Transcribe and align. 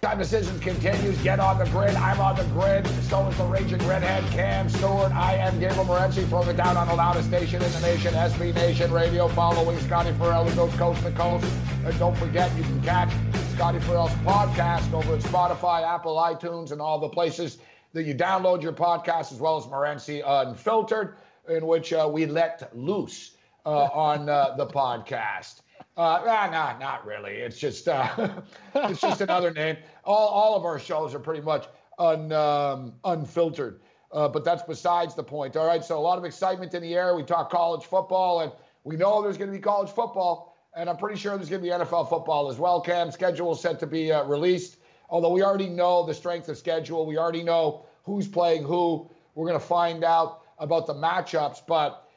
Time 0.00 0.16
decisions 0.16 0.58
continues. 0.60 1.18
Get 1.18 1.40
on 1.40 1.58
the 1.58 1.66
grid. 1.66 1.94
I'm 1.94 2.18
on 2.20 2.34
the 2.34 2.44
grid. 2.44 2.86
So 3.02 3.26
is 3.28 3.36
the 3.36 3.44
raging 3.44 3.86
redhead 3.86 4.24
Cam 4.32 4.70
Stewart. 4.70 5.12
I 5.12 5.34
am 5.34 5.60
Gabriel 5.60 5.84
Morency. 5.84 6.26
Throwing 6.26 6.48
it 6.48 6.56
down 6.56 6.78
on 6.78 6.88
the 6.88 6.94
loudest 6.94 7.28
station 7.28 7.60
in 7.60 7.70
the 7.70 7.80
nation, 7.80 8.14
SB 8.14 8.54
Nation 8.54 8.90
Radio. 8.92 9.28
Following 9.28 9.78
Scotty 9.80 10.12
Ferrall, 10.12 10.46
who 10.46 10.56
goes 10.56 10.74
coast 10.76 11.02
to 11.02 11.10
coast. 11.12 11.44
And 11.84 11.98
don't 11.98 12.16
forget, 12.16 12.50
you 12.56 12.62
can 12.62 12.80
catch 12.80 13.12
Scotty 13.52 13.78
Ferrall's 13.80 14.10
podcast 14.24 14.90
over 14.94 15.16
at 15.16 15.20
Spotify, 15.20 15.86
Apple, 15.86 16.16
iTunes, 16.16 16.72
and 16.72 16.80
all 16.80 16.98
the 16.98 17.10
places 17.10 17.58
that 17.92 18.04
you 18.04 18.14
download 18.14 18.62
your 18.62 18.72
podcast, 18.72 19.32
as 19.32 19.38
well 19.38 19.58
as 19.58 19.64
Morency 19.64 20.22
Unfiltered, 20.24 21.16
in 21.46 21.66
which 21.66 21.92
uh, 21.92 22.08
we 22.10 22.24
let 22.24 22.74
loose 22.74 23.32
uh, 23.66 23.88
on 23.92 24.30
uh, 24.30 24.54
the 24.56 24.66
podcast. 24.66 25.60
Uh, 26.00 26.22
nah, 26.24 26.48
nah, 26.48 26.78
not 26.78 27.04
really. 27.04 27.32
It's 27.32 27.58
just 27.58 27.86
uh, 27.86 28.30
it's 28.74 29.02
just 29.02 29.20
another 29.20 29.50
name. 29.62 29.76
All 30.02 30.28
all 30.28 30.56
of 30.56 30.64
our 30.64 30.78
shows 30.78 31.14
are 31.14 31.18
pretty 31.18 31.42
much 31.42 31.66
un, 31.98 32.32
um, 32.32 32.94
unfiltered. 33.04 33.82
Uh, 34.10 34.26
but 34.26 34.42
that's 34.42 34.62
besides 34.62 35.14
the 35.14 35.22
point. 35.22 35.58
All 35.58 35.66
right. 35.66 35.84
So 35.84 35.98
a 35.98 36.00
lot 36.00 36.16
of 36.16 36.24
excitement 36.24 36.72
in 36.72 36.82
the 36.82 36.94
air. 36.94 37.14
We 37.14 37.22
talk 37.22 37.50
college 37.50 37.84
football, 37.84 38.40
and 38.40 38.50
we 38.82 38.96
know 38.96 39.20
there's 39.20 39.36
going 39.36 39.50
to 39.50 39.56
be 39.56 39.60
college 39.60 39.90
football, 39.90 40.56
and 40.74 40.88
I'm 40.88 40.96
pretty 40.96 41.18
sure 41.18 41.36
there's 41.36 41.50
going 41.50 41.62
to 41.62 41.68
be 41.68 41.74
NFL 41.74 42.08
football 42.08 42.50
as 42.50 42.56
well. 42.56 42.80
Cam 42.80 43.10
schedule 43.10 43.52
is 43.52 43.60
set 43.60 43.78
to 43.80 43.86
be 43.86 44.10
uh, 44.10 44.24
released. 44.24 44.78
Although 45.10 45.32
we 45.32 45.42
already 45.42 45.68
know 45.68 46.06
the 46.06 46.14
strength 46.14 46.48
of 46.48 46.56
schedule, 46.56 47.04
we 47.04 47.18
already 47.18 47.42
know 47.42 47.84
who's 48.04 48.26
playing 48.26 48.62
who. 48.62 49.10
We're 49.34 49.46
going 49.46 49.60
to 49.60 49.66
find 49.66 50.02
out 50.02 50.44
about 50.58 50.86
the 50.86 50.94
matchups, 50.94 51.60
but 51.66 52.08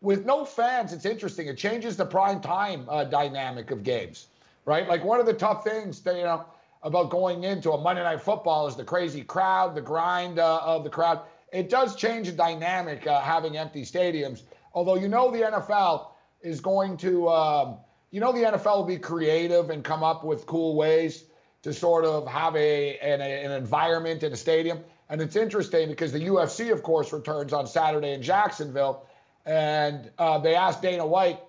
with 0.00 0.24
no 0.24 0.44
fans, 0.44 0.92
it's 0.92 1.04
interesting. 1.04 1.46
It 1.46 1.58
changes 1.58 1.96
the 1.96 2.06
prime 2.06 2.40
time 2.40 2.86
uh, 2.88 3.04
dynamic 3.04 3.70
of 3.70 3.82
games, 3.82 4.28
right? 4.64 4.88
Like 4.88 5.04
one 5.04 5.20
of 5.20 5.26
the 5.26 5.34
tough 5.34 5.64
things 5.64 6.00
that, 6.00 6.16
you 6.16 6.24
know 6.24 6.44
about 6.82 7.10
going 7.10 7.44
into 7.44 7.72
a 7.72 7.80
Monday 7.80 8.02
Night 8.02 8.22
Football 8.22 8.66
is 8.66 8.76
the 8.76 8.84
crazy 8.84 9.22
crowd, 9.22 9.74
the 9.74 9.82
grind 9.82 10.38
uh, 10.38 10.60
of 10.62 10.84
the 10.84 10.90
crowd. 10.90 11.20
It 11.52 11.68
does 11.68 11.96
change 11.96 12.28
the 12.28 12.32
dynamic 12.32 13.06
uh, 13.06 13.20
having 13.20 13.56
empty 13.56 13.82
stadiums. 13.82 14.42
Although 14.72 14.96
you 14.96 15.08
know 15.08 15.30
the 15.30 15.40
NFL 15.40 16.08
is 16.42 16.60
going 16.60 16.96
to, 16.98 17.28
um, 17.28 17.76
you 18.10 18.20
know 18.20 18.32
the 18.32 18.44
NFL 18.44 18.76
will 18.78 18.84
be 18.84 18.98
creative 18.98 19.70
and 19.70 19.84
come 19.84 20.02
up 20.02 20.24
with 20.24 20.46
cool 20.46 20.76
ways 20.76 21.24
to 21.62 21.72
sort 21.74 22.04
of 22.04 22.26
have 22.26 22.56
a 22.56 22.98
an, 22.98 23.20
an 23.20 23.50
environment 23.52 24.22
in 24.22 24.32
a 24.32 24.36
stadium. 24.36 24.80
And 25.10 25.20
it's 25.20 25.36
interesting 25.36 25.88
because 25.88 26.12
the 26.12 26.20
UFC, 26.20 26.72
of 26.72 26.82
course, 26.82 27.12
returns 27.12 27.52
on 27.52 27.66
Saturday 27.66 28.12
in 28.12 28.22
Jacksonville 28.22 29.04
and 29.46 30.10
uh, 30.18 30.38
they 30.38 30.54
asked 30.54 30.82
Dana 30.82 31.06
White 31.06 31.40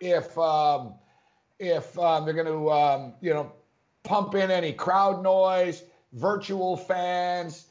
if 0.00 0.36
um, 0.38 0.94
if 1.58 1.98
um, 1.98 2.24
they're 2.24 2.34
going 2.34 2.46
to 2.46 2.70
um, 2.70 3.14
you 3.20 3.32
know 3.32 3.52
pump 4.02 4.34
in 4.34 4.50
any 4.50 4.72
crowd 4.72 5.22
noise, 5.22 5.82
virtual 6.12 6.76
fans, 6.76 7.66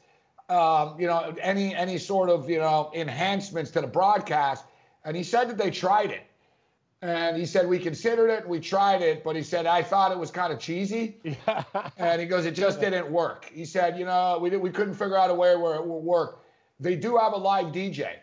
um, 0.48 0.96
you 0.98 1.06
know 1.06 1.34
any 1.40 1.74
any 1.74 1.98
sort 1.98 2.30
of 2.30 2.48
you 2.48 2.58
know 2.58 2.90
enhancements 2.94 3.70
to 3.72 3.80
the 3.80 3.86
broadcast. 3.86 4.64
And 5.04 5.16
he 5.16 5.22
said 5.22 5.48
that 5.48 5.56
they 5.56 5.70
tried 5.70 6.10
it. 6.10 6.22
And 7.02 7.36
he 7.36 7.46
said 7.46 7.68
we 7.68 7.78
considered 7.78 8.28
it, 8.30 8.48
we 8.48 8.58
tried 8.58 9.02
it, 9.02 9.22
but 9.22 9.36
he 9.36 9.42
said 9.42 9.66
I 9.66 9.82
thought 9.82 10.10
it 10.10 10.18
was 10.18 10.30
kind 10.30 10.52
of 10.52 10.58
cheesy. 10.58 11.18
Yeah. 11.22 11.62
and 11.98 12.20
he 12.20 12.26
goes, 12.26 12.46
it 12.46 12.54
just 12.54 12.80
didn't 12.80 13.08
work. 13.10 13.48
He 13.52 13.64
said, 13.64 13.98
you 13.98 14.04
know, 14.04 14.38
we 14.40 14.50
did, 14.50 14.60
we 14.60 14.70
couldn't 14.70 14.94
figure 14.94 15.16
out 15.16 15.30
a 15.30 15.34
way 15.34 15.54
where 15.54 15.76
it 15.76 15.86
would 15.86 15.98
work. 15.98 16.42
They 16.80 16.96
do 16.96 17.16
have 17.18 17.34
a 17.34 17.36
live 17.36 17.66
DJ. 17.66 18.14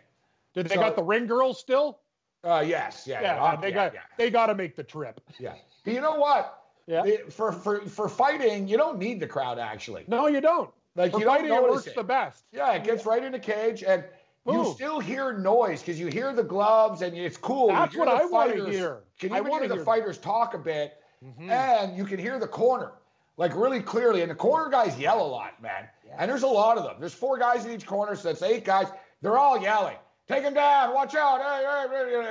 Did 0.53 0.68
they 0.68 0.75
so, 0.75 0.81
got 0.81 0.96
the 0.96 1.03
ring 1.03 1.25
girls 1.25 1.59
still? 1.59 2.00
Uh, 2.44 2.64
yes, 2.66 3.06
yeah, 3.08 3.22
yeah. 3.22 3.36
yeah 3.36 3.56
they 3.56 3.69
yeah, 3.69 3.74
got 3.74 3.94
yeah. 3.94 4.00
they 4.18 4.30
got 4.30 4.47
to 4.47 4.56
make 4.56 4.75
the 4.75 4.84
trip. 4.84 5.22
Yeah. 5.40 5.53
But 5.84 5.94
you 5.94 6.02
know 6.02 6.16
what? 6.16 6.59
Yeah. 6.88 7.03
for 7.30 7.52
for 7.52 7.81
for 7.81 8.09
fighting, 8.09 8.68
you 8.68 8.78
don't 8.78 9.00
need 9.00 9.19
the 9.19 9.28
crowd 9.28 9.59
actually. 9.59 10.03
No, 10.08 10.28
you 10.28 10.42
don't. 10.42 10.69
Like 10.96 11.12
for 11.12 11.19
you 11.19 11.25
don't 11.25 11.46
it 11.46 11.69
works 11.69 11.88
it. 11.88 11.96
the 11.96 12.03
best. 12.03 12.44
Yeah, 12.52 12.74
it 12.74 12.84
gets 12.84 13.06
right 13.06 13.24
in 13.24 13.31
the 13.31 13.40
cage, 13.40 13.84
and 13.84 14.03
Boom. 14.46 14.58
you 14.58 14.74
still 14.74 15.00
hear 15.00 15.38
noise 15.38 15.80
because 15.81 16.00
you 16.00 16.08
hear 16.08 16.34
the 16.34 16.44
gloves, 16.44 17.02
and 17.02 17.18
it's 17.18 17.38
cool. 17.38 17.69
That's 17.69 17.96
what 17.96 18.09
I 18.09 18.25
want 18.25 18.53
to 18.53 18.66
hear. 18.66 19.00
Can 19.19 19.34
you 19.34 19.44
hear 19.44 19.68
the 19.68 19.84
fighters 19.84 20.18
that. 20.18 20.24
talk 20.24 20.53
a 20.53 20.59
bit, 20.59 20.97
mm-hmm. 21.24 21.50
and 21.50 21.97
you 21.97 22.06
can 22.06 22.19
hear 22.19 22.38
the 22.38 22.47
corner 22.47 22.92
like 23.38 23.56
really 23.56 23.81
clearly, 23.81 24.22
and 24.22 24.30
the 24.30 24.36
corner 24.36 24.69
guys 24.69 24.97
yell 24.97 25.25
a 25.25 25.28
lot, 25.28 25.62
man. 25.62 25.88
And 26.18 26.30
there's 26.30 26.44
a 26.44 26.47
lot 26.47 26.78
of 26.78 26.84
them. 26.84 26.97
There's 27.00 27.13
four 27.13 27.40
guys 27.40 27.66
in 27.66 27.72
each 27.72 27.88
corner, 27.88 28.16
so 28.16 28.28
that's 28.28 28.44
eight 28.44 28.66
guys. 28.66 28.88
They're 29.22 29.38
all 29.38 29.59
yelling. 29.59 29.97
Take 30.28 30.44
him 30.44 30.53
down. 30.53 30.94
Watch 30.94 31.16
out. 31.16 31.41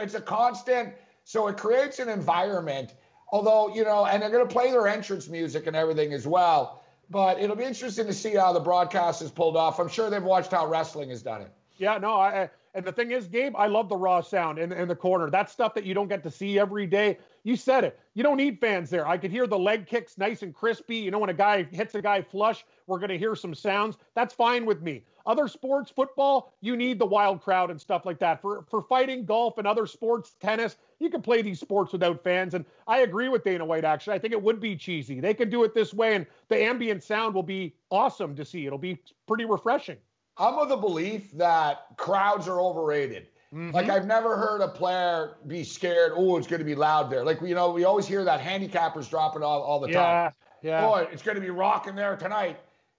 It's 0.02 0.14
a 0.14 0.20
constant. 0.20 0.94
So 1.24 1.48
it 1.48 1.56
creates 1.56 1.98
an 1.98 2.08
environment. 2.08 2.94
Although, 3.30 3.74
you 3.74 3.84
know, 3.84 4.06
and 4.06 4.22
they're 4.22 4.30
going 4.30 4.46
to 4.46 4.52
play 4.52 4.70
their 4.70 4.86
entrance 4.88 5.28
music 5.28 5.66
and 5.66 5.74
everything 5.74 6.12
as 6.12 6.26
well. 6.26 6.82
But 7.10 7.40
it'll 7.40 7.56
be 7.56 7.64
interesting 7.64 8.06
to 8.06 8.12
see 8.12 8.34
how 8.34 8.52
the 8.52 8.60
broadcast 8.60 9.22
is 9.22 9.30
pulled 9.30 9.56
off. 9.56 9.78
I'm 9.78 9.88
sure 9.88 10.10
they've 10.10 10.22
watched 10.22 10.50
how 10.52 10.66
wrestling 10.66 11.10
has 11.10 11.22
done 11.22 11.42
it. 11.42 11.52
Yeah, 11.76 11.98
no, 11.98 12.14
I, 12.14 12.48
and 12.74 12.84
the 12.84 12.92
thing 12.92 13.10
is, 13.10 13.26
Gabe, 13.26 13.54
I 13.56 13.66
love 13.66 13.88
the 13.88 13.96
raw 13.96 14.20
sound 14.20 14.58
in, 14.58 14.72
in 14.72 14.88
the 14.88 14.94
corner. 14.94 15.30
That's 15.30 15.52
stuff 15.52 15.74
that 15.74 15.84
you 15.84 15.94
don't 15.94 16.08
get 16.08 16.22
to 16.22 16.30
see 16.30 16.58
every 16.58 16.86
day. 16.86 17.18
You 17.44 17.56
said 17.56 17.82
it. 17.84 17.98
You 18.14 18.22
don't 18.22 18.36
need 18.36 18.60
fans 18.60 18.88
there. 18.88 19.06
I 19.06 19.18
could 19.18 19.32
hear 19.32 19.46
the 19.46 19.58
leg 19.58 19.86
kicks 19.86 20.16
nice 20.16 20.42
and 20.42 20.54
crispy. 20.54 20.96
You 20.96 21.10
know, 21.10 21.18
when 21.18 21.30
a 21.30 21.34
guy 21.34 21.64
hits 21.64 21.94
a 21.94 22.02
guy 22.02 22.22
flush, 22.22 22.64
we're 22.86 22.98
going 22.98 23.10
to 23.10 23.18
hear 23.18 23.34
some 23.34 23.54
sounds. 23.54 23.96
That's 24.14 24.32
fine 24.32 24.64
with 24.64 24.80
me. 24.80 25.04
Other 25.26 25.48
sports, 25.48 25.90
football, 25.90 26.52
you 26.60 26.76
need 26.76 26.98
the 26.98 27.06
wild 27.06 27.42
crowd 27.42 27.70
and 27.70 27.80
stuff 27.80 28.04
like 28.06 28.18
that. 28.20 28.40
For 28.40 28.64
for 28.68 28.82
fighting, 28.82 29.24
golf, 29.24 29.58
and 29.58 29.66
other 29.66 29.86
sports, 29.86 30.34
tennis, 30.40 30.76
you 31.00 31.10
can 31.10 31.22
play 31.22 31.42
these 31.42 31.60
sports 31.60 31.92
without 31.92 32.22
fans. 32.22 32.54
And 32.54 32.64
I 32.86 33.00
agree 33.00 33.28
with 33.28 33.44
Dana 33.44 33.64
White. 33.64 33.84
Actually, 33.84 34.14
I 34.14 34.18
think 34.18 34.32
it 34.32 34.42
would 34.42 34.60
be 34.60 34.76
cheesy. 34.76 35.20
They 35.20 35.34
can 35.34 35.50
do 35.50 35.64
it 35.64 35.74
this 35.74 35.94
way, 35.94 36.14
and 36.14 36.26
the 36.48 36.62
ambient 36.62 37.02
sound 37.02 37.34
will 37.34 37.42
be 37.42 37.74
awesome 37.90 38.34
to 38.36 38.44
see. 38.44 38.66
It'll 38.66 38.78
be 38.78 39.00
pretty 39.26 39.44
refreshing. 39.44 39.96
I'm 40.38 40.54
of 40.54 40.68
the 40.68 40.76
belief 40.76 41.30
that 41.32 41.86
crowds 41.96 42.48
are 42.48 42.60
overrated. 42.60 43.28
Mm-hmm. 43.52 43.74
Like 43.74 43.90
I've 43.90 44.06
never 44.06 44.36
heard 44.36 44.62
a 44.62 44.68
player 44.68 45.36
be 45.46 45.62
scared. 45.62 46.12
Oh, 46.16 46.38
it's 46.38 46.46
going 46.46 46.60
to 46.60 46.64
be 46.64 46.74
loud 46.74 47.10
there. 47.10 47.22
Like 47.22 47.40
you 47.42 47.54
know, 47.54 47.70
we 47.70 47.84
always 47.84 48.06
hear 48.06 48.24
that 48.24 48.40
handicappers 48.40 49.10
dropping 49.10 49.42
all, 49.42 49.62
all 49.62 49.78
the 49.78 49.90
yeah, 49.90 50.02
time. 50.02 50.32
Yeah. 50.62 50.86
Boy, 50.86 51.08
it's 51.12 51.22
going 51.22 51.34
to 51.34 51.40
be 51.40 51.50
rocking 51.50 51.94
there 51.94 52.16
tonight. 52.16 52.58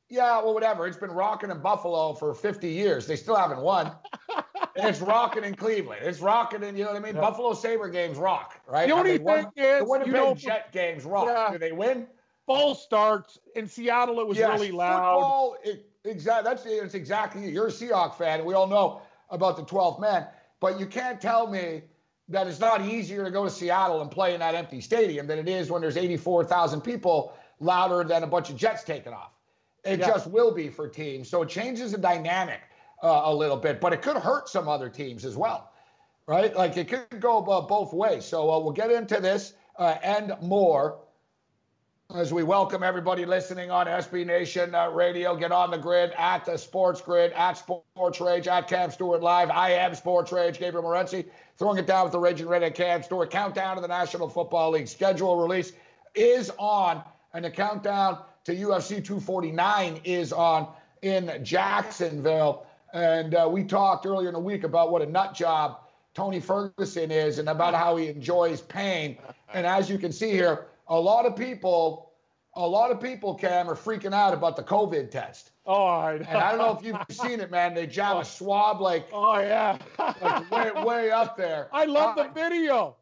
Yeah, 0.09 0.43
well, 0.43 0.53
whatever. 0.53 0.85
It's 0.85 0.97
been 0.97 1.11
rocking 1.11 1.49
in 1.49 1.59
Buffalo 1.59 2.13
for 2.13 2.35
50 2.35 2.69
years. 2.69 3.07
They 3.07 3.15
still 3.15 3.35
haven't 3.35 3.61
won. 3.61 3.93
and 4.29 4.45
it's 4.75 5.01
rocking 5.01 5.43
in 5.43 5.55
Cleveland. 5.55 6.01
It's 6.03 6.19
rocking 6.19 6.61
in, 6.61 6.77
you 6.77 6.83
know 6.83 6.91
what 6.91 7.01
I 7.01 7.03
mean? 7.03 7.15
Yeah. 7.15 7.21
Buffalo 7.21 7.53
Sabre 7.53 7.89
games 7.89 8.17
rock, 8.17 8.59
right? 8.67 8.87
The 8.87 8.93
only 8.93 9.17
thing 9.17 9.47
is, 9.55 9.79
the 9.79 9.85
Winnipeg 9.87 10.13
you 10.13 10.19
know, 10.19 10.35
Jet 10.35 10.71
games 10.71 11.03
rock. 11.03 11.29
Yeah. 11.29 11.51
Do 11.53 11.57
they 11.57 11.71
win? 11.71 12.05
Fall 12.45 12.75
starts 12.75 13.39
in 13.55 13.67
Seattle. 13.67 14.19
It 14.19 14.27
was 14.27 14.37
yes, 14.37 14.59
really 14.59 14.71
loud. 14.71 15.15
Football, 15.15 15.57
it, 15.63 15.89
exactly. 16.03 16.49
That's 16.49 16.65
it's 16.65 16.93
exactly. 16.93 17.49
You're 17.49 17.67
a 17.67 17.71
Seahawk 17.71 18.15
fan. 18.15 18.45
We 18.45 18.53
all 18.53 18.67
know 18.67 19.01
about 19.29 19.57
the 19.57 19.63
12th 19.63 19.99
man, 19.99 20.27
but 20.63 20.79
you 20.79 20.85
can't 20.85 21.19
tell 21.19 21.45
me 21.45 21.81
that 22.29 22.47
it's 22.47 22.61
not 22.61 22.85
easier 22.85 23.25
to 23.25 23.29
go 23.29 23.43
to 23.43 23.49
Seattle 23.49 23.99
and 24.01 24.09
play 24.09 24.33
in 24.33 24.39
that 24.39 24.55
empty 24.55 24.79
stadium 24.79 25.27
than 25.27 25.37
it 25.37 25.49
is 25.49 25.69
when 25.69 25.81
there's 25.81 25.97
84,000 25.97 26.79
people 26.79 27.33
louder 27.59 28.05
than 28.05 28.23
a 28.23 28.27
bunch 28.27 28.49
of 28.49 28.55
jets 28.55 28.81
taking 28.85 29.11
off. 29.11 29.33
It 29.83 29.99
yeah. 29.99 30.07
just 30.07 30.27
will 30.27 30.53
be 30.53 30.69
for 30.69 30.87
teams. 30.87 31.27
So 31.27 31.41
it 31.41 31.49
changes 31.49 31.91
the 31.91 31.97
dynamic 31.97 32.61
uh, 33.03 33.23
a 33.25 33.35
little 33.35 33.57
bit, 33.57 33.81
but 33.81 33.91
it 33.91 34.01
could 34.01 34.15
hurt 34.15 34.47
some 34.47 34.69
other 34.69 34.87
teams 34.87 35.25
as 35.25 35.35
well, 35.35 35.69
right? 36.27 36.55
Like 36.55 36.77
it 36.77 36.87
could 36.87 37.19
go 37.19 37.39
uh, 37.39 37.59
both 37.59 37.91
ways. 37.91 38.23
So 38.23 38.49
uh, 38.49 38.57
we'll 38.57 38.71
get 38.71 38.89
into 38.89 39.19
this 39.19 39.55
uh, 39.77 39.97
and 40.01 40.33
more 40.41 40.99
as 42.15 42.31
we 42.31 42.43
welcome 42.43 42.83
everybody 42.83 43.25
listening 43.25 43.71
on 43.71 43.87
SB 43.87 44.25
Nation 44.25 44.75
uh, 44.75 44.89
Radio. 44.89 45.35
Get 45.35 45.51
on 45.51 45.71
the 45.71 45.77
grid 45.77 46.11
at 46.17 46.45
the 46.45 46.57
Sports 46.57 47.01
Grid, 47.01 47.31
at 47.31 47.53
Sports 47.53 48.21
Rage, 48.21 48.47
at 48.47 48.67
Cam 48.67 48.91
Stewart 48.91 49.21
Live. 49.21 49.49
I 49.49 49.71
am 49.71 49.95
Sports 49.95 50.31
Rage, 50.31 50.59
Gabriel 50.59 50.83
Morency, 50.83 51.25
throwing 51.57 51.79
it 51.79 51.87
down 51.87 52.03
with 52.03 52.11
the 52.11 52.19
Raging 52.19 52.47
Red 52.47 52.61
at 52.61 52.75
Cam 52.75 53.01
Stewart. 53.01 53.31
Countdown 53.31 53.77
to 53.77 53.81
the 53.81 53.87
National 53.87 54.29
Football 54.29 54.71
League 54.71 54.87
schedule 54.87 55.41
release 55.41 55.73
is 56.13 56.51
on, 56.59 57.01
and 57.33 57.45
the 57.45 57.49
countdown 57.49 58.19
to 58.43 58.53
UFC 58.53 59.03
249 59.03 60.01
is 60.03 60.31
on 60.31 60.67
in 61.01 61.39
Jacksonville. 61.43 62.67
And 62.93 63.33
uh, 63.33 63.49
we 63.51 63.63
talked 63.63 64.05
earlier 64.05 64.27
in 64.27 64.33
the 64.33 64.39
week 64.39 64.65
about 64.65 64.91
what 64.91 65.01
a 65.01 65.07
nut 65.07 65.33
job 65.33 65.79
Tony 66.13 66.39
Ferguson 66.39 67.09
is 67.09 67.39
and 67.39 67.49
about 67.49 67.73
how 67.73 67.95
he 67.95 68.07
enjoys 68.07 68.61
pain. 68.61 69.17
And 69.51 69.65
as 69.65 69.89
you 69.89 69.97
can 69.97 70.11
see 70.11 70.29
here, 70.29 70.67
a 70.87 70.99
lot 70.99 71.25
of 71.25 71.35
people, 71.35 72.11
a 72.55 72.67
lot 72.67 72.91
of 72.91 73.01
people, 73.01 73.35
Cam, 73.35 73.69
are 73.69 73.75
freaking 73.75 74.13
out 74.13 74.33
about 74.33 74.55
the 74.55 74.63
COVID 74.63 75.11
test. 75.11 75.51
Oh, 75.65 75.87
I 75.87 76.17
know. 76.17 76.25
And 76.27 76.37
I 76.37 76.49
don't 76.51 76.57
know 76.59 76.77
if 76.77 76.85
you've 76.85 77.17
seen 77.17 77.39
it, 77.39 77.49
man. 77.49 77.73
They 77.73 77.87
jab 77.87 78.17
a 78.17 78.25
swab 78.37 78.81
like, 78.81 79.07
oh 79.13 79.39
yeah, 79.39 79.77
like 79.97 80.51
way, 80.51 80.83
way 80.83 81.11
up 81.11 81.37
there. 81.37 81.69
I 81.73 81.85
love 81.85 82.17
uh, 82.17 82.23
the 82.23 82.29
video. 82.29 82.95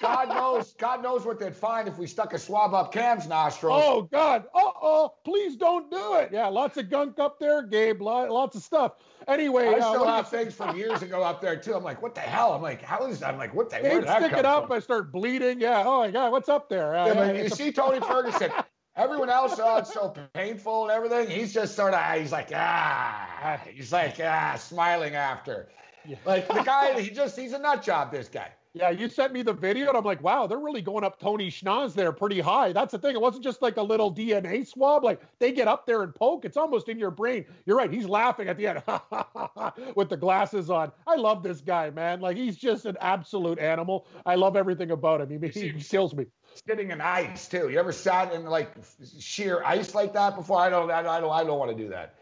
God 0.00 0.28
knows, 0.28 0.74
God 0.74 1.02
knows 1.02 1.24
what 1.24 1.38
they'd 1.38 1.54
find 1.54 1.88
if 1.88 1.98
we 1.98 2.06
stuck 2.06 2.32
a 2.32 2.38
swab 2.38 2.74
up 2.74 2.92
Cam's 2.92 3.26
nostrils. 3.26 3.82
Oh 3.84 4.02
God! 4.02 4.44
Uh 4.54 4.70
oh! 4.82 5.14
Please 5.24 5.56
don't 5.56 5.90
do 5.90 6.14
it. 6.16 6.30
Yeah, 6.32 6.46
lots 6.48 6.76
of 6.76 6.90
gunk 6.90 7.18
up 7.18 7.38
there, 7.38 7.62
Gabe. 7.62 8.00
Lots 8.00 8.56
of 8.56 8.62
stuff. 8.62 8.92
Anyway, 9.26 9.68
I 9.68 9.72
uh, 9.74 9.90
still 9.90 10.04
uh, 10.04 10.16
have 10.16 10.28
things 10.28 10.54
from 10.54 10.76
years 10.76 11.02
ago 11.02 11.22
up 11.22 11.40
there 11.40 11.56
too. 11.56 11.74
I'm 11.74 11.84
like, 11.84 12.00
what 12.00 12.14
the 12.14 12.20
hell? 12.20 12.52
I'm 12.52 12.62
like, 12.62 12.82
how 12.82 13.06
is 13.06 13.20
that? 13.20 13.30
I'm 13.32 13.38
like, 13.38 13.54
what 13.54 13.70
the? 13.70 13.76
Where 13.78 14.00
did 14.00 14.08
stick 14.08 14.32
it 14.32 14.44
up. 14.44 14.68
From? 14.68 14.76
I 14.76 14.80
start 14.80 15.12
bleeding. 15.12 15.60
Yeah. 15.60 15.82
Oh 15.84 16.00
my 16.00 16.10
God, 16.10 16.32
what's 16.32 16.48
up 16.48 16.68
there? 16.68 16.96
Uh, 16.96 17.06
yeah, 17.06 17.32
you 17.32 17.48
see 17.48 17.72
Tony 17.72 18.00
Ferguson. 18.00 18.50
Everyone 18.98 19.30
else, 19.30 19.60
oh, 19.62 19.76
it's 19.76 19.94
so 19.94 20.12
painful 20.34 20.88
and 20.88 20.90
everything. 20.90 21.30
He's 21.30 21.54
just 21.54 21.76
sort 21.76 21.94
of, 21.94 22.20
he's 22.20 22.32
like, 22.32 22.48
ah, 22.52 23.60
he's 23.72 23.92
like, 23.92 24.16
ah, 24.20 24.56
smiling 24.58 25.14
after. 25.14 25.68
Yeah. 26.04 26.16
Like 26.24 26.48
the 26.48 26.62
guy, 26.64 27.00
he 27.00 27.10
just, 27.10 27.38
he's 27.38 27.52
a 27.52 27.60
nut 27.60 27.80
job, 27.80 28.10
this 28.10 28.28
guy. 28.28 28.50
Yeah, 28.74 28.90
you 28.90 29.08
sent 29.08 29.32
me 29.32 29.42
the 29.42 29.52
video, 29.52 29.88
and 29.88 29.96
I'm 29.96 30.04
like, 30.04 30.22
wow, 30.22 30.46
they're 30.46 30.58
really 30.58 30.82
going 30.82 31.02
up 31.02 31.18
Tony 31.18 31.50
Schnoz 31.50 31.94
there 31.94 32.12
pretty 32.12 32.38
high. 32.38 32.72
That's 32.72 32.92
the 32.92 32.98
thing. 32.98 33.14
It 33.14 33.20
wasn't 33.20 33.42
just 33.42 33.62
like 33.62 33.76
a 33.78 33.82
little 33.82 34.12
DNA 34.12 34.66
swab. 34.66 35.04
Like 35.04 35.20
they 35.38 35.52
get 35.52 35.68
up 35.68 35.86
there 35.86 36.02
and 36.02 36.14
poke. 36.14 36.44
It's 36.44 36.56
almost 36.56 36.88
in 36.88 36.98
your 36.98 37.10
brain. 37.10 37.46
You're 37.64 37.78
right. 37.78 37.90
He's 37.92 38.06
laughing 38.06 38.48
at 38.48 38.56
the 38.56 38.66
end 38.66 38.82
with 39.96 40.10
the 40.10 40.16
glasses 40.16 40.70
on. 40.70 40.92
I 41.06 41.16
love 41.16 41.42
this 41.42 41.60
guy, 41.60 41.90
man. 41.90 42.20
Like 42.20 42.36
he's 42.36 42.56
just 42.56 42.84
an 42.84 42.96
absolute 43.00 43.58
animal. 43.58 44.06
I 44.26 44.34
love 44.34 44.54
everything 44.54 44.90
about 44.90 45.22
him. 45.22 45.42
He, 45.42 45.48
he 45.48 45.72
kills 45.72 46.14
me. 46.14 46.26
Sitting 46.68 46.90
in 46.90 47.00
ice 47.00 47.48
too. 47.48 47.70
You 47.70 47.78
ever 47.78 47.92
sat 47.92 48.32
in 48.34 48.44
like 48.44 48.74
sheer 49.18 49.62
ice 49.64 49.94
like 49.94 50.12
that 50.12 50.36
before? 50.36 50.60
I 50.60 50.68
don't. 50.68 50.90
I 50.90 51.02
don't. 51.02 51.32
I 51.32 51.44
don't 51.44 51.58
want 51.58 51.76
to 51.76 51.82
do 51.82 51.88
that. 51.90 52.16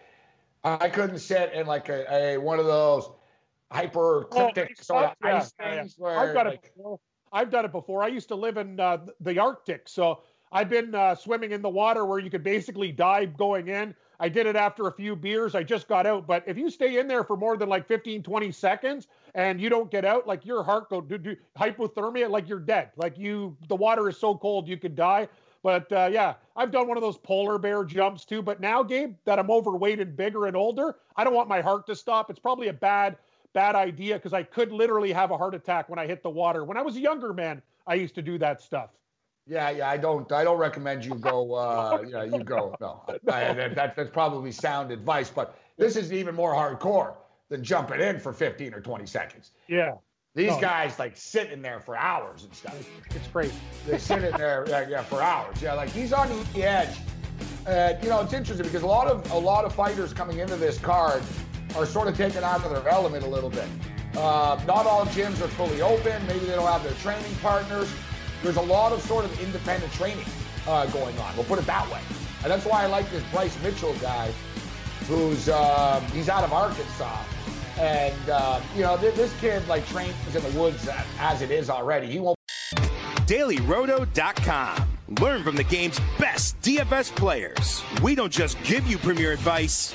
I 0.64 0.88
couldn't 0.88 1.18
sit 1.18 1.52
in 1.52 1.66
like 1.66 1.88
a, 1.88 2.12
a 2.12 2.38
one 2.38 2.58
of 2.58 2.66
those 2.66 3.08
hypercryptic 3.72 4.68
oh, 4.70 4.82
sort 4.82 5.04
of 5.04 5.12
yeah, 5.24 5.36
ice 5.36 5.52
yeah, 5.58 5.74
things. 5.74 5.96
Yeah. 5.98 6.04
Where, 6.04 6.18
I've 6.18 6.34
done 6.34 6.46
like, 6.46 6.54
it 6.54 6.74
before. 6.74 7.00
I've 7.32 7.50
done 7.50 7.64
it 7.64 7.72
before. 7.72 8.02
I 8.02 8.08
used 8.08 8.28
to 8.28 8.36
live 8.36 8.56
in 8.56 8.78
uh, 8.78 8.98
the 9.20 9.38
Arctic, 9.38 9.88
so 9.88 10.20
I've 10.52 10.70
been 10.70 10.94
uh, 10.94 11.14
swimming 11.14 11.52
in 11.52 11.60
the 11.60 11.68
water 11.68 12.06
where 12.06 12.18
you 12.18 12.30
could 12.30 12.44
basically 12.44 12.92
dive 12.92 13.36
going 13.36 13.68
in. 13.68 13.94
I 14.18 14.28
did 14.28 14.46
it 14.46 14.56
after 14.56 14.86
a 14.86 14.92
few 14.92 15.14
beers. 15.14 15.54
I 15.54 15.62
just 15.62 15.88
got 15.88 16.06
out. 16.06 16.26
But 16.26 16.44
if 16.46 16.56
you 16.56 16.70
stay 16.70 16.98
in 16.98 17.06
there 17.06 17.24
for 17.24 17.36
more 17.36 17.56
than 17.56 17.68
like 17.68 17.86
15, 17.86 18.22
20 18.22 18.52
seconds 18.52 19.08
and 19.34 19.60
you 19.60 19.68
don't 19.68 19.90
get 19.90 20.04
out, 20.04 20.26
like 20.26 20.46
your 20.46 20.62
heart 20.62 20.88
go 20.88 21.00
do, 21.00 21.18
do 21.18 21.36
hypothermia, 21.58 22.30
like 22.30 22.48
you're 22.48 22.58
dead. 22.58 22.90
Like 22.96 23.18
you, 23.18 23.56
the 23.68 23.76
water 23.76 24.08
is 24.08 24.16
so 24.16 24.34
cold 24.34 24.68
you 24.68 24.78
could 24.78 24.96
die. 24.96 25.28
But 25.62 25.90
uh, 25.92 26.08
yeah, 26.10 26.34
I've 26.54 26.70
done 26.70 26.86
one 26.86 26.96
of 26.96 27.02
those 27.02 27.18
polar 27.18 27.58
bear 27.58 27.84
jumps 27.84 28.24
too. 28.24 28.40
But 28.40 28.60
now, 28.60 28.82
Gabe, 28.82 29.16
that 29.24 29.38
I'm 29.38 29.50
overweight 29.50 30.00
and 30.00 30.16
bigger 30.16 30.46
and 30.46 30.56
older, 30.56 30.96
I 31.16 31.24
don't 31.24 31.34
want 31.34 31.48
my 31.48 31.60
heart 31.60 31.86
to 31.88 31.96
stop. 31.96 32.30
It's 32.30 32.38
probably 32.38 32.68
a 32.68 32.72
bad 32.72 33.16
bad 33.56 33.74
idea 33.74 34.16
because 34.16 34.34
I 34.34 34.42
could 34.42 34.70
literally 34.70 35.12
have 35.12 35.30
a 35.30 35.38
heart 35.38 35.54
attack 35.54 35.88
when 35.88 35.98
I 35.98 36.06
hit 36.06 36.22
the 36.22 36.28
water. 36.28 36.62
When 36.62 36.76
I 36.76 36.82
was 36.82 36.96
a 36.96 37.00
younger 37.00 37.32
man, 37.32 37.62
I 37.86 37.94
used 37.94 38.14
to 38.16 38.22
do 38.22 38.36
that 38.36 38.60
stuff. 38.60 38.90
Yeah, 39.46 39.70
yeah, 39.70 39.88
I 39.88 39.96
don't, 39.96 40.30
I 40.30 40.44
don't 40.44 40.58
recommend 40.58 41.06
you 41.06 41.14
go. 41.14 41.54
Uh, 41.54 42.04
yeah, 42.08 42.24
you 42.24 42.44
go. 42.44 42.76
No, 42.82 43.02
I, 43.08 43.54
that, 43.54 43.96
that's 43.96 44.10
probably 44.10 44.52
sound 44.52 44.90
advice, 44.90 45.30
but 45.30 45.58
this 45.78 45.96
is 45.96 46.12
even 46.12 46.34
more 46.34 46.52
hardcore 46.52 47.14
than 47.48 47.64
jumping 47.64 48.02
in 48.02 48.20
for 48.20 48.34
15 48.34 48.74
or 48.74 48.80
20 48.82 49.06
seconds. 49.06 49.52
Yeah. 49.68 49.94
These 50.34 50.50
no. 50.50 50.60
guys 50.60 50.98
like 50.98 51.16
sitting 51.16 51.62
there 51.62 51.80
for 51.80 51.96
hours 51.96 52.44
and 52.44 52.52
stuff. 52.52 52.76
It's 53.14 53.28
crazy. 53.28 53.54
They're 53.86 53.98
sitting 53.98 54.36
there, 54.36 54.66
yeah, 54.68 54.86
yeah, 54.86 55.02
for 55.02 55.22
hours. 55.22 55.62
Yeah, 55.62 55.72
like 55.72 55.88
he's 55.88 56.12
on 56.12 56.28
the 56.52 56.62
edge. 56.62 56.98
And 57.66 58.02
you 58.04 58.10
know, 58.10 58.20
it's 58.20 58.34
interesting 58.34 58.66
because 58.66 58.82
a 58.82 58.86
lot 58.86 59.08
of 59.08 59.30
a 59.32 59.38
lot 59.38 59.64
of 59.64 59.74
fighters 59.74 60.12
coming 60.12 60.40
into 60.40 60.56
this 60.56 60.78
card 60.78 61.22
are 61.76 61.86
sort 61.86 62.08
of 62.08 62.16
taken 62.16 62.42
out 62.42 62.64
of 62.64 62.70
their 62.70 62.88
element 62.88 63.24
a 63.24 63.28
little 63.28 63.50
bit. 63.50 63.68
Uh, 64.16 64.60
not 64.66 64.86
all 64.86 65.04
gyms 65.06 65.40
are 65.42 65.48
fully 65.48 65.82
open. 65.82 66.26
Maybe 66.26 66.46
they 66.46 66.54
don't 66.54 66.66
have 66.66 66.82
their 66.82 66.94
training 66.94 67.34
partners. 67.42 67.92
There's 68.42 68.56
a 68.56 68.62
lot 68.62 68.92
of 68.92 69.02
sort 69.02 69.24
of 69.24 69.40
independent 69.40 69.92
training 69.92 70.24
uh, 70.66 70.86
going 70.86 71.18
on. 71.18 71.36
We'll 71.36 71.44
put 71.44 71.58
it 71.58 71.66
that 71.66 71.90
way. 71.90 72.00
And 72.42 72.50
that's 72.50 72.64
why 72.64 72.82
I 72.82 72.86
like 72.86 73.10
this 73.10 73.22
Bryce 73.30 73.60
Mitchell 73.62 73.94
guy, 73.94 74.32
who's 75.06 75.48
uh, 75.48 76.00
he's 76.12 76.28
out 76.28 76.44
of 76.44 76.52
Arkansas, 76.52 77.22
and 77.78 78.30
uh, 78.30 78.60
you 78.74 78.82
know 78.82 78.96
th- 78.96 79.14
this 79.14 79.38
kid 79.40 79.66
like 79.68 79.86
trains 79.88 80.14
in 80.34 80.42
the 80.42 80.58
woods 80.58 80.88
as 81.18 81.42
it 81.42 81.50
is 81.50 81.68
already. 81.68 82.06
He 82.06 82.18
won't. 82.18 82.36
DailyRoto.com 83.26 84.96
Learn 85.20 85.44
from 85.44 85.54
the 85.54 85.64
game's 85.64 86.00
best 86.18 86.60
DFS 86.62 87.14
players. 87.14 87.82
We 88.02 88.16
don't 88.16 88.32
just 88.32 88.60
give 88.64 88.86
you 88.88 88.98
premier 88.98 89.32
advice, 89.32 89.94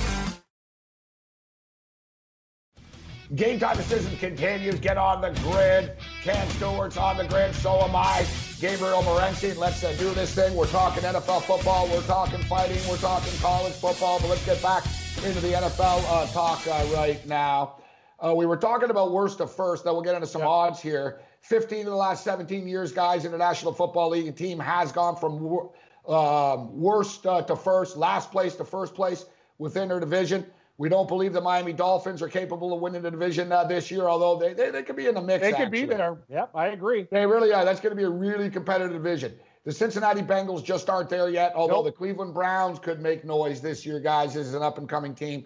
Game 3.35 3.59
time 3.59 3.77
decision 3.77 4.13
continues. 4.17 4.77
Get 4.81 4.97
on 4.97 5.21
the 5.21 5.29
grid. 5.41 5.93
Cam 6.21 6.49
Stewart's 6.49 6.97
on 6.97 7.15
the 7.15 7.23
grid. 7.23 7.55
So 7.55 7.79
am 7.79 7.95
I. 7.95 8.25
Gabriel 8.59 9.01
Morency. 9.03 9.55
Let's 9.55 9.85
uh, 9.85 9.95
do 9.97 10.13
this 10.13 10.35
thing. 10.35 10.53
We're 10.53 10.67
talking 10.67 11.01
NFL 11.03 11.43
football. 11.43 11.87
We're 11.87 12.01
talking 12.01 12.39
fighting. 12.43 12.77
We're 12.89 12.97
talking 12.97 13.31
college 13.39 13.71
football. 13.73 14.19
But 14.19 14.31
let's 14.31 14.45
get 14.45 14.61
back 14.61 14.83
into 15.25 15.39
the 15.39 15.53
NFL 15.53 16.03
uh, 16.09 16.27
talk 16.33 16.67
uh, 16.67 16.85
right 16.93 17.25
now. 17.25 17.77
Uh, 18.19 18.33
we 18.35 18.45
were 18.45 18.57
talking 18.57 18.89
about 18.89 19.13
worst 19.13 19.37
to 19.37 19.47
first. 19.47 19.85
Then 19.85 19.93
we'll 19.93 20.03
get 20.03 20.15
into 20.15 20.27
some 20.27 20.41
yep. 20.41 20.49
odds 20.49 20.81
here. 20.81 21.21
15 21.39 21.79
of 21.79 21.85
the 21.85 21.95
last 21.95 22.25
17 22.25 22.67
years, 22.67 22.91
guys, 22.91 23.23
in 23.23 23.31
the 23.31 23.37
National 23.37 23.71
Football 23.71 24.09
League 24.09 24.35
team 24.35 24.59
has 24.59 24.91
gone 24.91 25.15
from 25.15 25.69
um, 26.13 26.79
worst 26.79 27.25
uh, 27.25 27.41
to 27.43 27.55
first, 27.55 27.95
last 27.95 28.29
place 28.29 28.55
to 28.55 28.65
first 28.65 28.93
place 28.93 29.25
within 29.57 29.87
their 29.87 30.01
division. 30.01 30.45
We 30.81 30.89
don't 30.89 31.07
believe 31.07 31.31
the 31.31 31.41
Miami 31.41 31.73
Dolphins 31.73 32.23
are 32.23 32.27
capable 32.27 32.73
of 32.73 32.81
winning 32.81 33.03
the 33.03 33.11
division 33.11 33.51
uh, 33.51 33.63
this 33.65 33.91
year, 33.91 34.07
although 34.07 34.39
they, 34.39 34.55
they, 34.55 34.71
they 34.71 34.81
could 34.81 34.95
be 34.95 35.05
in 35.05 35.13
the 35.13 35.21
mix. 35.21 35.43
They 35.43 35.53
could 35.53 35.69
be 35.69 35.85
there. 35.85 36.17
Yep, 36.27 36.49
I 36.55 36.69
agree. 36.69 37.07
They 37.11 37.23
really 37.23 37.53
are. 37.53 37.63
That's 37.63 37.79
going 37.79 37.91
to 37.91 37.95
be 37.95 38.01
a 38.01 38.09
really 38.09 38.49
competitive 38.49 38.91
division. 38.91 39.35
The 39.63 39.71
Cincinnati 39.71 40.23
Bengals 40.23 40.63
just 40.63 40.89
aren't 40.89 41.07
there 41.07 41.29
yet, 41.29 41.53
although 41.53 41.83
nope. 41.83 41.85
the 41.85 41.91
Cleveland 41.91 42.33
Browns 42.33 42.79
could 42.79 42.99
make 42.99 43.23
noise 43.23 43.61
this 43.61 43.85
year, 43.85 43.99
guys. 43.99 44.33
This 44.33 44.47
is 44.47 44.55
an 44.55 44.63
up 44.63 44.79
and 44.79 44.89
coming 44.89 45.13
team. 45.13 45.45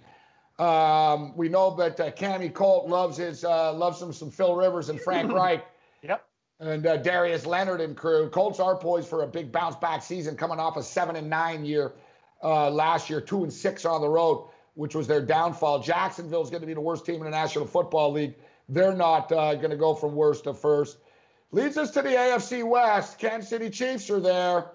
Um, 0.58 1.36
we 1.36 1.50
know 1.50 1.76
that 1.76 2.00
uh, 2.00 2.12
Cammy 2.12 2.54
Colt 2.54 2.88
loves 2.88 3.18
his 3.18 3.44
uh, 3.44 3.74
loves 3.74 4.00
some 4.00 4.14
some 4.14 4.32
Phil 4.32 4.56
Rivers 4.56 4.88
and 4.88 5.02
Frank 5.02 5.30
Reich. 5.34 5.66
Yep. 6.02 6.26
And 6.62 6.88
uh, 6.88 6.96
Darius 6.96 7.46
Leonard 7.46 7.82
and 7.82 7.98
crew. 7.98 8.30
Colts 8.30 8.62
are 8.62 8.78
poised 8.78 9.10
for 9.10 9.24
a 9.24 9.28
big 9.28 9.52
bounce 9.52 9.76
back 9.76 10.02
season, 10.02 10.38
coming 10.38 10.62
off 10.62 10.78
a 10.78 10.84
seven 10.84 11.18
and 11.18 11.30
nine 11.30 11.66
year 11.66 11.92
uh, 12.42 12.70
last 12.70 13.10
year, 13.10 13.20
two 13.20 13.44
and 13.44 13.52
six 13.52 13.84
on 13.84 14.00
the 14.00 14.08
road 14.08 14.48
which 14.76 14.94
was 14.94 15.08
their 15.08 15.22
downfall. 15.22 15.82
Jacksonville 15.82 16.44
is 16.44 16.50
going 16.50 16.62
to 16.62 16.68
be 16.68 16.74
the 16.74 16.82
worst 16.82 17.06
team 17.06 17.16
in 17.16 17.24
the 17.24 17.30
National 17.32 17.66
Football 17.66 18.12
League. 18.12 18.36
They're 18.70 18.96
not 18.96 19.32
uh, 19.32 19.56
going 19.56 19.72
to 19.72 19.78
go 19.78 19.94
from 19.94 20.16
worst 20.16 20.44
to 20.46 20.54
first. 20.54 20.98
Leads 21.52 21.78
us 21.78 21.92
to 21.92 22.02
the 22.02 22.10
AFC 22.10 22.68
West. 22.68 23.18
Kansas 23.18 23.50
City 23.50 23.70
Chiefs 23.70 24.10
are 24.10 24.20
there. 24.20 24.72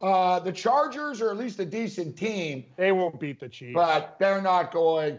Uh, 0.00 0.40
the 0.40 0.52
Chargers 0.52 1.20
are 1.20 1.30
at 1.30 1.36
least 1.36 1.58
a 1.60 1.64
decent 1.64 2.16
team. 2.16 2.64
They 2.76 2.92
won't 2.92 3.18
beat 3.18 3.40
the 3.40 3.48
Chiefs. 3.48 3.74
But 3.74 4.16
they're 4.18 4.42
not 4.42 4.72
going. 4.72 5.18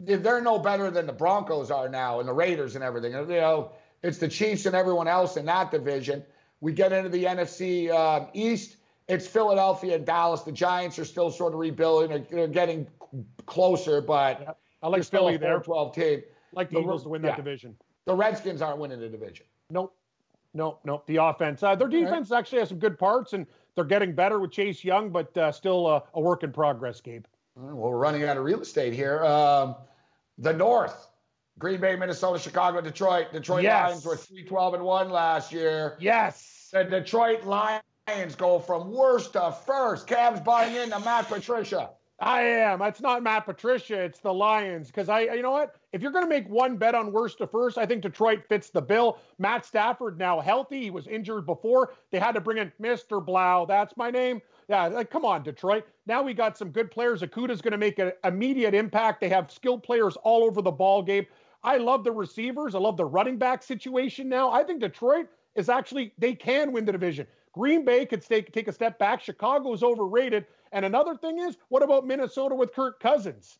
They're 0.00 0.40
no 0.40 0.58
better 0.58 0.90
than 0.90 1.06
the 1.06 1.12
Broncos 1.12 1.70
are 1.70 1.88
now 1.88 2.20
and 2.20 2.28
the 2.28 2.32
Raiders 2.32 2.74
and 2.74 2.84
everything. 2.84 3.12
You 3.12 3.26
know, 3.26 3.72
it's 4.02 4.18
the 4.18 4.28
Chiefs 4.28 4.66
and 4.66 4.76
everyone 4.76 5.08
else 5.08 5.36
in 5.36 5.46
that 5.46 5.70
division. 5.70 6.24
We 6.60 6.72
get 6.72 6.92
into 6.92 7.08
the 7.08 7.24
NFC 7.24 7.90
uh, 7.90 8.26
East. 8.34 8.76
It's 9.08 9.26
Philadelphia 9.26 9.96
and 9.96 10.06
Dallas. 10.06 10.42
The 10.42 10.52
Giants 10.52 10.98
are 10.98 11.04
still 11.04 11.30
sort 11.30 11.52
of 11.52 11.58
rebuilding. 11.58 12.26
They're 12.30 12.48
getting 12.48 12.86
closer, 13.46 14.00
but 14.00 14.40
yep. 14.40 14.58
I 14.82 14.88
like 14.88 15.04
Philly 15.04 15.36
there. 15.36 15.60
12 15.60 15.94
team. 15.94 16.22
like 16.52 16.68
the, 16.68 16.76
the 16.76 16.80
Eagles 16.82 17.02
to 17.04 17.08
win 17.08 17.22
that 17.22 17.36
division. 17.36 17.76
The 18.06 18.14
Redskins 18.14 18.60
aren't 18.62 18.78
winning 18.78 19.00
the 19.00 19.08
division. 19.08 19.46
Nope. 19.70 19.94
Nope. 20.52 20.80
Nope. 20.84 21.06
The 21.06 21.16
offense. 21.16 21.62
Uh, 21.62 21.74
their 21.74 21.88
defense 21.88 22.30
right. 22.30 22.38
actually 22.38 22.60
has 22.60 22.68
some 22.68 22.78
good 22.78 22.98
parts, 22.98 23.32
and 23.32 23.46
they're 23.74 23.84
getting 23.84 24.14
better 24.14 24.38
with 24.38 24.52
Chase 24.52 24.84
Young, 24.84 25.10
but 25.10 25.36
uh, 25.36 25.50
still 25.50 25.86
uh, 25.86 26.00
a 26.14 26.20
work 26.20 26.42
in 26.42 26.52
progress, 26.52 27.00
Gabe. 27.00 27.24
well, 27.56 27.74
we're 27.74 27.96
running 27.96 28.24
out 28.24 28.36
of 28.36 28.44
real 28.44 28.60
estate 28.60 28.92
here. 28.92 29.24
Um, 29.24 29.76
the 30.38 30.52
North. 30.52 31.08
Green 31.58 31.80
Bay, 31.80 31.94
Minnesota, 31.94 32.38
Chicago, 32.38 32.80
Detroit. 32.80 33.32
Detroit 33.32 33.62
yes. 33.62 33.88
Lions 33.88 34.04
were 34.04 34.16
3 34.16 34.44
12 34.44 34.74
and 34.74 34.82
1 34.82 35.10
last 35.10 35.52
year. 35.52 35.96
Yes. 36.00 36.68
The 36.72 36.82
Detroit 36.82 37.44
Lions 37.44 38.34
go 38.36 38.58
from 38.58 38.90
worst 38.90 39.34
to 39.34 39.54
first. 39.64 40.08
Cavs 40.08 40.44
buying 40.44 40.74
into 40.74 40.98
Matt 41.00 41.28
Patricia. 41.28 41.90
I 42.20 42.42
am. 42.42 42.80
It's 42.82 43.00
not 43.00 43.22
Matt 43.24 43.44
Patricia. 43.44 44.00
It's 44.00 44.20
the 44.20 44.32
Lions. 44.32 44.86
Because 44.86 45.08
I, 45.08 45.20
you 45.22 45.42
know 45.42 45.50
what? 45.50 45.76
If 45.92 46.00
you're 46.00 46.12
going 46.12 46.24
to 46.24 46.28
make 46.28 46.48
one 46.48 46.76
bet 46.76 46.94
on 46.94 47.12
worst 47.12 47.38
to 47.38 47.46
first, 47.46 47.76
I 47.76 47.86
think 47.86 48.02
Detroit 48.02 48.44
fits 48.48 48.70
the 48.70 48.80
bill. 48.80 49.18
Matt 49.38 49.66
Stafford 49.66 50.16
now 50.16 50.40
healthy. 50.40 50.80
He 50.82 50.90
was 50.90 51.08
injured 51.08 51.44
before. 51.44 51.94
They 52.12 52.20
had 52.20 52.32
to 52.32 52.40
bring 52.40 52.58
in 52.58 52.72
Mr. 52.80 53.24
Blough. 53.24 53.66
That's 53.66 53.96
my 53.96 54.10
name. 54.10 54.40
Yeah, 54.68 54.86
like 54.86 55.10
come 55.10 55.24
on, 55.24 55.42
Detroit. 55.42 55.84
Now 56.06 56.22
we 56.22 56.34
got 56.34 56.56
some 56.56 56.70
good 56.70 56.90
players. 56.90 57.20
Okudah's 57.20 57.60
going 57.60 57.72
to 57.72 57.78
make 57.78 57.98
an 57.98 58.12
immediate 58.22 58.74
impact. 58.74 59.20
They 59.20 59.28
have 59.28 59.50
skilled 59.50 59.82
players 59.82 60.16
all 60.22 60.44
over 60.44 60.62
the 60.62 60.70
ball 60.70 61.02
game. 61.02 61.26
I 61.64 61.78
love 61.78 62.04
the 62.04 62.12
receivers. 62.12 62.74
I 62.74 62.78
love 62.78 62.96
the 62.96 63.04
running 63.04 63.38
back 63.38 63.62
situation 63.62 64.28
now. 64.28 64.50
I 64.52 64.62
think 64.62 64.80
Detroit 64.80 65.26
is 65.54 65.68
actually 65.68 66.12
they 66.18 66.34
can 66.34 66.72
win 66.72 66.84
the 66.84 66.92
division. 66.92 67.26
Green 67.52 67.84
Bay 67.84 68.04
could 68.04 68.22
take 68.22 68.52
take 68.52 68.68
a 68.68 68.72
step 68.72 68.98
back. 68.98 69.20
Chicago 69.20 69.72
is 69.72 69.82
overrated. 69.82 70.46
And 70.74 70.84
another 70.84 71.16
thing 71.16 71.38
is, 71.38 71.56
what 71.68 71.82
about 71.84 72.04
Minnesota 72.04 72.54
with 72.54 72.74
Kirk 72.74 72.98
Cousins? 73.00 73.58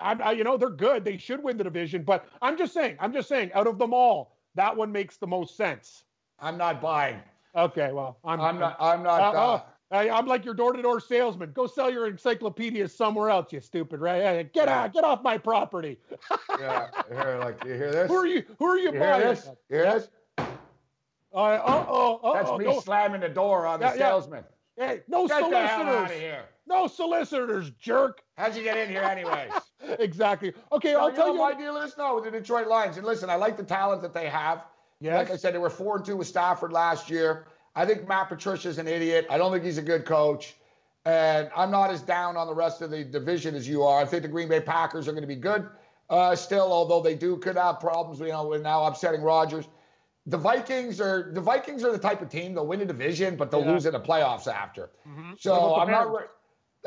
I, 0.00 0.14
I, 0.14 0.32
you 0.32 0.44
know, 0.44 0.56
they're 0.56 0.70
good. 0.70 1.04
They 1.04 1.18
should 1.18 1.42
win 1.42 1.58
the 1.58 1.64
division. 1.64 2.02
But 2.02 2.26
I'm 2.40 2.56
just 2.56 2.72
saying, 2.72 2.96
I'm 2.98 3.12
just 3.12 3.28
saying, 3.28 3.52
out 3.52 3.66
of 3.66 3.78
them 3.78 3.92
all, 3.92 4.34
that 4.54 4.74
one 4.74 4.90
makes 4.90 5.18
the 5.18 5.26
most 5.26 5.56
sense. 5.56 6.04
I'm 6.40 6.56
not 6.56 6.80
buying. 6.80 7.20
Okay, 7.54 7.92
well, 7.92 8.18
I'm, 8.24 8.40
I'm 8.40 8.58
not. 8.58 8.76
I'm 8.80 9.02
not. 9.02 9.34
Uh, 9.34 9.54
uh, 9.54 9.62
I, 9.90 10.10
I'm 10.10 10.26
like 10.26 10.44
your 10.44 10.54
door-to-door 10.54 11.00
salesman. 11.00 11.52
Go 11.52 11.66
sell 11.66 11.90
your 11.90 12.06
encyclopedias 12.06 12.94
somewhere 12.94 13.30
else, 13.30 13.52
you 13.52 13.60
stupid. 13.60 14.00
Right? 14.00 14.50
Get 14.52 14.68
out. 14.68 14.92
Get 14.94 15.04
off 15.04 15.22
my 15.22 15.36
property. 15.36 15.98
yeah. 16.58 16.88
Here, 17.10 17.38
like 17.40 17.62
you 17.64 17.74
hear 17.74 17.90
this? 17.90 18.08
Who 18.08 18.16
are 18.16 18.26
you? 18.26 18.44
Who 18.58 18.66
are 18.66 18.78
you, 18.78 18.92
You 18.92 18.98
buying? 18.98 19.20
hear 19.22 19.34
this? 19.34 19.50
You 19.68 19.76
hear 19.76 19.92
this? 19.92 20.08
Uh 21.34 21.60
oh. 21.62 22.20
Uh 22.22 22.32
That's 22.34 22.50
oh. 22.50 22.58
me 22.58 22.64
No, 22.64 22.80
slamming 22.80 23.20
the 23.20 23.28
door 23.28 23.66
on 23.66 23.80
the 23.80 23.86
Yeah, 23.86 23.94
yeah. 23.94 24.44
Hey, 24.78 25.00
no 25.08 25.26
Get 25.26 25.50
the 25.50 25.56
hell 25.56 25.56
out 25.56 25.64
of 25.64 25.86
solicitors. 26.08 26.20
here. 26.20 26.44
No 26.66 26.86
solicitors, 26.86 27.70
jerk. 27.80 28.22
How'd 28.36 28.56
you 28.56 28.62
get 28.62 28.76
in 28.76 28.88
here, 28.88 29.02
anyways? 29.02 29.50
exactly. 29.98 30.52
Okay, 30.72 30.94
I'll 30.94 31.10
you 31.10 31.16
tell 31.16 31.28
know 31.28 31.32
you. 31.34 31.38
my 31.38 31.54
deal 31.58 31.76
is? 31.78 31.96
No, 31.96 32.16
with 32.16 32.24
the 32.24 32.30
Detroit 32.30 32.68
Lions. 32.68 32.96
And 32.96 33.06
listen, 33.06 33.30
I 33.30 33.36
like 33.36 33.56
the 33.56 33.64
talent 33.64 34.02
that 34.02 34.14
they 34.14 34.28
have. 34.28 34.64
Yes. 35.00 35.16
Like 35.16 35.30
I 35.30 35.36
said, 35.36 35.54
they 35.54 35.58
were 35.58 35.70
four 35.70 35.96
and 35.96 36.04
two 36.04 36.16
with 36.16 36.26
Stafford 36.26 36.72
last 36.72 37.08
year. 37.08 37.46
I 37.74 37.86
think 37.86 38.08
Matt 38.08 38.28
Patricia's 38.28 38.78
an 38.78 38.88
idiot. 38.88 39.26
I 39.30 39.38
don't 39.38 39.52
think 39.52 39.64
he's 39.64 39.78
a 39.78 39.82
good 39.82 40.04
coach. 40.04 40.56
And 41.04 41.48
I'm 41.56 41.70
not 41.70 41.90
as 41.90 42.02
down 42.02 42.36
on 42.36 42.46
the 42.46 42.54
rest 42.54 42.82
of 42.82 42.90
the 42.90 43.04
division 43.04 43.54
as 43.54 43.66
you 43.68 43.84
are. 43.84 44.00
I 44.00 44.04
think 44.04 44.22
the 44.22 44.28
Green 44.28 44.48
Bay 44.48 44.60
Packers 44.60 45.08
are 45.08 45.12
going 45.12 45.22
to 45.22 45.28
be 45.28 45.36
good 45.36 45.68
uh, 46.10 46.34
still, 46.34 46.72
although 46.72 47.00
they 47.00 47.14
do 47.14 47.36
could 47.36 47.56
have 47.56 47.80
problems, 47.80 48.20
you 48.20 48.28
know, 48.28 48.48
with 48.48 48.62
now 48.62 48.84
upsetting 48.84 49.22
Rodgers. 49.22 49.66
The 50.28 50.36
Vikings 50.36 51.00
are 51.00 51.30
the 51.32 51.40
Vikings 51.40 51.82
are 51.82 51.90
the 51.92 51.98
type 51.98 52.20
of 52.20 52.28
team 52.28 52.54
they'll 52.54 52.66
win 52.66 52.80
a 52.82 52.84
division, 52.84 53.34
but 53.36 53.50
they'll 53.50 53.64
Yeah. 53.64 53.72
lose 53.72 53.86
in 53.86 53.92
the 53.92 54.00
playoffs 54.00 54.46
after. 54.46 54.90
Mhm. 55.08 55.40
So 55.40 55.52
What 55.52 55.58
about 55.82 55.86
the 55.86 55.92
I'm 55.96 56.12
not. 56.12 56.28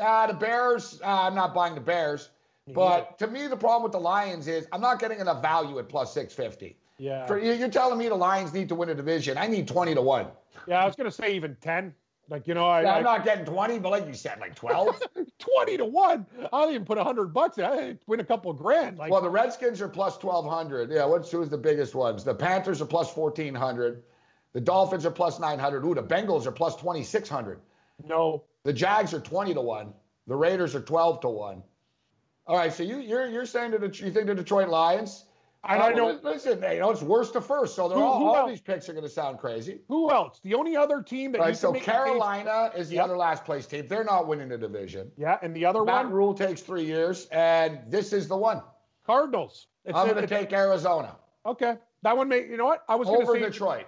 Uh, 0.00 0.26
the 0.28 0.34
Bears. 0.34 1.00
Uh, 1.02 1.06
I'm 1.22 1.34
not 1.34 1.52
buying 1.52 1.74
the 1.74 1.80
Bears. 1.80 2.30
But 2.68 3.18
to 3.18 3.26
me, 3.26 3.48
the 3.48 3.56
problem 3.56 3.82
with 3.82 3.92
the 3.92 4.00
Lions 4.00 4.46
is 4.46 4.68
I'm 4.72 4.80
not 4.80 5.00
getting 5.00 5.18
enough 5.18 5.42
value 5.42 5.78
at 5.80 5.88
plus 5.88 6.12
650. 6.14 6.78
Yeah. 6.98 7.26
For, 7.26 7.36
you're 7.36 7.68
telling 7.68 7.98
me 7.98 8.08
the 8.08 8.14
Lions 8.14 8.52
need 8.54 8.68
to 8.68 8.76
win 8.76 8.88
a 8.90 8.94
division. 8.94 9.36
I 9.36 9.48
need 9.48 9.66
20 9.66 9.94
to 9.94 10.00
1. 10.02 10.28
Yeah, 10.68 10.80
I 10.80 10.86
was 10.86 10.94
gonna 10.94 11.10
say 11.10 11.34
even 11.34 11.56
ten. 11.60 11.92
Like 12.28 12.46
you 12.46 12.54
know, 12.54 12.66
I, 12.66 12.82
Yeah, 12.82 12.94
I 12.94 12.96
I'm 12.98 13.02
not 13.02 13.24
getting 13.24 13.44
20, 13.44 13.78
but 13.80 13.90
like 13.90 14.06
you 14.06 14.14
said, 14.14 14.38
like 14.40 14.54
12. 14.54 15.02
twenty 15.38 15.76
to 15.76 15.84
one. 15.84 16.24
I'll 16.52 16.70
even 16.70 16.84
put 16.84 16.96
hundred 16.98 17.34
bucks. 17.34 17.58
in. 17.58 17.64
I 17.64 17.96
win 18.06 18.20
a 18.20 18.24
couple 18.24 18.50
of 18.50 18.58
grand. 18.58 18.96
Like 18.98 19.10
well, 19.10 19.20
the 19.20 19.28
Redskins 19.30 19.80
are 19.80 19.88
plus 19.88 20.22
1,200. 20.22 20.90
Yeah, 20.90 21.04
what's 21.04 21.30
who's 21.30 21.48
the 21.48 21.58
biggest 21.58 21.94
ones? 21.94 22.24
The 22.24 22.34
Panthers 22.34 22.80
are 22.80 22.86
plus 22.86 23.14
1,400. 23.16 24.02
The 24.54 24.60
Dolphins 24.60 25.04
are 25.06 25.10
plus 25.10 25.40
900. 25.40 25.84
Ooh, 25.84 25.94
the 25.94 26.02
Bengals 26.02 26.46
are 26.46 26.52
plus 26.52 26.76
2,600. 26.76 27.60
no. 28.06 28.44
The 28.64 28.72
Jags 28.72 29.12
are 29.12 29.18
20 29.20 29.54
to 29.54 29.60
1. 29.60 29.92
The 30.28 30.36
Raiders 30.36 30.76
are 30.76 30.80
12 30.80 31.22
to 31.22 31.28
1. 31.28 31.62
All 32.46 32.56
right, 32.56 32.72
so 32.72 32.84
you, 32.84 32.98
you're 32.98 33.26
you're 33.26 33.44
saying 33.46 33.72
that 33.72 33.98
you 34.00 34.10
think 34.12 34.26
the 34.26 34.34
Detroit 34.36 34.68
Lions? 34.68 35.24
And 35.64 35.80
I 35.80 35.92
know 35.92 36.06
well, 36.06 36.20
Listen, 36.24 36.60
you 36.60 36.80
know, 36.80 36.90
it's 36.90 37.02
worst 37.02 37.34
to 37.34 37.40
first, 37.40 37.76
so 37.76 37.88
they're 37.88 37.96
Who- 37.96 38.02
all, 38.04 38.18
who 38.18 38.26
all 38.26 38.36
else? 38.36 38.50
these 38.50 38.60
picks 38.60 38.88
are 38.88 38.92
going 38.92 39.04
to 39.04 39.08
sound 39.10 39.38
crazy. 39.38 39.80
who 39.86 40.10
else. 40.10 40.40
The 40.42 40.54
only 40.54 40.76
other 40.76 41.02
team 41.02 41.30
that 41.32 41.38
right, 41.40 41.46
can 41.48 41.54
so 41.54 41.72
make 41.72 41.84
the 41.84 41.90
case- 41.90 41.94
Carolina 42.00 42.72
is 42.76 42.88
the 42.88 42.96
Yep. 42.96 43.04
other 43.04 43.16
last 43.16 43.44
place 43.44 43.66
team. 43.66 43.86
They're 43.86 44.02
not 44.02 44.26
winning 44.26 44.48
the 44.48 44.58
division. 44.58 45.12
Yeah, 45.16 45.38
and 45.40 45.54
the 45.54 45.64
other 45.64 45.84
That 45.84 46.04
one, 46.06 46.12
Rhule 46.12 46.34
takes 46.34 46.62
three 46.62 46.84
years, 46.84 47.26
and 47.30 47.78
this 47.88 48.12
is 48.12 48.26
the 48.26 48.36
one. 48.36 48.60
Cardinals. 49.06 49.68
It's 49.84 49.96
I'm 49.96 50.08
going 50.08 50.20
to 50.20 50.26
take 50.26 50.52
Arizona 50.52 51.16
Okay, 51.44 51.76
that 52.02 52.16
one 52.16 52.28
may. 52.28 52.46
You 52.46 52.56
know 52.56 52.66
what? 52.66 52.84
I 52.88 52.94
was 52.94 53.08
going 53.08 53.22
over 53.22 53.34
to 53.34 53.40
say 53.40 53.46
Detroit. 53.50 53.86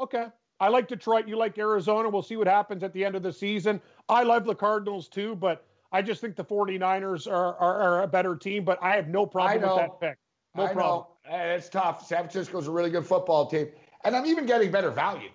Okay. 0.00 0.26
I 0.60 0.68
like 0.68 0.88
Detroit. 0.88 1.28
You 1.28 1.36
like 1.36 1.56
Arizona. 1.58 2.08
We'll 2.08 2.22
see 2.24 2.36
what 2.36 2.48
happens 2.48 2.82
at 2.82 2.92
the 2.92 3.04
end 3.04 3.14
of 3.14 3.22
the 3.22 3.32
season. 3.32 3.80
I 4.08 4.24
love 4.24 4.44
the 4.44 4.54
Cardinals 4.56 5.06
too, 5.08 5.36
but 5.36 5.64
I 5.92 6.02
just 6.02 6.20
think 6.20 6.34
the 6.34 6.44
49ers 6.44 7.30
are, 7.30 7.54
are, 7.56 7.80
are 7.80 8.02
a 8.02 8.08
better 8.08 8.34
team, 8.34 8.64
but 8.64 8.82
I 8.82 8.96
have 8.96 9.06
no 9.08 9.26
problem 9.26 9.62
with 9.62 9.76
that 9.78 10.00
pick. 10.00 10.18
No 10.58 10.64
I 10.64 10.72
problem. 10.72 11.06
know 11.30 11.54
it's 11.54 11.68
tough. 11.68 12.06
San 12.06 12.18
Francisco's 12.20 12.66
a 12.66 12.70
really 12.70 12.90
good 12.90 13.06
football 13.06 13.46
team, 13.46 13.68
and 14.04 14.16
I'm 14.16 14.26
even 14.26 14.46
getting 14.46 14.70
better 14.70 14.90
value 14.90 15.30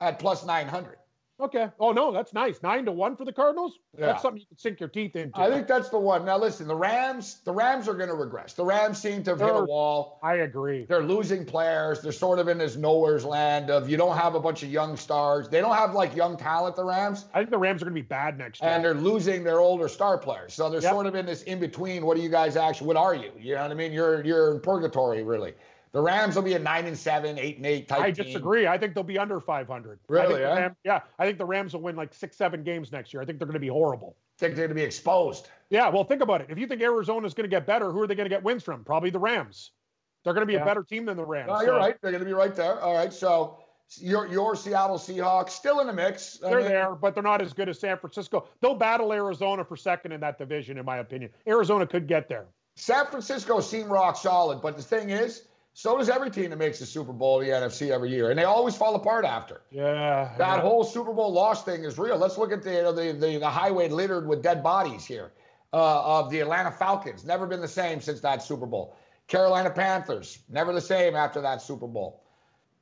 at 0.00 0.18
plus 0.18 0.44
900. 0.44 0.96
Okay. 1.38 1.68
Oh, 1.78 1.92
no, 1.92 2.12
that's 2.12 2.32
nice. 2.32 2.62
Nine 2.62 2.86
to 2.86 2.92
one 2.92 3.14
for 3.14 3.26
the 3.26 3.32
Cardinals? 3.32 3.78
Yeah. 3.98 4.06
That's 4.06 4.22
something 4.22 4.40
you 4.40 4.46
can 4.46 4.56
sink 4.56 4.80
your 4.80 4.88
teeth 4.88 5.16
into. 5.16 5.38
I 5.38 5.50
think 5.50 5.66
that's 5.66 5.90
the 5.90 5.98
one. 5.98 6.24
Now 6.24 6.38
listen, 6.38 6.66
the 6.66 6.74
Rams, 6.74 7.40
the 7.44 7.52
Rams 7.52 7.88
are 7.88 7.94
going 7.94 8.08
to 8.08 8.14
regress. 8.14 8.54
The 8.54 8.64
Rams 8.64 8.96
seem 8.98 9.22
to 9.24 9.30
have 9.32 9.40
hit 9.40 9.50
a 9.54 9.64
wall. 9.64 10.18
I 10.22 10.36
agree. 10.36 10.86
They're 10.86 11.02
losing 11.02 11.44
players. 11.44 12.00
They're 12.00 12.12
sort 12.12 12.38
of 12.38 12.48
in 12.48 12.56
this 12.56 12.76
nowhere's 12.76 13.24
land 13.24 13.68
of 13.70 13.90
you 13.90 13.98
don't 13.98 14.16
have 14.16 14.34
a 14.34 14.40
bunch 14.40 14.62
of 14.62 14.70
young 14.70 14.96
stars. 14.96 15.48
They 15.50 15.60
don't 15.60 15.76
have 15.76 15.92
like 15.92 16.16
young 16.16 16.38
talent, 16.38 16.74
the 16.74 16.84
Rams, 16.84 17.26
I 17.34 17.38
think 17.40 17.50
the 17.50 17.58
Rams 17.58 17.82
are 17.82 17.84
going 17.84 17.94
to 17.96 18.02
be 18.02 18.06
bad 18.06 18.38
next 18.38 18.62
year. 18.62 18.70
and 18.70 18.82
they're 18.82 18.94
losing 18.94 19.44
their 19.44 19.60
older 19.60 19.88
star 19.88 20.16
players. 20.16 20.54
So 20.54 20.70
they're 20.70 20.80
Yep. 20.80 20.90
sort 20.92 21.06
of 21.06 21.14
in 21.14 21.26
this 21.26 21.42
in 21.42 21.60
between. 21.60 22.06
What 22.06 22.16
are 22.16 22.20
you 22.20 22.30
guys 22.30 22.56
actually? 22.56 22.86
What 22.86 22.96
are 22.96 23.14
you? 23.14 23.30
You 23.38 23.56
know 23.56 23.62
what 23.62 23.70
I 23.70 23.74
mean? 23.74 23.92
You're 23.92 24.24
you're 24.24 24.54
in 24.54 24.60
purgatory, 24.60 25.22
really. 25.22 25.52
The 25.96 26.02
Rams 26.02 26.36
will 26.36 26.42
be 26.42 26.52
a 26.52 26.58
nine 26.58 26.84
and 26.84 26.98
seven, 26.98 27.38
eight 27.38 27.56
and 27.56 27.64
eight 27.64 27.88
type. 27.88 28.02
I 28.02 28.10
team. 28.10 28.26
disagree. 28.26 28.66
I 28.66 28.76
think 28.76 28.92
they'll 28.92 29.02
be 29.02 29.16
under 29.18 29.40
500. 29.40 29.98
I 29.98 30.12
Really, 30.12 30.40
the 30.42 30.50
eh? 30.50 30.68
Yeah. 30.84 31.00
I 31.18 31.24
think 31.24 31.38
the 31.38 31.46
Rams 31.46 31.72
will 31.72 31.80
win 31.80 31.96
like 31.96 32.12
six, 32.12 32.36
seven 32.36 32.64
games 32.64 32.92
next 32.92 33.14
year. 33.14 33.22
I 33.22 33.24
think 33.24 33.38
they're 33.38 33.46
going 33.46 33.54
to 33.54 33.60
be 33.60 33.68
horrible. 33.68 34.14
think 34.38 34.56
they're 34.56 34.66
going 34.66 34.76
to 34.76 34.82
be 34.82 34.84
exposed. 34.86 35.48
Yeah, 35.70 35.88
well, 35.88 36.04
think 36.04 36.20
about 36.20 36.42
it. 36.42 36.48
If 36.50 36.58
you 36.58 36.66
think 36.66 36.82
Arizona's 36.82 37.32
going 37.32 37.48
to 37.48 37.56
get 37.56 37.64
better, 37.64 37.90
who 37.90 38.02
are 38.02 38.06
they 38.06 38.14
going 38.14 38.28
to 38.28 38.34
get 38.34 38.42
wins 38.44 38.62
from? 38.62 38.84
Probably 38.84 39.08
the 39.08 39.18
Rams. 39.18 39.70
They're 40.22 40.34
going 40.34 40.42
to 40.42 40.46
be 40.46 40.52
Yeah. 40.52 40.64
a 40.64 40.66
better 40.66 40.82
team 40.82 41.06
than 41.06 41.16
the 41.16 41.24
Rams. 41.24 41.48
No, 41.48 41.62
you're 41.62 41.78
right. 41.78 41.96
They're 42.02 42.10
going 42.12 42.22
to 42.22 42.28
be 42.28 42.34
right 42.34 42.54
there. 42.54 42.78
All 42.78 42.94
right. 42.94 43.10
So 43.10 43.56
your 43.96 44.26
your 44.26 44.54
Seattle 44.54 44.98
Seahawks 44.98 45.48
still 45.52 45.80
in 45.80 45.86
the 45.86 45.94
mix. 45.94 46.38
I 46.44 46.50
They're 46.50 46.58
mean, 46.60 46.68
there, 46.68 46.94
but 46.94 47.14
they're 47.14 47.22
not 47.22 47.40
as 47.40 47.54
good 47.54 47.70
as 47.70 47.80
San 47.80 47.96
Francisco. 47.96 48.46
They'll 48.60 48.74
battle 48.74 49.14
Arizona 49.14 49.64
for 49.64 49.78
second 49.78 50.12
in 50.12 50.20
that 50.20 50.36
division, 50.36 50.76
in 50.76 50.84
my 50.84 50.98
opinion. 50.98 51.30
Arizona 51.48 51.86
could 51.86 52.06
get 52.06 52.28
there. 52.28 52.44
San 52.74 53.06
Francisco 53.06 53.60
seem 53.60 53.88
rock 53.88 54.18
solid, 54.18 54.60
but 54.60 54.76
the 54.76 54.82
thing 54.82 55.08
is, 55.08 55.44
so 55.78 55.98
does 55.98 56.08
every 56.08 56.30
team 56.30 56.48
that 56.48 56.56
makes 56.56 56.78
the 56.78 56.86
Super 56.86 57.12
Bowl, 57.12 57.40
in 57.40 57.48
the 57.48 57.52
NFC 57.52 57.90
every 57.90 58.08
year, 58.08 58.30
and 58.30 58.38
they 58.38 58.44
always 58.44 58.74
fall 58.74 58.94
apart 58.94 59.26
after. 59.26 59.60
Yeah. 59.70 60.32
That 60.38 60.60
whole 60.60 60.84
Super 60.84 61.12
Bowl 61.12 61.30
loss 61.30 61.64
thing 61.64 61.84
is 61.84 61.98
real. 61.98 62.16
Let's 62.16 62.38
look 62.38 62.50
at 62.50 62.62
the 62.62 62.72
you 62.72 62.82
know, 62.82 62.92
the, 62.92 63.12
the 63.12 63.36
the 63.36 63.50
highway 63.50 63.90
littered 63.90 64.26
with 64.26 64.42
dead 64.42 64.62
bodies 64.62 65.04
here 65.04 65.32
uh, 65.74 66.20
of 66.20 66.30
the 66.30 66.40
Atlanta 66.40 66.70
Falcons. 66.70 67.26
Never 67.26 67.46
been 67.46 67.60
the 67.60 67.68
same 67.68 68.00
since 68.00 68.20
that 68.20 68.42
Super 68.42 68.64
Bowl. 68.64 68.96
Carolina 69.28 69.68
Panthers 69.68 70.38
never 70.48 70.72
the 70.72 70.80
same 70.80 71.14
after 71.14 71.42
that 71.42 71.60
Super 71.60 71.86
Bowl. 71.86 72.22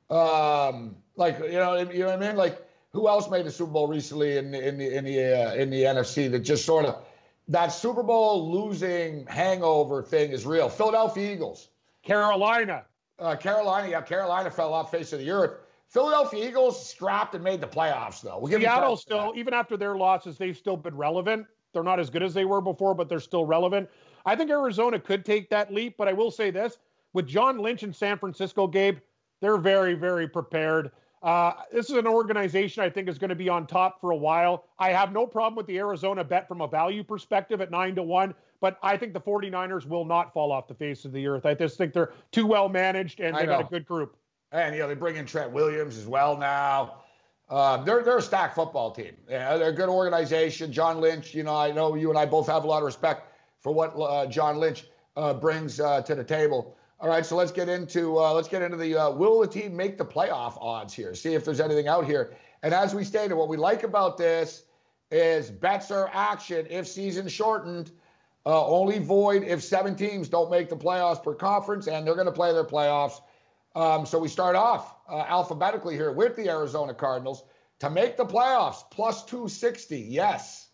Um, 0.09 0.95
like 1.17 1.37
you 1.39 1.51
know, 1.51 1.75
you 1.77 1.99
know 1.99 2.05
what 2.05 2.23
I 2.23 2.27
mean? 2.27 2.37
Like 2.37 2.65
who 2.93 3.09
else 3.09 3.29
made 3.29 3.45
the 3.45 3.51
Super 3.51 3.73
Bowl 3.73 3.89
recently 3.89 4.37
in 4.37 4.51
the 4.51 4.65
in 4.65 4.77
the 4.77 4.95
in 4.95 5.03
the 5.03 5.49
uh, 5.49 5.53
in 5.55 5.69
the 5.69 5.81
NFC 5.81 6.31
that 6.31 6.39
just 6.39 6.63
sort 6.63 6.85
of 6.85 7.05
that 7.49 7.73
Super 7.73 8.03
Bowl 8.03 8.49
losing 8.53 9.25
hangover 9.25 10.01
thing 10.01 10.31
is 10.31 10.45
real. 10.45 10.69
Philadelphia 10.69 11.33
Eagles. 11.33 11.67
Carolina. 12.05 12.85
Uh, 13.19 13.35
Carolina, 13.35 13.89
yeah, 13.89 14.01
Carolina 14.01 14.49
fell 14.49 14.73
off 14.73 14.91
face 14.91 15.11
of 15.11 15.19
the 15.19 15.29
earth. 15.29 15.59
Philadelphia 15.87 16.47
Eagles 16.47 16.85
strapped 16.85 17.35
and 17.35 17.43
made 17.43 17.61
the 17.61 17.67
playoffs, 17.67 18.21
though. 18.21 18.39
We'll 18.39 18.51
give 18.51 18.61
Seattle 18.61 18.97
still, 18.97 19.33
even 19.35 19.53
after 19.53 19.77
their 19.77 19.95
losses, 19.95 20.37
they've 20.37 20.57
still 20.57 20.77
been 20.77 20.95
relevant. 20.95 21.45
They're 21.73 21.83
not 21.83 21.99
as 21.99 22.09
good 22.09 22.23
as 22.23 22.33
they 22.33 22.45
were 22.45 22.61
before, 22.61 22.95
but 22.95 23.09
they're 23.09 23.19
still 23.19 23.45
relevant. 23.45 23.89
I 24.25 24.35
think 24.35 24.49
Arizona 24.49 24.99
could 24.99 25.23
take 25.25 25.49
that 25.49 25.73
leap, 25.73 25.95
but 25.97 26.07
I 26.07 26.13
will 26.13 26.31
say 26.31 26.51
this 26.51 26.79
with 27.13 27.27
John 27.27 27.59
Lynch 27.59 27.83
in 27.83 27.93
San 27.93 28.17
Francisco, 28.17 28.67
Gabe, 28.67 28.97
they're 29.41 29.57
very, 29.57 29.93
very 29.93 30.27
prepared. 30.27 30.91
Uh, 31.23 31.53
this 31.71 31.89
is 31.89 31.95
an 31.95 32.07
organization 32.07 32.83
I 32.83 32.89
think 32.89 33.07
is 33.07 33.17
going 33.17 33.29
to 33.29 33.35
be 33.35 33.49
on 33.49 33.65
top 33.65 33.99
for 33.99 34.11
a 34.11 34.15
while. 34.15 34.65
I 34.79 34.89
have 34.89 35.11
no 35.11 35.25
problem 35.25 35.55
with 35.55 35.65
the 35.65 35.77
Arizona 35.77 36.23
bet 36.23 36.47
from 36.47 36.61
a 36.61 36.67
value 36.67 37.03
perspective 37.03 37.61
at 37.61 37.71
nine 37.71 37.95
to 37.95 38.03
one, 38.03 38.35
but 38.65 38.79
I 38.81 38.97
think 38.97 39.13
the 39.13 39.21
49ers 39.21 39.85
will 39.85 40.05
not 40.05 40.33
fall 40.33 40.51
off 40.51 40.67
the 40.67 40.73
face 40.73 41.05
of 41.05 41.11
the 41.11 41.27
earth. 41.27 41.45
I 41.45 41.53
just 41.53 41.77
think 41.77 41.93
they're 41.93 42.13
too 42.31 42.47
well 42.47 42.67
managed 42.67 43.19
and 43.19 43.37
they 43.37 43.45
got 43.45 43.61
a 43.61 43.65
good 43.65 43.85
group. 43.85 44.17
And 44.51 44.73
you 44.73 44.81
know 44.81 44.87
they 44.87 44.95
bring 44.95 45.17
in 45.17 45.27
Trent 45.27 45.51
Williams 45.51 45.99
as 45.99 46.07
well 46.07 46.35
now. 46.35 47.03
Um, 47.47 47.85
they're 47.85 48.01
they're 48.01 48.17
a 48.17 48.21
stacked 48.23 48.55
football 48.55 48.89
team. 48.89 49.15
Yeah, 49.29 49.55
they're 49.57 49.69
a 49.69 49.71
good 49.71 49.87
organization. 49.87 50.73
John 50.73 50.99
Lynch, 50.99 51.35
you 51.35 51.43
know, 51.43 51.55
I 51.55 51.73
know 51.73 51.93
you 51.93 52.09
and 52.09 52.17
I 52.17 52.25
both 52.25 52.47
have 52.47 52.63
a 52.63 52.67
lot 52.67 52.79
of 52.79 52.85
respect 52.85 53.31
for 53.59 53.71
what 53.71 53.93
uh, 54.01 54.25
John 54.25 54.57
Lynch 54.57 54.85
uh, 55.15 55.35
brings 55.35 55.79
uh, 55.79 56.01
to 56.01 56.15
the 56.15 56.23
table. 56.23 56.75
All 56.99 57.07
right, 57.07 57.23
so 57.23 57.35
let's 57.35 57.51
get 57.51 57.69
into 57.69 58.17
uh, 58.17 58.33
let's 58.33 58.47
get 58.47 58.63
into 58.63 58.77
the 58.77 58.97
uh, 58.97 59.11
will 59.11 59.41
the 59.41 59.47
team 59.47 59.77
make 59.77 59.99
the 59.99 60.05
playoff 60.05 60.57
odds 60.59 60.91
here. 60.91 61.13
See 61.13 61.35
if 61.35 61.45
there's 61.45 61.59
anything 61.59 61.87
out 61.87 62.07
here. 62.07 62.33
And 62.63 62.73
as 62.73 62.95
we 62.95 63.03
stated, 63.03 63.35
what 63.35 63.47
we 63.47 63.57
like 63.57 63.83
about 63.83 64.17
this 64.17 64.63
is 65.11 65.51
bets 65.51 65.91
are 65.91 66.09
action 66.11 66.65
if 66.67 66.87
season 66.87 67.27
shortened. 67.27 67.91
Uh, 68.45 68.65
only 68.67 68.99
void 68.99 69.43
if 69.43 69.63
seven 69.63 69.95
teams 69.95 70.29
don't 70.29 70.51
make 70.51 70.69
the 70.69 70.77
playoffs 70.77 71.23
per 71.23 71.33
conference, 71.33 71.87
and 71.87 72.05
they're 72.05 72.15
going 72.15 72.27
to 72.27 72.31
play 72.31 72.53
their 72.53 72.63
playoffs. 72.63 73.21
Um, 73.75 74.05
so 74.05 74.19
we 74.19 74.27
start 74.27 74.55
off 74.55 74.95
uh, 75.09 75.25
alphabetically 75.27 75.95
here 75.95 76.11
with 76.11 76.35
the 76.35 76.49
Arizona 76.49 76.93
Cardinals 76.93 77.43
to 77.79 77.89
make 77.89 78.17
the 78.17 78.25
playoffs 78.25 78.83
plus 78.91 79.25
260. 79.25 79.99
Yes. 79.99 80.69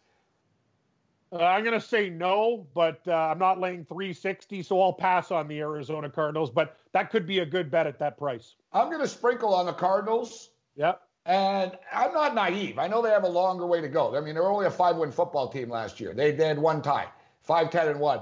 Uh, 1.33 1.45
I'm 1.45 1.63
going 1.63 1.79
to 1.79 1.85
say 1.85 2.09
no, 2.09 2.67
but 2.73 2.99
uh, 3.07 3.13
I'm 3.13 3.39
not 3.39 3.59
laying 3.59 3.85
360, 3.85 4.63
so 4.63 4.81
I'll 4.81 4.91
pass 4.91 5.31
on 5.31 5.47
the 5.47 5.59
Arizona 5.59 6.09
Cardinals. 6.09 6.51
But 6.51 6.77
that 6.91 7.09
could 7.09 7.25
be 7.25 7.39
a 7.39 7.45
good 7.45 7.71
bet 7.71 7.87
at 7.87 7.97
that 7.99 8.17
price. 8.17 8.55
I'm 8.73 8.87
going 8.87 8.99
to 9.01 9.07
sprinkle 9.07 9.53
on 9.53 9.65
the 9.65 9.73
Cardinals. 9.73 10.49
Yep. 10.75 11.01
And 11.25 11.77
I'm 11.93 12.13
not 12.13 12.35
naive. 12.35 12.79
I 12.79 12.87
know 12.87 13.01
they 13.01 13.11
have 13.11 13.23
a 13.23 13.29
longer 13.29 13.65
way 13.65 13.79
to 13.79 13.87
go. 13.87 14.15
I 14.15 14.21
mean, 14.21 14.33
they're 14.33 14.49
only 14.49 14.65
a 14.65 14.71
five-win 14.71 15.11
football 15.11 15.47
team 15.47 15.69
last 15.69 15.99
year. 15.99 16.13
They, 16.13 16.31
they 16.31 16.47
had 16.47 16.59
one 16.59 16.81
tie, 16.81 17.07
five, 17.43 17.69
ten, 17.69 17.87
and 17.87 17.99
one. 17.99 18.21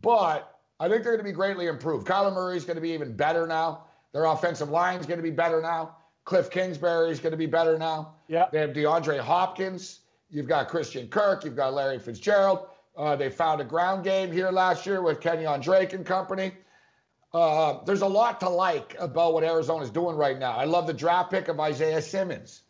But 0.00 0.58
I 0.80 0.88
think 0.88 1.02
they're 1.02 1.12
going 1.12 1.24
to 1.24 1.30
be 1.30 1.32
greatly 1.32 1.66
improved. 1.66 2.06
Kyler 2.06 2.34
Murray's 2.34 2.64
going 2.64 2.76
to 2.76 2.82
be 2.82 2.90
even 2.90 3.14
better 3.14 3.46
now. 3.46 3.84
Their 4.12 4.24
offensive 4.24 4.70
line 4.70 4.98
is 5.00 5.06
going 5.06 5.18
to 5.18 5.22
be 5.22 5.30
better 5.30 5.60
now. 5.60 5.96
Cliff 6.24 6.50
Kingsbury 6.50 7.10
is 7.10 7.20
going 7.20 7.32
to 7.32 7.36
be 7.36 7.46
better 7.46 7.78
now. 7.78 8.14
Yeah. 8.28 8.46
They 8.50 8.60
have 8.60 8.70
DeAndre 8.70 9.18
Hopkins. 9.18 10.00
You've 10.30 10.48
got 10.48 10.68
Christian 10.68 11.08
Kirk. 11.08 11.44
You've 11.44 11.56
got 11.56 11.74
Larry 11.74 11.98
Fitzgerald. 11.98 12.66
Uh, 12.96 13.16
they 13.16 13.28
found 13.28 13.60
a 13.60 13.64
ground 13.64 14.04
game 14.04 14.32
here 14.32 14.50
last 14.50 14.86
year 14.86 15.02
with 15.02 15.20
Kenyan 15.20 15.62
Drake 15.62 15.92
and 15.92 16.04
company. 16.04 16.52
Uh, 17.32 17.84
there's 17.84 18.02
a 18.02 18.06
lot 18.06 18.40
to 18.40 18.48
like 18.48 18.96
about 18.98 19.34
what 19.34 19.42
Arizona's 19.42 19.90
doing 19.90 20.16
right 20.16 20.38
now. 20.38 20.52
I 20.52 20.64
love 20.64 20.86
the 20.86 20.94
draft 20.94 21.30
pick 21.30 21.48
of 21.48 21.58
Isaiah 21.58 22.00
Simmons. 22.00 22.62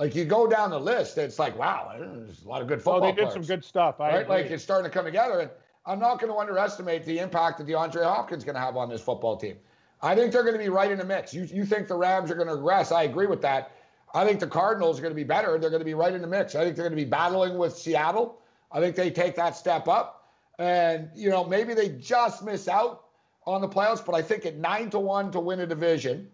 Like 0.00 0.14
you 0.14 0.24
go 0.24 0.46
down 0.46 0.70
the 0.70 0.80
list, 0.80 1.18
it's 1.18 1.38
like 1.38 1.58
wow, 1.58 1.92
there's 1.94 2.42
a 2.42 2.48
lot 2.48 2.62
of 2.62 2.68
good 2.68 2.78
football. 2.78 3.04
Oh, 3.04 3.06
they 3.06 3.12
did 3.12 3.28
players, 3.28 3.34
some 3.34 3.42
good 3.42 3.62
stuff. 3.62 4.00
I 4.00 4.08
right? 4.08 4.20
agree. 4.22 4.34
Like 4.36 4.46
it's 4.46 4.62
starting 4.62 4.90
to 4.90 4.94
come 4.94 5.04
together, 5.04 5.40
and 5.40 5.50
I'm 5.84 5.98
not 5.98 6.18
going 6.18 6.32
to 6.32 6.38
underestimate 6.38 7.04
the 7.04 7.18
impact 7.18 7.58
that 7.58 7.66
DeAndre 7.66 8.02
Hopkins 8.04 8.38
is 8.38 8.44
going 8.44 8.54
to 8.54 8.62
have 8.62 8.78
on 8.78 8.88
this 8.88 9.02
football 9.02 9.36
team. 9.36 9.56
I 10.00 10.14
think 10.14 10.32
they're 10.32 10.42
going 10.42 10.54
to 10.54 10.58
be 10.58 10.70
right 10.70 10.90
in 10.90 10.96
the 10.96 11.04
mix. 11.04 11.34
You 11.34 11.42
you 11.42 11.66
think 11.66 11.86
the 11.86 11.96
Rams 11.96 12.30
are 12.30 12.34
going 12.34 12.48
to 12.48 12.54
regress? 12.54 12.92
I 12.92 13.02
agree 13.02 13.26
with 13.26 13.42
that. 13.42 13.72
I 14.14 14.24
think 14.24 14.40
the 14.40 14.46
Cardinals 14.46 14.98
are 14.98 15.02
going 15.02 15.12
to 15.12 15.16
be 15.16 15.22
better. 15.22 15.58
They're 15.58 15.68
going 15.68 15.82
to 15.82 15.84
be 15.84 15.92
right 15.92 16.14
in 16.14 16.22
the 16.22 16.26
mix. 16.26 16.54
I 16.54 16.64
think 16.64 16.76
they're 16.76 16.88
going 16.88 16.98
to 16.98 17.04
be 17.04 17.10
battling 17.10 17.58
with 17.58 17.76
Seattle. 17.76 18.40
I 18.72 18.80
think 18.80 18.96
they 18.96 19.10
take 19.10 19.36
that 19.36 19.54
step 19.54 19.86
up, 19.86 20.32
and 20.58 21.10
you 21.14 21.28
know 21.28 21.44
maybe 21.44 21.74
they 21.74 21.90
just 21.90 22.42
miss 22.42 22.68
out 22.68 23.04
on 23.44 23.60
the 23.60 23.68
playoffs, 23.68 24.04
but 24.04 24.14
I 24.14 24.22
think 24.22 24.46
at 24.46 24.56
nine 24.56 24.88
to 24.90 24.98
one 24.98 25.30
to 25.32 25.40
win 25.40 25.60
a 25.60 25.66
division 25.66 26.30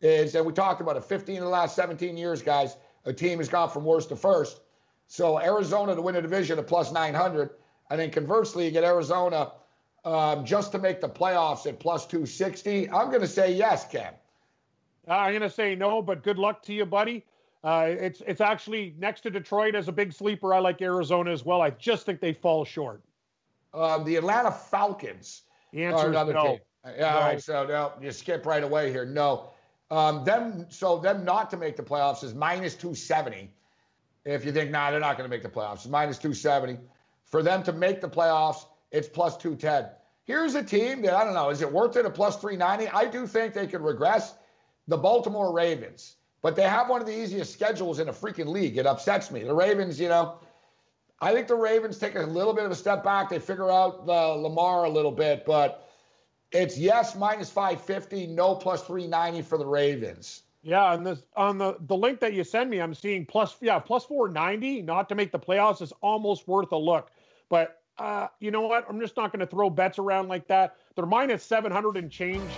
is, 0.00 0.34
and 0.34 0.46
we 0.46 0.54
talked 0.54 0.80
about 0.80 0.96
it, 0.96 1.04
15 1.04 1.36
of 1.36 1.42
the 1.42 1.48
last 1.50 1.76
17 1.76 2.16
years, 2.16 2.40
guys, 2.40 2.76
a 3.04 3.12
team 3.12 3.38
has 3.38 3.48
gone 3.48 3.70
from 3.70 3.84
worst 3.84 4.08
to 4.10 4.16
first. 4.16 4.60
So 5.06 5.40
Arizona 5.40 5.94
to 5.94 6.02
win 6.02 6.16
a 6.16 6.22
division 6.22 6.58
at 6.58 6.66
plus 6.66 6.92
900. 6.92 7.50
And 7.90 7.98
then 7.98 8.10
conversely, 8.10 8.64
you 8.66 8.70
get 8.70 8.84
Arizona 8.84 9.52
um, 10.04 10.44
just 10.44 10.72
to 10.72 10.78
make 10.78 11.00
the 11.00 11.08
playoffs 11.08 11.66
at 11.66 11.80
plus 11.80 12.06
260. 12.06 12.88
I'm 12.90 13.08
going 13.08 13.20
to 13.20 13.26
say 13.26 13.52
yes, 13.52 13.88
Cam. 13.88 14.14
I'm 15.08 15.32
going 15.32 15.42
to 15.42 15.50
say 15.50 15.74
no, 15.74 16.00
but 16.02 16.22
good 16.22 16.38
luck 16.38 16.62
to 16.64 16.72
you, 16.72 16.86
buddy. 16.86 17.24
Uh, 17.62 17.88
it's 17.88 18.22
it's 18.26 18.40
actually 18.40 18.94
next 18.98 19.20
to 19.22 19.30
Detroit 19.30 19.74
as 19.74 19.88
a 19.88 19.92
big 19.92 20.12
sleeper. 20.14 20.54
I 20.54 20.60
like 20.60 20.80
Arizona 20.80 21.30
as 21.30 21.44
well. 21.44 21.60
I 21.60 21.70
just 21.70 22.06
think 22.06 22.20
they 22.20 22.32
fall 22.32 22.64
short. 22.64 23.02
Um, 23.74 24.04
the 24.04 24.16
Atlanta 24.16 24.50
Falcons 24.50 25.42
The 25.72 25.84
are 25.84 25.92
answer 25.92 26.08
is 26.12 26.34
no. 26.34 26.42
team. 26.42 26.58
Yeah, 26.96 27.14
all 27.14 27.20
No. 27.20 27.26
right. 27.26 27.42
So 27.42 27.66
no, 27.66 27.92
you 28.00 28.12
skip 28.12 28.46
right 28.46 28.62
away 28.64 28.90
here. 28.90 29.04
No, 29.04 29.50
um, 29.90 30.24
them. 30.24 30.66
So 30.68 30.98
them 30.98 31.24
not 31.24 31.50
to 31.50 31.56
make 31.56 31.76
the 31.76 31.82
playoffs 31.82 32.22
is 32.24 32.34
minus 32.34 32.74
270. 32.74 33.50
If 34.24 34.44
you 34.44 34.52
think, 34.52 34.70
nah, 34.70 34.90
they're 34.90 35.00
not 35.00 35.16
going 35.16 35.28
to 35.28 35.34
make 35.34 35.42
the 35.42 35.48
playoffs, 35.48 35.76
it's 35.76 35.88
minus 35.88 36.18
270. 36.18 36.78
For 37.24 37.42
them 37.42 37.62
to 37.62 37.72
make 37.72 38.00
the 38.00 38.08
playoffs, 38.08 38.66
it's 38.90 39.08
plus 39.08 39.36
210. 39.36 39.90
Here's 40.24 40.54
a 40.54 40.62
team 40.62 41.02
that 41.02 41.14
I 41.14 41.24
don't 41.24 41.34
know. 41.34 41.50
Is 41.50 41.62
it 41.62 41.72
worth 41.72 41.96
it 41.96 42.04
at 42.04 42.14
plus 42.14 42.36
390? 42.36 42.90
I 42.92 43.10
do 43.10 43.26
think 43.26 43.54
they 43.54 43.66
could 43.66 43.80
regress. 43.80 44.34
The 44.88 44.96
Baltimore 44.96 45.52
Ravens, 45.52 46.16
but 46.42 46.56
they 46.56 46.64
have 46.64 46.88
one 46.88 47.00
of 47.00 47.06
the 47.06 47.16
easiest 47.16 47.52
schedules 47.52 48.00
in 48.00 48.08
a 48.08 48.12
freaking 48.12 48.46
league. 48.46 48.76
It 48.76 48.86
upsets 48.86 49.30
me. 49.30 49.44
The 49.44 49.54
Ravens, 49.54 50.00
you 50.00 50.08
know, 50.08 50.38
I 51.20 51.32
think 51.32 51.46
the 51.46 51.54
Ravens 51.54 51.98
take 51.98 52.16
a 52.16 52.22
little 52.22 52.54
bit 52.54 52.64
of 52.64 52.70
a 52.70 52.74
step 52.74 53.04
back. 53.04 53.28
They 53.28 53.38
figure 53.38 53.70
out 53.70 54.06
the 54.06 54.12
Lamar 54.12 54.84
a 54.84 54.88
little 54.88 55.12
bit, 55.12 55.44
but 55.44 55.89
it's 56.52 56.78
yes 56.78 57.14
minus 57.14 57.50
550, 57.50 58.26
no 58.28 58.54
plus 58.54 58.82
390 58.82 59.42
for 59.42 59.58
the 59.58 59.66
Ravens. 59.66 60.42
Yeah, 60.62 60.92
and 60.92 61.06
this 61.06 61.22
on 61.36 61.56
the 61.56 61.76
the 61.86 61.96
link 61.96 62.20
that 62.20 62.34
you 62.34 62.44
send 62.44 62.68
me, 62.68 62.80
I'm 62.80 62.94
seeing 62.94 63.24
plus 63.24 63.56
yeah 63.60 63.78
plus 63.78 64.04
490 64.04 64.82
not 64.82 65.08
to 65.08 65.14
make 65.14 65.32
the 65.32 65.38
playoffs 65.38 65.80
is 65.80 65.92
almost 66.02 66.46
worth 66.46 66.72
a 66.72 66.76
look. 66.76 67.10
But 67.48 67.80
uh, 67.98 68.28
you 68.40 68.50
know 68.50 68.62
what? 68.62 68.86
I'm 68.88 69.00
just 69.00 69.16
not 69.16 69.32
going 69.32 69.40
to 69.40 69.46
throw 69.46 69.70
bets 69.70 69.98
around 69.98 70.28
like 70.28 70.46
that. 70.48 70.76
They're 70.96 71.06
minus 71.06 71.42
700 71.44 71.96
and 71.96 72.10
change 72.10 72.50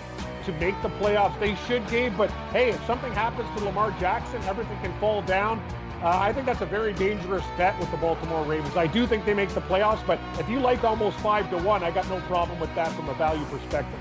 to 0.45 0.51
make 0.53 0.79
the 0.81 0.89
playoffs. 0.89 1.37
They 1.39 1.55
should, 1.67 1.85
Gabe. 1.87 2.13
But 2.17 2.29
hey, 2.51 2.69
if 2.69 2.85
something 2.85 3.11
happens 3.13 3.47
to 3.57 3.65
Lamar 3.65 3.91
Jackson, 3.99 4.41
everything 4.43 4.79
can 4.81 4.97
fall 4.99 5.21
down. 5.21 5.61
Uh, 6.03 6.09
I 6.19 6.33
think 6.33 6.45
that's 6.45 6.59
a 6.59 6.65
very 6.65 6.91
dangerous 6.91 7.45
bet 7.57 7.79
with 7.79 7.89
the 7.89 7.95
Baltimore 7.95 8.43
Ravens. 8.43 8.75
I 8.75 8.87
do 8.87 9.07
think 9.07 9.23
they 9.23 9.33
make 9.33 9.47
the 9.49 9.61
playoffs, 9.61 10.05
but 10.05 10.19
if 10.37 10.49
you 10.49 10.59
like 10.59 10.83
almost 10.83 11.17
five 11.19 11.49
to 11.51 11.57
one, 11.57 11.81
I 11.81 11.91
got 11.91 12.09
no 12.09 12.19
problem 12.27 12.59
with 12.59 12.75
that 12.75 12.91
from 12.91 13.07
a 13.07 13.13
value 13.13 13.45
perspective. 13.45 13.97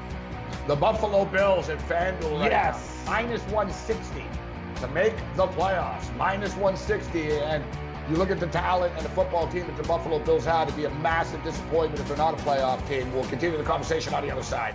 The 0.67 0.75
Buffalo 0.75 1.25
Bills 1.27 1.69
at 1.69 1.79
FanDuel 1.79 2.41
right 2.41 2.51
Yes. 2.51 3.03
now, 3.07 3.13
minus 3.13 3.43
160 3.43 4.25
to 4.81 4.89
make 4.89 5.15
the 5.37 5.47
playoffs. 5.47 6.13
Minus 6.17 6.55
160. 6.57 7.39
And 7.39 7.63
you 8.11 8.17
look 8.17 8.33
at 8.33 8.41
the 8.41 8.49
talent 8.49 8.93
and 8.97 9.05
the 9.05 9.11
football 9.11 9.47
team 9.47 9.69
that 9.69 9.77
the 9.77 9.85
Buffalo 9.85 10.19
Bills 10.19 10.45
had, 10.45 10.65
it'd 10.65 10.77
be 10.77 10.87
a 10.87 10.91
massive 10.97 11.41
disappointment 11.45 12.01
if 12.01 12.09
they're 12.09 12.17
not 12.17 12.35
a 12.35 12.43
playoff 12.43 12.85
team. 12.89 13.13
We'll 13.15 13.25
continue 13.27 13.57
the 13.57 13.63
conversation 13.63 14.13
on 14.13 14.25
the 14.27 14.31
other 14.33 14.43
side. 14.43 14.75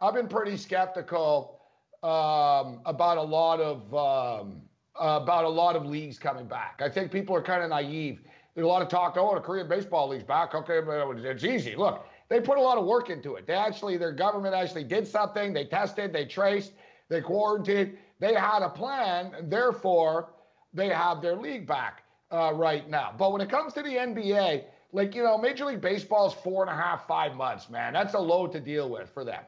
I've 0.00 0.14
been 0.14 0.28
pretty 0.28 0.56
skeptical 0.56 1.60
um, 2.02 2.80
about 2.86 3.18
a 3.18 3.22
lot 3.22 3.60
of 3.60 3.94
um, 3.94 4.62
about 4.96 5.44
a 5.44 5.48
lot 5.48 5.76
of 5.76 5.86
leagues 5.86 6.18
coming 6.18 6.46
back. 6.46 6.80
I 6.84 6.88
think 6.88 7.10
people 7.10 7.34
are 7.34 7.42
kind 7.42 7.62
of 7.62 7.70
naive. 7.70 8.20
There's 8.54 8.64
a 8.64 8.68
lot 8.68 8.82
of 8.82 8.88
talk. 8.88 9.16
Oh, 9.16 9.34
the 9.34 9.40
Korean 9.40 9.68
baseball 9.68 10.08
league's 10.08 10.24
back. 10.24 10.54
Okay, 10.54 10.80
but 10.80 11.18
it's 11.18 11.44
easy. 11.44 11.76
Look, 11.76 12.06
they 12.28 12.40
put 12.40 12.58
a 12.58 12.60
lot 12.60 12.78
of 12.78 12.84
work 12.84 13.10
into 13.10 13.36
it. 13.36 13.46
They 13.46 13.54
actually, 13.54 13.96
their 13.96 14.12
government 14.12 14.54
actually 14.54 14.84
did 14.84 15.06
something. 15.06 15.52
They 15.52 15.64
tested, 15.64 16.12
they 16.12 16.26
traced, 16.26 16.72
they 17.08 17.20
quarantined. 17.20 17.96
They 18.20 18.34
had 18.34 18.62
a 18.62 18.68
plan. 18.68 19.32
And 19.36 19.50
therefore, 19.50 20.30
they 20.74 20.88
have 20.88 21.22
their 21.22 21.36
league 21.36 21.66
back 21.66 22.02
uh, 22.32 22.52
right 22.54 22.88
now. 22.88 23.14
But 23.16 23.32
when 23.32 23.40
it 23.40 23.48
comes 23.48 23.72
to 23.74 23.82
the 23.82 23.90
NBA, 23.90 24.64
like 24.92 25.14
you 25.14 25.22
know, 25.22 25.38
Major 25.38 25.66
League 25.66 25.80
Baseball 25.80 26.28
is 26.28 26.34
four 26.34 26.62
and 26.62 26.70
a 26.70 26.76
half, 26.80 27.06
five 27.06 27.34
months, 27.34 27.70
man. 27.70 27.92
That's 27.92 28.14
a 28.14 28.18
load 28.18 28.52
to 28.52 28.60
deal 28.60 28.88
with 28.88 29.08
for 29.10 29.24
them. 29.24 29.42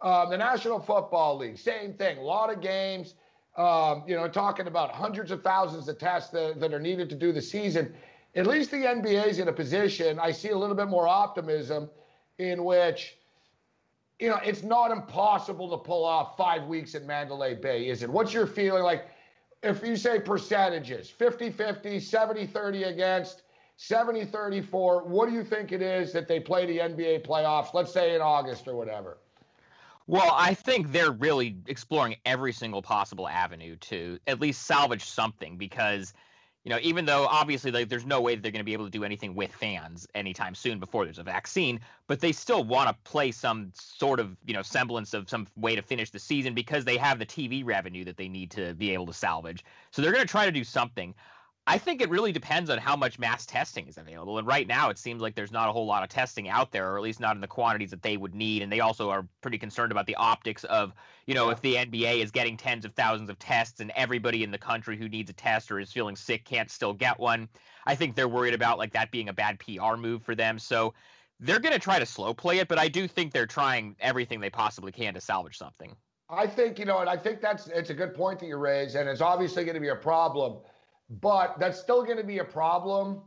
Um, 0.00 0.30
the 0.30 0.36
National 0.36 0.78
Football 0.78 1.38
League, 1.38 1.58
same 1.58 1.92
thing. 1.94 2.18
A 2.18 2.22
lot 2.22 2.52
of 2.52 2.60
games. 2.60 3.14
Um, 3.56 4.04
you 4.06 4.14
know, 4.14 4.28
talking 4.28 4.68
about 4.68 4.92
hundreds 4.92 5.32
of 5.32 5.42
thousands 5.42 5.88
of 5.88 5.98
tests 5.98 6.30
that, 6.30 6.60
that 6.60 6.72
are 6.72 6.78
needed 6.78 7.08
to 7.08 7.16
do 7.16 7.32
the 7.32 7.42
season. 7.42 7.92
At 8.36 8.46
least 8.46 8.70
the 8.70 8.76
NBA 8.76 9.26
is 9.26 9.40
in 9.40 9.48
a 9.48 9.52
position. 9.52 10.20
I 10.20 10.30
see 10.30 10.50
a 10.50 10.56
little 10.56 10.76
bit 10.76 10.86
more 10.86 11.08
optimism 11.08 11.90
in 12.38 12.62
which, 12.64 13.16
you 14.20 14.28
know, 14.28 14.38
it's 14.44 14.62
not 14.62 14.92
impossible 14.92 15.68
to 15.70 15.76
pull 15.76 16.04
off 16.04 16.36
five 16.36 16.66
weeks 16.66 16.94
at 16.94 17.04
Mandalay 17.04 17.54
Bay, 17.54 17.88
is 17.88 18.04
it? 18.04 18.10
What's 18.10 18.32
your 18.32 18.46
feeling 18.46 18.84
like? 18.84 19.06
If 19.64 19.82
you 19.84 19.96
say 19.96 20.20
percentages 20.20 21.10
50 21.10 21.50
50, 21.50 21.98
70 21.98 22.46
30 22.46 22.84
against, 22.84 23.42
70 23.76 24.24
34, 24.26 25.08
what 25.08 25.28
do 25.28 25.34
you 25.34 25.42
think 25.42 25.72
it 25.72 25.82
is 25.82 26.12
that 26.12 26.28
they 26.28 26.38
play 26.38 26.64
the 26.64 26.78
NBA 26.78 27.26
playoffs, 27.26 27.74
let's 27.74 27.92
say 27.92 28.14
in 28.14 28.20
August 28.20 28.68
or 28.68 28.76
whatever? 28.76 29.18
Well, 30.08 30.32
I 30.34 30.54
think 30.54 30.90
they're 30.90 31.12
really 31.12 31.58
exploring 31.66 32.16
every 32.24 32.54
single 32.54 32.80
possible 32.80 33.28
avenue 33.28 33.76
to 33.76 34.18
at 34.26 34.40
least 34.40 34.62
salvage 34.62 35.04
something 35.04 35.58
because, 35.58 36.14
you 36.64 36.70
know, 36.70 36.78
even 36.80 37.04
though 37.04 37.26
obviously 37.26 37.70
like, 37.70 37.90
there's 37.90 38.06
no 38.06 38.22
way 38.22 38.34
that 38.34 38.40
they're 38.40 38.50
going 38.50 38.60
to 38.60 38.64
be 38.64 38.72
able 38.72 38.86
to 38.86 38.90
do 38.90 39.04
anything 39.04 39.34
with 39.34 39.52
fans 39.52 40.08
anytime 40.14 40.54
soon 40.54 40.78
before 40.80 41.04
there's 41.04 41.18
a 41.18 41.22
vaccine, 41.22 41.78
but 42.06 42.20
they 42.20 42.32
still 42.32 42.64
want 42.64 42.88
to 42.88 42.96
play 43.10 43.30
some 43.30 43.70
sort 43.74 44.18
of, 44.18 44.34
you 44.46 44.54
know, 44.54 44.62
semblance 44.62 45.12
of 45.12 45.28
some 45.28 45.46
way 45.56 45.76
to 45.76 45.82
finish 45.82 46.08
the 46.08 46.18
season 46.18 46.54
because 46.54 46.86
they 46.86 46.96
have 46.96 47.18
the 47.18 47.26
TV 47.26 47.62
revenue 47.62 48.06
that 48.06 48.16
they 48.16 48.28
need 48.28 48.50
to 48.52 48.72
be 48.76 48.94
able 48.94 49.04
to 49.04 49.12
salvage. 49.12 49.62
So 49.90 50.00
they're 50.00 50.12
going 50.12 50.24
to 50.24 50.30
try 50.30 50.46
to 50.46 50.52
do 50.52 50.64
something. 50.64 51.14
I 51.68 51.76
think 51.76 52.00
it 52.00 52.08
really 52.08 52.32
depends 52.32 52.70
on 52.70 52.78
how 52.78 52.96
much 52.96 53.18
mass 53.18 53.44
testing 53.44 53.88
is 53.88 53.98
available. 53.98 54.38
And 54.38 54.46
right 54.46 54.66
now, 54.66 54.88
it 54.88 54.96
seems 54.96 55.20
like 55.20 55.34
there's 55.34 55.52
not 55.52 55.68
a 55.68 55.72
whole 55.72 55.84
lot 55.84 56.02
of 56.02 56.08
testing 56.08 56.48
out 56.48 56.72
there, 56.72 56.90
or 56.90 56.96
at 56.96 57.02
least 57.02 57.20
not 57.20 57.36
in 57.36 57.42
the 57.42 57.46
quantities 57.46 57.90
that 57.90 58.00
they 58.00 58.16
would 58.16 58.34
need. 58.34 58.62
And 58.62 58.72
they 58.72 58.80
also 58.80 59.10
are 59.10 59.28
pretty 59.42 59.58
concerned 59.58 59.92
about 59.92 60.06
the 60.06 60.14
optics 60.14 60.64
of, 60.64 60.94
you 61.26 61.34
know, 61.34 61.50
if 61.50 61.60
the 61.60 61.74
NBA 61.74 62.22
is 62.22 62.30
getting 62.30 62.56
tens 62.56 62.86
of 62.86 62.94
thousands 62.94 63.28
of 63.28 63.38
tests 63.38 63.80
and 63.80 63.92
everybody 63.94 64.42
in 64.44 64.50
the 64.50 64.56
country 64.56 64.96
who 64.96 65.10
needs 65.10 65.28
a 65.28 65.34
test 65.34 65.70
or 65.70 65.78
is 65.78 65.92
feeling 65.92 66.16
sick 66.16 66.46
can't 66.46 66.70
still 66.70 66.94
get 66.94 67.20
one. 67.20 67.46
I 67.84 67.94
think 67.94 68.16
they're 68.16 68.28
worried 68.28 68.54
about 68.54 68.78
like 68.78 68.94
that 68.94 69.10
being 69.10 69.28
a 69.28 69.34
bad 69.34 69.58
PR 69.58 69.96
move 69.96 70.22
for 70.22 70.34
them. 70.34 70.58
So 70.58 70.94
they're 71.38 71.60
going 71.60 71.74
to 71.74 71.78
try 71.78 71.98
to 71.98 72.06
slow 72.06 72.32
play 72.32 72.60
it, 72.60 72.68
but 72.68 72.78
I 72.78 72.88
do 72.88 73.06
think 73.06 73.34
they're 73.34 73.46
trying 73.46 73.94
everything 74.00 74.40
they 74.40 74.48
possibly 74.48 74.90
can 74.90 75.12
to 75.12 75.20
salvage 75.20 75.58
something. 75.58 75.94
I 76.30 76.46
think 76.46 76.78
you 76.78 76.86
know, 76.86 76.98
and 76.98 77.08
I 77.08 77.16
think 77.16 77.42
that's 77.42 77.68
it's 77.68 77.90
a 77.90 77.94
good 77.94 78.14
point 78.14 78.38
that 78.40 78.46
you 78.46 78.56
raise, 78.56 78.94
and 78.94 79.08
it's 79.08 79.22
obviously 79.22 79.64
going 79.64 79.76
to 79.76 79.80
be 79.80 79.88
a 79.88 79.96
problem, 79.96 80.58
but 81.08 81.58
that's 81.58 81.78
still 81.80 82.04
going 82.04 82.18
to 82.18 82.24
be 82.24 82.38
a 82.38 82.44
problem 82.44 83.22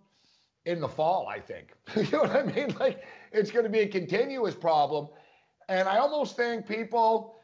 in 0.65 0.79
the 0.79 0.87
fall. 0.87 1.27
I 1.27 1.39
think 1.39 1.73
you 1.95 2.03
know 2.11 2.19
what 2.19 2.35
I 2.35 2.43
mean. 2.43 2.75
Like 2.79 3.03
it's 3.31 3.51
going 3.51 3.65
to 3.65 3.69
be 3.69 3.79
a 3.79 3.87
continuous 3.87 4.55
problem, 4.55 5.07
and 5.69 5.87
I 5.87 5.97
almost 5.97 6.35
think 6.35 6.67
people, 6.67 7.39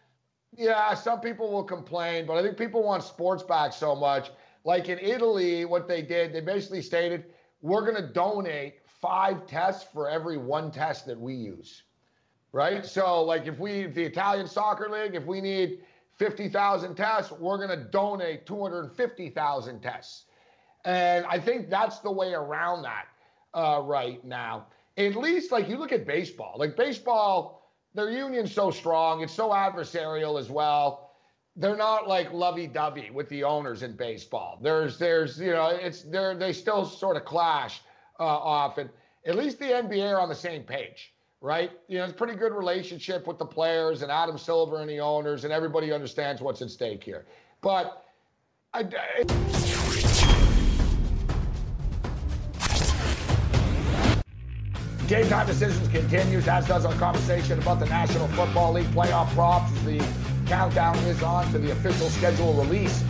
yeah, 0.55 0.93
some 0.93 1.19
people 1.19 1.51
will 1.51 1.63
complain, 1.63 2.25
but 2.25 2.37
I 2.37 2.43
think 2.43 2.57
people 2.57 2.83
want 2.83 3.03
sports 3.03 3.43
back 3.43 3.73
so 3.73 3.95
much. 3.95 4.31
Like 4.63 4.89
in 4.89 4.99
Italy, 4.99 5.65
what 5.65 5.87
they 5.87 6.01
did, 6.01 6.33
they 6.33 6.41
basically 6.41 6.81
stated, 6.81 7.25
we're 7.61 7.81
going 7.81 7.95
to 7.95 8.13
donate 8.13 8.75
five 9.01 9.47
tests 9.47 9.87
for 9.93 10.09
every 10.09 10.37
one 10.37 10.71
test 10.71 11.05
that 11.05 11.19
we 11.19 11.33
use 11.33 11.83
right? 12.51 12.85
So, 12.85 13.23
like, 13.23 13.45
if 13.45 13.59
we, 13.59 13.87
the 13.87 14.03
Italian 14.03 14.47
Soccer 14.47 14.89
League, 14.89 15.15
if 15.15 15.25
we 15.25 15.41
need 15.41 15.81
50,000 16.17 16.95
tests, 16.95 17.31
we're 17.31 17.57
going 17.57 17.77
to 17.77 17.85
donate 17.85 18.45
250,000 18.45 19.79
tests. 19.79 20.25
And 20.85 21.25
I 21.25 21.39
think 21.39 21.69
that's 21.69 21.99
the 21.99 22.11
way 22.11 22.33
around 22.33 22.83
that 22.83 23.07
uh, 23.53 23.81
right 23.83 24.23
now. 24.23 24.67
At 24.97 25.15
least, 25.15 25.51
like, 25.51 25.67
you 25.69 25.77
look 25.77 25.91
at 25.91 26.07
baseball, 26.07 26.55
like, 26.57 26.75
baseball, 26.75 27.71
their 27.93 28.09
union's 28.09 28.53
so 28.53 28.71
strong, 28.71 29.21
it's 29.21 29.33
so 29.33 29.49
adversarial 29.49 30.39
as 30.39 30.49
well. 30.49 31.11
They're 31.55 31.77
not 31.77 32.07
like 32.07 32.31
lovey-dovey 32.31 33.09
with 33.11 33.27
the 33.29 33.43
owners 33.43 33.81
in 33.81 33.95
baseball. 33.95 34.59
There's, 34.61 34.99
there's, 34.99 35.39
you 35.39 35.51
know, 35.51 35.69
it's 35.69 36.03
they're 36.03 36.35
they 36.35 36.53
still 36.53 36.85
sort 36.85 37.17
of 37.17 37.25
clash 37.25 37.81
uh, 38.19 38.23
often. 38.23 38.91
At 39.25 39.35
least 39.35 39.57
the 39.57 39.65
NBA 39.65 40.11
are 40.11 40.19
on 40.19 40.29
the 40.29 40.35
same 40.35 40.61
page 40.61 41.13
right? 41.41 41.71
You 41.87 41.99
know, 41.99 42.05
it's 42.05 42.13
pretty 42.13 42.35
good 42.35 42.53
relationship 42.53 43.27
with 43.27 43.37
the 43.37 43.45
players 43.45 44.01
and 44.01 44.11
Adam 44.11 44.37
Silver 44.37 44.81
and 44.81 44.89
the 44.89 44.99
owners, 44.99 45.43
and 45.43 45.53
everybody 45.53 45.91
understands 45.91 46.41
what's 46.41 46.61
at 46.61 46.69
stake 46.69 47.03
here. 47.03 47.25
But 47.61 48.05
I, 48.73 48.81
I 48.81 49.66
Game 55.07 55.29
time 55.29 55.47
decisions 55.47 55.87
continues, 55.87 56.49
as 56.49 56.67
does 56.67 56.83
our 56.83 56.93
conversation 56.95 57.57
about 57.59 57.79
the 57.79 57.85
National 57.85 58.27
Football 58.27 58.73
League 58.73 58.87
playoff 58.87 59.29
props. 59.29 59.71
The 59.83 60.05
countdown 60.47 60.97
is 61.05 61.23
on 61.23 61.49
to 61.53 61.59
the 61.59 61.71
official 61.71 62.09
schedule 62.09 62.53
release 62.55 63.05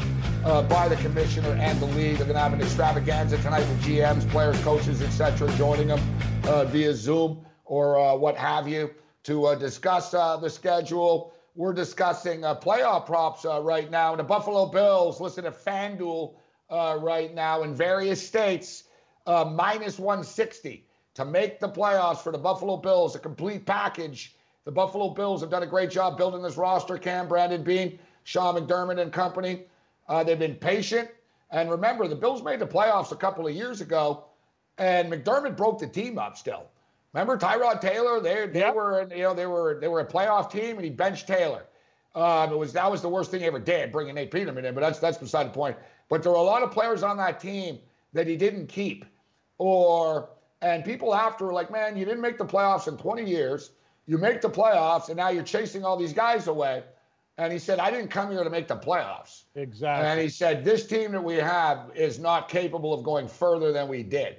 uh, 0.46 0.62
by 0.62 0.88
the 0.88 0.96
commissioner 0.98 1.54
and 1.54 1.80
the 1.80 1.88
league. 1.88 2.18
They're 2.18 2.28
going 2.28 2.36
to 2.36 2.40
have 2.40 2.54
an 2.54 2.62
extravaganza 2.62 3.38
tonight 3.38 3.62
with 3.62 3.82
GMs, 3.84 4.30
players, 4.30 4.60
coaches, 4.62 5.02
etc., 5.02 5.52
joining 5.56 5.88
them 5.88 6.00
uh, 6.44 6.66
via 6.66 6.94
Zoom 6.94 7.44
or 7.66 8.00
uh, 8.00 8.14
what 8.14 8.38
have 8.38 8.68
you 8.68 8.92
to 9.24 9.46
uh, 9.48 9.56
discuss 9.56 10.14
uh, 10.14 10.38
the 10.38 10.52
schedule. 10.52 11.34
We're 11.56 11.74
discussing 11.74 12.46
uh, 12.46 12.60
playoff 12.60 13.08
props 13.08 13.44
right 13.44 13.90
now. 13.90 14.12
And 14.12 14.20
the 14.20 14.24
Buffalo 14.24 14.68
Bills, 14.68 15.20
listen 15.20 15.46
to 15.46 15.52
FanDuel 15.52 16.36
right 16.70 17.34
now 17.34 17.64
in 17.64 17.74
various 17.74 18.26
states, 18.26 18.84
minus 19.26 19.98
160 19.98 20.87
to 21.17 21.25
make 21.25 21.60
the 21.60 21.67
playoffs 21.67 22.19
for 22.19 22.32
the 22.32 22.38
Buffalo 22.38 22.77
Bills, 22.77 23.15
a 23.15 23.19
complete 23.19 23.65
package. 23.65 24.36
The 24.65 24.71
Buffalo 24.71 25.10
Bills 25.10 25.41
have 25.41 25.49
done 25.49 25.63
a 25.63 25.67
great 25.67 25.89
job 25.89 26.15
building 26.15 26.43
this 26.43 26.58
roster. 26.58 26.95
Cam, 26.99 27.27
Brandon 27.27 27.63
Beane, 27.63 27.97
Sean 28.23 28.53
McDermott, 28.53 29.01
and 29.01 29.12
company. 29.12 29.63
they've 30.25 30.38
been 30.38 30.53
patient. 30.53 31.10
And 31.49 31.71
remember, 31.71 32.08
the 32.08 32.15
Bills 32.15 32.43
made 32.43 32.60
the 32.60 32.67
playoffs 32.67 33.12
a 33.12 33.15
couple 33.15 33.47
of 33.47 33.56
years 33.56 33.82
ago, 33.82 34.25
and 34.77 35.12
McDermott 35.12 35.58
broke 35.58 35.80
the 35.80 35.88
team 35.88 36.19
up 36.19 36.38
still. 36.38 36.67
Remember 37.13 37.36
Tyrod 37.36 37.82
Taylor? 37.82 38.19
They 38.19 38.45
they 38.45 38.60
yep. 38.60 38.75
were 38.75 39.08
you 39.12 39.23
know 39.23 39.34
they 39.34 39.47
were 39.47 39.80
they 39.82 39.88
were 39.88 40.01
a 40.01 40.06
playoff 40.06 40.51
team 40.51 40.75
and 40.75 40.84
he 40.84 40.91
benched 40.91 41.25
Taylor. 41.25 41.65
Um, 42.13 42.51
it 42.51 42.58
was 42.58 42.73
that 42.73 42.91
was 42.91 43.01
the 43.01 43.10
worst 43.10 43.32
thing 43.32 43.39
he 43.39 43.47
ever 43.47 43.60
did, 43.60 43.91
bringing 43.91 44.13
Nate 44.13 44.30
Peterman 44.30 44.65
in. 44.65 44.75
But 44.75 44.82
that's 44.82 44.99
that's 44.99 45.17
beside 45.17 45.47
the 45.47 45.51
point. 45.51 45.77
But 46.10 46.21
there 46.21 46.32
were 46.32 46.38
a 46.38 46.43
lot 46.43 46.62
of 46.62 46.69
players 46.69 47.01
on 47.01 47.17
that 47.17 47.39
team 47.39 47.80
that 48.13 48.27
he 48.27 48.36
didn't 48.36 48.67
keep, 48.67 49.03
or 49.58 50.30
and 50.62 50.84
people 50.84 51.13
after 51.13 51.46
were 51.46 51.54
like, 51.54 51.72
man, 51.72 51.98
you 51.98 52.06
didn't 52.06 52.22
make 52.22 52.38
the 52.38 52.46
playoffs 52.46 52.88
in 52.88 52.98
20 52.98 53.24
years. 53.24 53.72
You 54.06 54.17
make 54.17 54.41
the 54.41 54.50
playoffs, 54.50 55.10
and 55.10 55.17
now 55.17 55.30
you're 55.30 55.43
chasing 55.43 55.84
all 55.84 55.98
these 55.98 56.13
guys 56.13 56.48
away. 56.48 56.84
And 57.38 57.54
he 57.54 57.60
said, 57.60 57.80
I 57.80 57.91
didn't 57.91 58.10
come 58.10 58.32
here 58.32 58.43
to 58.43 58.50
make 58.50 58.67
the 58.67 58.78
playoffs. 58.78 59.43
Exactly. 59.56 60.08
And 60.08 60.20
he 60.20 60.30
said, 60.30 60.63
this 60.63 60.88
team 60.88 61.12
that 61.12 61.24
we 61.24 61.36
have 61.36 61.91
is 61.93 62.17
not 62.17 62.50
capable 62.50 62.93
of 62.93 63.04
going 63.04 63.28
further 63.28 63.72
than 63.72 63.88
we 63.88 64.02
did. 64.02 64.38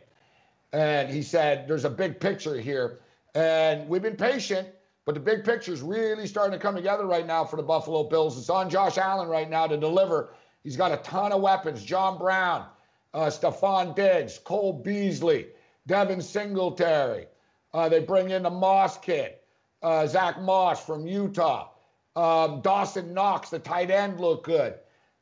And 0.72 1.08
he 1.08 1.22
said, 1.22 1.66
There's 1.66 1.84
a 1.84 1.90
big 1.90 2.20
picture 2.20 2.60
here. 2.60 3.00
And 3.34 3.88
we've 3.88 4.02
been 4.02 4.16
patient, 4.16 4.68
but 5.04 5.14
the 5.14 5.20
big 5.20 5.44
picture 5.44 5.72
is 5.72 5.80
really 5.80 6.26
starting 6.26 6.52
to 6.52 6.58
come 6.58 6.74
together 6.74 7.06
right 7.06 7.26
now 7.26 7.44
for 7.44 7.56
the 7.56 7.62
Buffalo 7.62 8.04
Bills. 8.04 8.38
It's 8.38 8.50
on 8.50 8.68
Josh 8.68 8.98
Allen 8.98 9.28
right 9.28 9.48
now 9.48 9.66
to 9.66 9.76
deliver. 9.76 10.30
He's 10.64 10.76
got 10.76 10.92
a 10.92 10.98
ton 10.98 11.32
of 11.32 11.40
weapons 11.40 11.82
John 11.82 12.18
Brown, 12.18 12.66
uh, 13.14 13.26
Stefon 13.26 13.94
Diggs, 13.94 14.38
Cole 14.38 14.72
Beasley, 14.72 15.46
Devin 15.88 16.22
Singletary. 16.22 17.26
Uh, 17.74 17.88
they 17.88 17.98
bring 17.98 18.30
in 18.30 18.44
the 18.44 18.50
Moss 18.50 18.96
kid, 18.98 19.34
uh, 19.82 20.06
Zach 20.06 20.40
Moss 20.40 20.86
from 20.86 21.06
Utah. 21.06 21.70
Um, 22.14 22.60
Dawson 22.60 23.12
Knox, 23.12 23.50
the 23.50 23.58
tight 23.58 23.90
end, 23.90 24.20
look 24.20 24.44
good. 24.44 24.74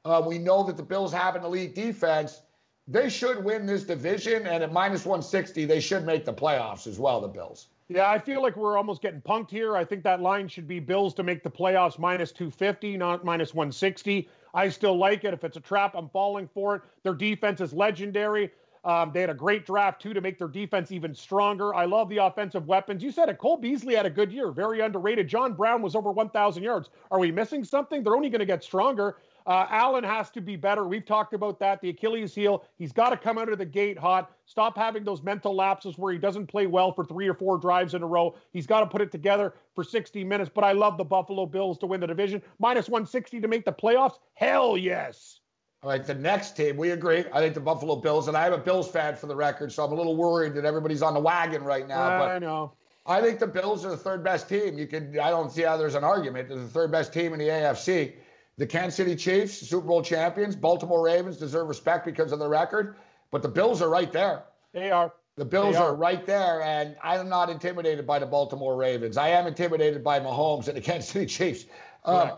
Uh, 0.05 0.23
we 0.25 0.39
know 0.39 0.63
that 0.65 0.77
the 0.77 0.83
Bills 0.83 1.13
have 1.13 1.35
an 1.35 1.45
elite 1.45 1.75
defense 1.75 2.43
they 2.89 3.09
should 3.09 3.43
win 3.43 3.67
this 3.67 3.85
division, 3.85 4.47
and 4.47 4.63
at 4.63 4.73
minus 4.73 5.05
160, 5.05 5.65
they 5.65 5.81
should 5.81 6.07
make 6.07 6.25
the 6.25 6.33
playoffs 6.33 6.87
as 6.87 6.99
well, 6.99 7.21
the 7.21 7.29
Bills. 7.29 7.67
Yeah, 7.89 8.11
I 8.11 8.19
feel 8.19 8.43
like 8.43 8.57
we're 8.57 8.77
almost 8.77 9.03
getting 9.03 9.21
punked 9.21 9.51
here. 9.51 9.77
I 9.77 9.85
think 9.85 10.03
that 10.05 10.21
line 10.21 10.49
should 10.49 10.69
be 10.69 10.81
Bills 10.81 11.15
to 11.15 11.23
make 11.23 11.43
the 11.43 11.51
playoffs 11.51 11.99
minus 11.99 12.33
250, 12.33 12.97
not 12.97 13.25
minus 13.25 13.55
160. 13.55 14.29
I 14.55 14.69
still 14.69 14.97
like 14.97 15.25
it. 15.25 15.35
If 15.35 15.45
it's 15.45 15.57
a 15.57 15.61
trap, 15.61 15.95
I'm 15.97 16.09
falling 16.09 16.49
for 16.49 16.77
it. 16.77 16.83
Their 17.03 17.15
defense 17.15 17.61
is 17.61 17.73
legendary. 17.73 18.51
Um, 18.87 19.11
they 19.13 19.21
had 19.21 19.31
a 19.31 19.35
great 19.35 19.67
draft, 19.67 20.01
too, 20.01 20.15
to 20.15 20.21
make 20.21 20.39
their 20.39 20.47
defense 20.47 20.93
even 20.93 21.13
stronger. 21.13 21.75
I 21.75 21.87
love 21.87 22.09
the 22.09 22.19
offensive 22.19 22.69
weapons. 22.69 23.03
You 23.03 23.11
said 23.11 23.29
it. 23.29 23.37
Cole 23.37 23.57
Beasley 23.57 23.97
had 23.97 24.07
a 24.07 24.11
good 24.11 24.33
year, 24.33 24.53
very 24.53 24.81
underrated. 24.81 25.27
John 25.27 25.55
Brown 25.55 25.83
was 25.83 25.97
over 25.97 26.13
1,000 26.13 26.63
yards. 26.63 26.91
Are 27.11 27.19
we 27.19 27.33
missing 27.33 27.65
something? 27.65 28.05
They're 28.05 28.15
only 28.15 28.31
going 28.31 28.39
to 28.39 28.47
get 28.47 28.63
stronger. 28.63 29.17
Uh, 29.45 29.67
Allen 29.71 30.05
has 30.05 30.31
to 30.31 30.41
be 30.41 30.55
better. 30.55 30.87
We've 30.87 31.05
talked 31.05 31.35
about 31.35 31.59
that. 31.59 31.81
The 31.81 31.89
Achilles 31.91 32.33
heel. 32.33 32.65
He's 32.79 32.93
got 32.93 33.11
to 33.11 33.17
come 33.17 33.39
out 33.39 33.49
of 33.49 33.59
the 33.59 33.65
gate 33.65 33.99
hot. 33.99 34.31
Stop 34.45 34.79
having 34.79 35.03
those 35.03 35.23
mental 35.23 35.55
lapses 35.55 35.99
where 35.99 36.13
he 36.13 36.19
doesn't 36.19 36.47
play 36.47 36.69
well 36.69 36.93
for 36.93 37.05
three 37.05 37.27
or 37.27 37.35
four 37.35 37.59
drives 37.59 37.95
in 37.95 38.05
a 38.05 38.07
row. 38.07 38.37
He's 38.53 38.67
got 38.69 38.81
to 38.81 38.87
put 38.87 39.01
it 39.01 39.11
together 39.11 39.55
for 39.75 39.83
60 39.83 40.23
minutes. 40.23 40.51
But 40.53 40.63
I 40.63 40.73
love 40.73 40.97
the 40.97 41.05
Buffalo 41.05 41.47
Bills 41.47 41.79
to 41.79 41.87
win 41.87 42.01
the 42.01 42.07
division. 42.07 42.41
Minus 42.61 42.89
160 42.89 43.41
to 43.41 43.49
make 43.49 43.65
the 43.65 43.73
playoffs. 43.73 44.19
Hell 44.35 44.77
yes. 44.77 45.41
All 45.83 45.91
right, 45.91 46.05
the 46.05 46.15
next 46.15 46.57
team, 46.57 46.77
we 46.77 46.91
agree. 46.91 47.25
I 47.33 47.41
think 47.41 47.55
the 47.55 47.61
Buffalo 47.61 47.97
Bills, 47.97 48.29
and 48.29 48.37
I'm 48.37 48.53
a 48.53 48.59
Bills 48.59 48.91
fan 48.91 49.15
for 49.15 49.27
the 49.27 49.37
record, 49.37 49.71
so 49.73 49.85
I'm 49.85 49.93
a 49.93 49.95
little 49.95 50.17
worried 50.17 50.55
that 50.55 50.65
everybody's 50.65 51.03
on 51.03 51.15
the 51.15 51.21
wagon 51.21 51.63
right 51.63 51.87
now. 51.87 52.19
But 52.19 52.25
I 52.25 52.35
but 52.35 52.39
know. 52.41 52.73
I 53.07 53.21
think 53.21 53.39
the 53.39 53.47
Bills 53.47 53.85
are 53.85 53.91
the 53.91 53.97
third 53.97 54.25
best 54.25 54.49
team. 54.49 54.79
You 54.79 54.87
could, 54.87 55.17
I 55.19 55.31
don't 55.31 55.53
see 55.53 55.63
how 55.63 55.77
there's 55.77 55.95
an 55.95 56.03
argument. 56.03 56.49
They're 56.49 56.59
the 56.59 56.67
third 56.67 56.91
best 56.91 57.13
team 57.13 57.33
in 57.33 57.39
the 57.39 57.49
AFC. 57.49 58.15
The 58.59 58.67
Kansas 58.67 58.97
City 58.97 59.15
Chiefs, 59.15 59.55
Super 59.69 59.87
Bowl 59.87 60.03
champions, 60.03 60.57
Baltimore 60.57 61.05
Ravens 61.05 61.37
deserve 61.37 61.69
respect 61.69 62.07
because 62.07 62.33
of 62.33 62.39
the 62.39 62.49
record, 62.49 62.97
but 63.31 63.43
the 63.43 63.49
Bills 63.49 63.83
are 63.83 63.91
right 63.91 64.11
there. 64.11 64.45
They 64.73 64.91
are. 64.91 65.13
The 65.37 65.45
Bills 65.45 65.77
are. 65.77 65.91
are. 65.91 65.95
right 65.95 66.25
there, 66.25 66.63
and 66.63 66.97
I'm 67.03 67.29
not 67.29 67.51
intimidated 67.51 68.07
by 68.07 68.19
the 68.19 68.27
Baltimore 68.27 68.75
Ravens. 68.75 69.19
I 69.19 69.29
am 69.29 69.47
intimidated 69.47 70.03
by 70.03 70.19
Mahomes 70.21 70.69
and 70.69 70.77
the 70.77 70.81
Kansas 70.81 71.11
City 71.11 71.27
Chiefs. 71.27 71.67
Uh, 72.05 72.37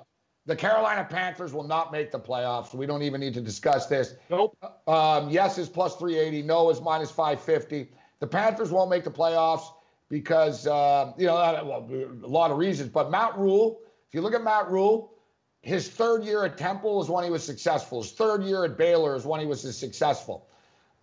the 0.49 0.57
Carolina 0.57 1.07
Panthers 1.09 1.53
will 1.53 1.69
not 1.69 1.93
make 1.93 2.11
the 2.11 2.19
playoffs. 2.19 2.73
We 2.73 2.87
don't 2.87 3.03
even 3.03 3.21
need 3.21 3.35
to 3.35 3.41
discuss 3.43 3.85
this. 3.85 4.15
Nope. 4.31 4.57
Um, 4.89 5.29
yes 5.29 5.59
is 5.59 5.69
plus 5.69 5.95
380. 5.97 6.43
No 6.43 6.71
is 6.71 6.81
minus 6.81 7.11
550. 7.11 7.93
The 8.21 8.27
Panthers 8.27 8.71
won't 8.71 8.89
make 8.89 9.05
the 9.05 9.11
playoffs 9.11 9.71
because, 10.09 10.67
uh, 10.67 11.13
you 11.19 11.27
know, 11.27 11.37
a 11.37 12.27
lot 12.27 12.51
of 12.51 12.57
reasons. 12.57 12.89
But 12.89 13.11
Matt 13.11 13.37
Rhule, 13.37 13.81
if 14.09 14.15
you 14.15 14.23
look 14.23 14.33
at 14.33 14.43
Matt 14.43 14.71
Rhule, 14.71 15.13
his 15.61 15.87
third 15.87 16.25
year 16.25 16.47
at 16.47 16.57
Temple 16.57 17.03
is 17.03 17.11
when 17.11 17.25
he 17.25 17.31
was 17.31 17.45
successful. 17.45 18.01
His 18.01 18.13
third 18.13 18.43
year 18.43 18.65
at 18.65 18.79
Baylor 18.79 19.17
is 19.17 19.27
when 19.27 19.41
he 19.41 19.47
was 19.47 19.61
successful. 19.77 20.49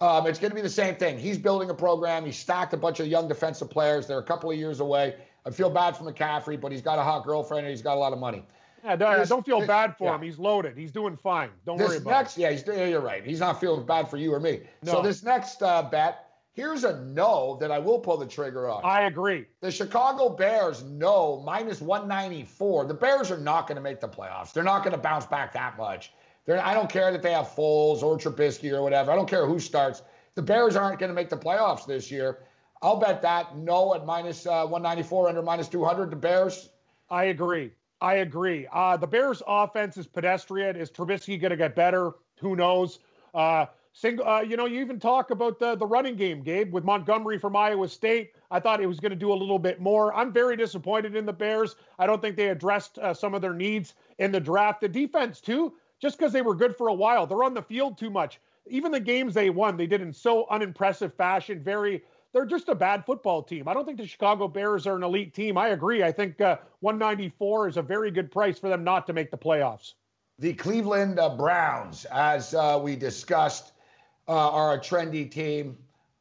Um, 0.01 0.25
it's 0.25 0.39
going 0.39 0.49
to 0.49 0.55
be 0.55 0.61
the 0.61 0.69
same 0.69 0.95
thing. 0.95 1.19
He's 1.19 1.37
building 1.37 1.69
a 1.69 1.75
program. 1.75 2.25
He 2.25 2.31
stacked 2.31 2.73
a 2.73 2.77
bunch 2.77 2.99
of 2.99 3.05
young 3.05 3.27
defensive 3.27 3.69
players. 3.69 4.07
They're 4.07 4.17
a 4.17 4.23
couple 4.23 4.49
of 4.49 4.57
years 4.57 4.79
away. 4.79 5.17
I 5.45 5.51
feel 5.51 5.69
bad 5.69 5.95
for 5.95 6.11
McCaffrey, 6.11 6.59
but 6.59 6.71
he's 6.71 6.81
got 6.81 6.97
a 6.97 7.03
hot 7.03 7.25
girlfriend 7.25 7.67
and 7.67 7.69
he's 7.71 7.83
got 7.83 7.95
a 7.95 7.99
lot 7.99 8.11
of 8.11 8.17
money. 8.17 8.43
Yeah, 8.85 8.95
don't, 8.95 9.27
don't 9.27 9.45
feel 9.45 9.65
bad 9.65 9.97
for 9.97 10.09
yeah. 10.09 10.15
him. 10.15 10.21
He's 10.21 10.37
loaded. 10.37 10.77
He's 10.77 10.91
doing 10.91 11.17
fine. 11.17 11.49
Don't 11.65 11.77
this 11.77 11.87
worry 11.87 11.97
about 11.97 12.11
next, 12.11 12.37
it. 12.37 12.41
Yeah, 12.41 12.51
he's, 12.51 12.63
yeah, 12.67 12.85
you're 12.85 13.01
right. 13.01 13.25
He's 13.25 13.39
not 13.39 13.59
feeling 13.59 13.85
bad 13.85 14.09
for 14.09 14.17
you 14.17 14.33
or 14.33 14.39
me. 14.39 14.61
No. 14.83 14.93
So 14.93 15.01
this 15.01 15.23
next 15.23 15.63
uh, 15.63 15.81
bet, 15.81 16.25
Here's 16.55 16.85
a 16.85 17.03
no 17.03 17.57
that 17.59 17.69
I 17.69 17.79
will 17.79 17.99
pull 17.99 18.15
the 18.15 18.25
trigger 18.25 18.69
on. 18.69 18.79
I 18.85 19.07
agree. 19.07 19.45
The 19.59 19.69
Chicago 19.69 20.29
Bears, 20.29 20.83
no, 20.83 21.43
minus 21.45 21.81
194. 21.81 22.85
The 22.85 22.93
Bears 22.93 23.29
are 23.29 23.37
not 23.37 23.67
going 23.67 23.75
to 23.75 23.81
make 23.81 23.99
the 23.99 24.07
playoffs. 24.07 24.53
They're 24.53 24.63
not 24.63 24.81
going 24.81 24.93
to 24.93 24.97
bounce 24.97 25.25
back 25.25 25.51
that 25.51 25.75
much. 25.77 26.13
They're, 26.45 26.65
I 26.65 26.73
don't 26.73 26.89
care 26.89 27.11
that 27.11 27.21
they 27.21 27.33
have 27.33 27.47
Foles 27.47 28.03
or 28.03 28.17
Trubisky 28.17 28.71
or 28.71 28.81
whatever. 28.81 29.11
I 29.11 29.15
don't 29.15 29.29
care 29.29 29.45
who 29.45 29.59
starts. 29.59 30.01
The 30.35 30.41
Bears 30.41 30.77
aren't 30.77 30.97
going 30.97 31.09
to 31.09 31.13
make 31.13 31.29
the 31.29 31.37
playoffs 31.37 31.85
this 31.85 32.09
year. 32.09 32.39
I'll 32.81 33.01
bet 33.01 33.21
that 33.23 33.57
no 33.57 33.93
at 33.93 34.05
minus, 34.05 34.45
uh, 34.45 34.65
194 34.65 35.27
under 35.27 35.41
minus 35.41 35.67
200. 35.67 36.09
The 36.09 36.15
Bears. 36.15 36.69
I 37.09 37.25
agree. 37.25 37.71
I 38.01 38.15
agree. 38.15 38.67
Uh, 38.71 38.97
the 38.97 39.07
Bears' 39.07 39.41
offense 39.47 39.97
is 39.97 40.07
pedestrian. 40.07 40.75
Is 40.75 40.91
Trubisky 40.91 41.39
going 41.39 41.51
to 41.51 41.57
get 41.57 41.75
better? 41.75 42.11
Who 42.39 42.55
knows? 42.55 42.99
Uh, 43.33 43.67
single, 43.93 44.27
uh, 44.27 44.41
you 44.41 44.57
know, 44.57 44.65
you 44.65 44.81
even 44.81 44.99
talk 44.99 45.31
about 45.31 45.59
the 45.59 45.75
the 45.75 45.87
running 45.87 46.15
game, 46.15 46.43
Gabe, 46.43 46.73
with 46.73 46.83
Montgomery 46.83 47.39
from 47.39 47.55
Iowa 47.55 47.87
State. 47.87 48.33
I 48.51 48.59
thought 48.59 48.81
it 48.81 48.87
was 48.87 48.99
going 48.99 49.11
to 49.11 49.15
do 49.15 49.31
a 49.31 49.35
little 49.35 49.59
bit 49.59 49.79
more. 49.79 50.13
I'm 50.13 50.31
very 50.31 50.57
disappointed 50.57 51.15
in 51.15 51.25
the 51.25 51.33
Bears. 51.33 51.75
I 51.97 52.05
don't 52.05 52.21
think 52.21 52.35
they 52.35 52.49
addressed 52.49 52.99
uh, 52.99 53.13
some 53.13 53.33
of 53.33 53.41
their 53.41 53.53
needs 53.53 53.93
in 54.19 54.31
the 54.31 54.39
draft. 54.39 54.81
The 54.81 54.89
defense 54.89 55.41
too, 55.41 55.73
just 55.99 56.17
because 56.17 56.33
they 56.33 56.41
were 56.41 56.55
good 56.55 56.75
for 56.75 56.89
a 56.89 56.93
while, 56.93 57.25
they're 57.25 57.43
on 57.43 57.53
the 57.53 57.61
field 57.61 57.97
too 57.97 58.09
much. 58.09 58.39
Even 58.67 58.91
the 58.91 58.99
games 58.99 59.33
they 59.33 59.49
won, 59.49 59.77
they 59.77 59.87
did 59.87 60.01
in 60.01 60.11
so 60.11 60.47
unimpressive 60.49 61.13
fashion. 61.13 61.63
Very 61.63 62.03
they're 62.35 62.45
just 62.45 62.67
a 62.67 62.75
bad 62.75 63.05
football 63.05 63.41
team. 63.41 63.65
I 63.65 63.73
don't 63.73 63.85
think 63.85 63.97
the 63.97 64.05
Chicago 64.05 64.49
Bears 64.49 64.85
are 64.85 64.97
an 64.97 65.03
elite 65.03 65.33
team. 65.33 65.57
I 65.57 65.69
agree. 65.69 66.03
I 66.03 66.11
think 66.11 66.41
uh, 66.41 66.57
194 66.81 67.69
is 67.69 67.77
a 67.77 67.81
very 67.81 68.11
good 68.11 68.29
price 68.29 68.59
for 68.59 68.67
them 68.67 68.83
not 68.83 69.07
to 69.07 69.13
make 69.13 69.31
the 69.31 69.37
playoffs. 69.37 69.93
The 70.39 70.53
Cleveland 70.53 71.17
uh, 71.17 71.29
Browns, 71.29 72.03
as 72.11 72.53
uh, 72.53 72.77
we 72.83 72.97
discussed, 72.97 73.71
uh, 74.27 74.49
are 74.49 74.73
a 74.73 74.77
trendy 74.77 75.31
team. 75.31 75.77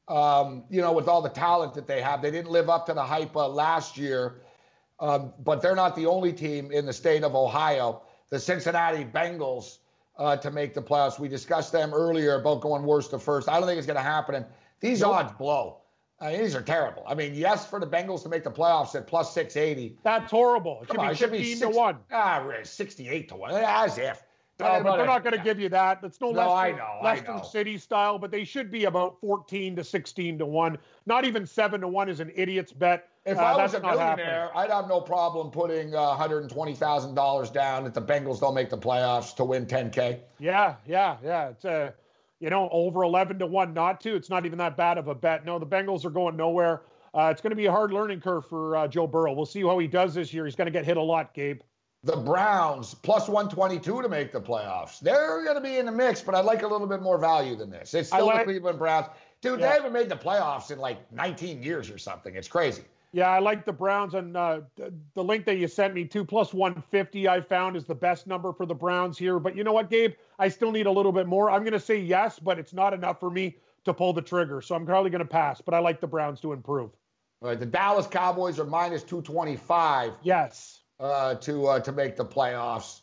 Um, 0.06 0.62
you 0.70 0.80
know, 0.80 0.92
with 0.92 1.08
all 1.08 1.20
the 1.20 1.30
talent 1.30 1.74
that 1.74 1.88
they 1.88 2.00
have, 2.00 2.22
they 2.22 2.30
didn't 2.30 2.52
live 2.52 2.68
up 2.70 2.86
to 2.86 2.94
the 2.94 3.02
hype 3.02 3.34
uh, 3.34 3.48
last 3.48 3.98
year, 3.98 4.42
um, 5.00 5.32
but 5.42 5.60
they're 5.60 5.74
not 5.74 5.96
the 5.96 6.06
only 6.06 6.32
team 6.32 6.70
in 6.70 6.86
the 6.86 6.92
state 6.92 7.24
of 7.24 7.34
Ohio. 7.34 8.02
The 8.30 8.38
Cincinnati 8.38 9.04
Bengals 9.04 9.78
uh, 10.16 10.36
to 10.36 10.52
make 10.52 10.74
the 10.74 10.82
playoffs. 10.82 11.18
We 11.18 11.26
discussed 11.26 11.72
them 11.72 11.92
earlier 11.92 12.36
about 12.36 12.60
going 12.60 12.84
worst 12.84 13.10
to 13.10 13.18
first. 13.18 13.48
I 13.48 13.58
don't 13.58 13.66
think 13.66 13.78
it's 13.78 13.86
going 13.86 13.96
to 13.96 14.02
happen. 14.02 14.36
And 14.36 14.46
these 14.78 15.00
nope. 15.00 15.14
odds 15.14 15.32
blow. 15.32 15.78
I 16.20 16.32
mean, 16.32 16.42
these 16.42 16.54
are 16.54 16.62
terrible. 16.62 17.02
I 17.06 17.14
mean, 17.14 17.34
yes, 17.34 17.66
for 17.66 17.80
the 17.80 17.86
Bengals 17.86 18.22
to 18.22 18.28
make 18.28 18.44
the 18.44 18.50
playoffs 18.50 18.94
at 18.94 19.06
plus 19.06 19.34
680. 19.34 19.98
That's 20.04 20.30
horrible. 20.30 20.80
It 20.82 20.88
should, 20.88 20.98
on, 20.98 21.06
be, 21.08 21.12
it 21.12 21.18
should 21.18 21.32
be 21.32 21.44
16 21.44 21.72
to 21.72 21.76
1. 21.76 21.96
Ah, 22.12 22.46
68 22.62 23.28
to 23.28 23.36
1. 23.36 23.54
As 23.54 23.98
if. 23.98 24.22
No, 24.60 24.80
but 24.84 24.96
they're 24.96 25.06
not 25.06 25.24
going 25.24 25.36
to 25.36 25.42
give 25.42 25.58
you 25.58 25.68
that. 25.70 26.00
That's 26.00 26.20
no, 26.20 26.30
no 26.30 26.38
Leicester, 26.38 26.52
I 26.54 26.70
know, 26.70 27.00
Leicester 27.02 27.32
I 27.32 27.36
know. 27.38 27.42
City 27.42 27.76
style, 27.76 28.18
but 28.20 28.30
they 28.30 28.44
should 28.44 28.70
be 28.70 28.84
about 28.84 29.20
14 29.20 29.74
to 29.74 29.82
16 29.82 30.38
to 30.38 30.46
1. 30.46 30.78
Not 31.06 31.24
even 31.24 31.44
7 31.44 31.80
to 31.80 31.88
1 31.88 32.08
is 32.08 32.20
an 32.20 32.30
idiot's 32.36 32.72
bet. 32.72 33.08
If 33.26 33.36
Uh, 33.38 33.42
I 33.42 33.56
was 33.56 33.74
a 33.74 33.80
millionaire, 33.80 34.56
I'd 34.56 34.70
have 34.70 34.86
no 34.86 35.00
problem 35.00 35.50
putting 35.50 35.94
uh, 35.94 36.16
$120,000 36.16 37.52
down 37.52 37.86
if 37.86 37.94
the 37.94 38.02
Bengals 38.02 38.38
don't 38.40 38.54
make 38.54 38.70
the 38.70 38.78
playoffs 38.78 39.34
to 39.36 39.44
win 39.44 39.66
10K. 39.66 40.20
Yeah, 40.38 40.76
yeah, 40.86 41.16
yeah. 41.24 41.48
It's 41.48 41.64
uh, 41.64 41.90
you 42.40 42.50
know, 42.50 42.68
over 42.72 43.02
11 43.02 43.38
to 43.38 43.46
1 43.46 43.72
not 43.74 44.00
to. 44.02 44.14
It's 44.14 44.30
not 44.30 44.44
even 44.46 44.58
that 44.58 44.76
bad 44.76 44.98
of 44.98 45.08
a 45.08 45.14
bet. 45.14 45.44
No, 45.44 45.58
the 45.58 45.66
Bengals 45.66 46.04
are 46.04 46.10
going 46.10 46.36
nowhere. 46.36 46.82
Uh, 47.14 47.28
it's 47.30 47.40
going 47.40 47.50
to 47.50 47.56
be 47.56 47.66
a 47.66 47.70
hard 47.72 47.92
learning 47.92 48.20
curve 48.20 48.46
for 48.48 48.76
uh, 48.76 48.88
Joe 48.88 49.06
Burrow. 49.06 49.32
We'll 49.32 49.46
see 49.46 49.62
how 49.62 49.78
he 49.78 49.86
does 49.86 50.14
this 50.14 50.34
year. 50.34 50.44
He's 50.44 50.56
going 50.56 50.66
to 50.66 50.72
get 50.72 50.84
hit 50.84 50.96
a 50.96 51.02
lot, 51.02 51.32
Gabe. 51.32 51.60
The 52.02 52.16
Browns 52.16 52.92
plus 52.94 53.28
122 53.28 54.02
to 54.02 54.08
make 54.08 54.32
the 54.32 54.40
playoffs. 54.40 55.00
They're 55.00 55.42
going 55.44 55.54
to 55.56 55.62
be 55.62 55.78
in 55.78 55.86
the 55.86 55.92
mix, 55.92 56.20
but 56.20 56.34
I'd 56.34 56.44
like 56.44 56.62
a 56.62 56.66
little 56.66 56.86
bit 56.88 57.00
more 57.00 57.16
value 57.18 57.56
than 57.56 57.70
this. 57.70 57.94
It's 57.94 58.12
I 58.12 58.16
still 58.16 58.26
like- 58.26 58.38
the 58.40 58.44
Cleveland 58.52 58.78
Browns. 58.78 59.06
Dude, 59.40 59.60
Yeah. 59.60 59.68
they 59.68 59.72
haven't 59.74 59.92
made 59.92 60.08
the 60.08 60.16
playoffs 60.16 60.70
in 60.70 60.78
like 60.78 61.10
19 61.12 61.62
years 61.62 61.90
or 61.90 61.98
something. 61.98 62.34
It's 62.34 62.48
crazy. 62.48 62.82
Yeah, 63.14 63.28
I 63.28 63.38
like 63.38 63.64
the 63.64 63.72
Browns, 63.72 64.14
and 64.14 64.36
uh, 64.36 64.62
th- 64.76 64.92
the 65.14 65.22
link 65.22 65.44
that 65.44 65.56
you 65.56 65.68
sent 65.68 65.94
me 65.94 66.04
to 66.06 66.24
plus 66.24 66.52
150 66.52 67.28
I 67.28 67.40
found 67.40 67.76
is 67.76 67.84
the 67.84 67.94
best 67.94 68.26
number 68.26 68.52
for 68.52 68.66
the 68.66 68.74
Browns 68.74 69.16
here. 69.16 69.38
But 69.38 69.56
you 69.56 69.62
know 69.62 69.72
what, 69.72 69.88
Gabe? 69.88 70.14
I 70.40 70.48
still 70.48 70.72
need 70.72 70.86
a 70.86 70.90
little 70.90 71.12
bit 71.12 71.28
more. 71.28 71.48
I'm 71.48 71.60
going 71.62 71.74
to 71.74 71.80
say 71.80 71.96
yes, 71.96 72.40
but 72.40 72.58
it's 72.58 72.72
not 72.72 72.92
enough 72.92 73.20
for 73.20 73.30
me 73.30 73.56
to 73.84 73.94
pull 73.94 74.12
the 74.14 74.20
trigger. 74.20 74.60
So 74.60 74.74
I'm 74.74 74.84
probably 74.84 75.10
going 75.10 75.20
to 75.20 75.28
pass. 75.28 75.60
But 75.60 75.74
I 75.74 75.78
like 75.78 76.00
the 76.00 76.08
Browns 76.08 76.40
to 76.40 76.52
improve. 76.52 76.90
All 77.40 77.50
right, 77.50 77.60
the 77.60 77.66
Dallas 77.66 78.08
Cowboys 78.08 78.58
are 78.58 78.64
minus 78.64 79.04
225 79.04 80.14
Yes. 80.24 80.80
uh, 80.98 81.36
to 81.36 81.68
uh, 81.68 81.78
to 81.78 81.92
make 81.92 82.16
the 82.16 82.24
playoffs. 82.24 83.02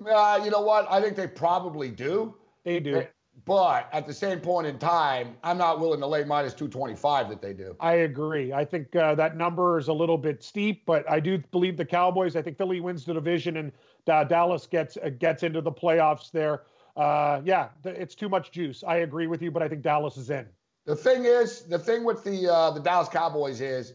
Uh, 0.00 0.40
you 0.42 0.50
know 0.50 0.62
what? 0.62 0.90
I 0.90 1.02
think 1.02 1.14
they 1.14 1.26
probably 1.26 1.90
do. 1.90 2.34
They 2.64 2.80
do. 2.80 3.04
But 3.44 3.88
at 3.92 4.06
the 4.06 4.14
same 4.14 4.40
point 4.40 4.66
in 4.66 4.78
time, 4.78 5.36
I'm 5.44 5.58
not 5.58 5.78
willing 5.78 6.00
to 6.00 6.06
lay 6.06 6.24
minus 6.24 6.54
225 6.54 7.28
that 7.28 7.42
they 7.42 7.52
do. 7.52 7.76
I 7.78 7.92
agree. 7.94 8.52
I 8.52 8.64
think 8.64 8.96
uh, 8.96 9.14
that 9.14 9.36
number 9.36 9.78
is 9.78 9.88
a 9.88 9.92
little 9.92 10.18
bit 10.18 10.42
steep, 10.42 10.84
but 10.86 11.08
I 11.08 11.20
do 11.20 11.38
believe 11.50 11.76
the 11.76 11.84
Cowboys. 11.84 12.34
I 12.34 12.42
think 12.42 12.56
Philly 12.56 12.80
wins 12.80 13.04
the 13.04 13.14
division, 13.14 13.58
and 13.58 13.72
uh, 14.08 14.24
Dallas 14.24 14.66
gets 14.66 14.96
uh, 14.96 15.10
gets 15.10 15.42
into 15.42 15.60
the 15.60 15.70
playoffs 15.70 16.30
there. 16.30 16.62
Uh, 16.96 17.42
yeah, 17.44 17.68
th- 17.82 17.96
it's 17.96 18.14
too 18.14 18.28
much 18.28 18.50
juice. 18.50 18.82
I 18.86 18.96
agree 18.98 19.26
with 19.26 19.42
you, 19.42 19.50
but 19.50 19.62
I 19.62 19.68
think 19.68 19.82
Dallas 19.82 20.16
is 20.16 20.30
in. 20.30 20.46
The 20.86 20.96
thing 20.96 21.24
is, 21.24 21.62
the 21.62 21.78
thing 21.78 22.04
with 22.04 22.24
the 22.24 22.52
uh, 22.52 22.70
the 22.70 22.80
Dallas 22.80 23.08
Cowboys 23.08 23.60
is, 23.60 23.94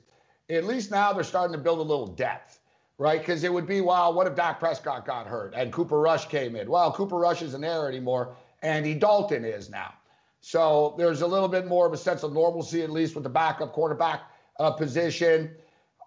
at 0.49 0.65
least 0.65 0.91
now 0.91 1.11
they're 1.13 1.23
starting 1.23 1.55
to 1.55 1.61
build 1.61 1.79
a 1.79 1.83
little 1.83 2.07
depth, 2.07 2.59
right? 2.97 3.19
Because 3.19 3.43
it 3.43 3.51
would 3.51 3.65
be, 3.65 3.81
well, 3.81 4.13
what 4.13 4.27
if 4.27 4.35
Dak 4.35 4.59
Prescott 4.59 5.05
got 5.05 5.25
hurt 5.25 5.53
and 5.55 5.73
Cooper 5.73 5.99
Rush 5.99 6.27
came 6.27 6.55
in? 6.55 6.69
Well, 6.69 6.91
Cooper 6.93 7.17
Rush 7.17 7.41
isn't 7.41 7.61
there 7.61 7.87
anymore. 7.87 8.35
Andy 8.61 8.93
Dalton 8.93 9.45
is 9.45 9.69
now. 9.69 9.93
So 10.41 10.95
there's 10.97 11.21
a 11.21 11.27
little 11.27 11.47
bit 11.47 11.67
more 11.67 11.85
of 11.85 11.93
a 11.93 11.97
sense 11.97 12.23
of 12.23 12.33
normalcy, 12.33 12.81
at 12.81 12.89
least 12.89 13.15
with 13.15 13.23
the 13.23 13.29
backup 13.29 13.73
quarterback 13.73 14.21
uh, 14.59 14.71
position. 14.71 15.51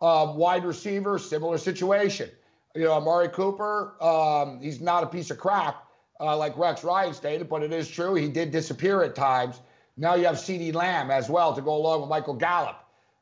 Uh, 0.02 0.32
wide 0.36 0.64
receiver, 0.64 1.18
similar 1.18 1.56
situation. 1.56 2.28
You 2.74 2.84
know, 2.84 2.92
Amari 2.94 3.28
Cooper, 3.28 3.94
um, 4.02 4.60
he's 4.60 4.80
not 4.80 5.04
a 5.04 5.06
piece 5.06 5.30
of 5.30 5.38
crap 5.38 5.86
uh, 6.20 6.36
like 6.36 6.56
Rex 6.58 6.82
Ryan 6.82 7.14
stated, 7.14 7.48
but 7.48 7.62
it 7.62 7.72
is 7.72 7.88
true 7.88 8.14
he 8.14 8.28
did 8.28 8.50
disappear 8.50 9.02
at 9.02 9.14
times. 9.14 9.60
Now 9.96 10.16
you 10.16 10.26
have 10.26 10.36
CeeDee 10.36 10.74
Lamb 10.74 11.10
as 11.10 11.30
well 11.30 11.54
to 11.54 11.62
go 11.62 11.74
along 11.74 12.00
with 12.00 12.10
Michael 12.10 12.34
Gallup. 12.34 12.80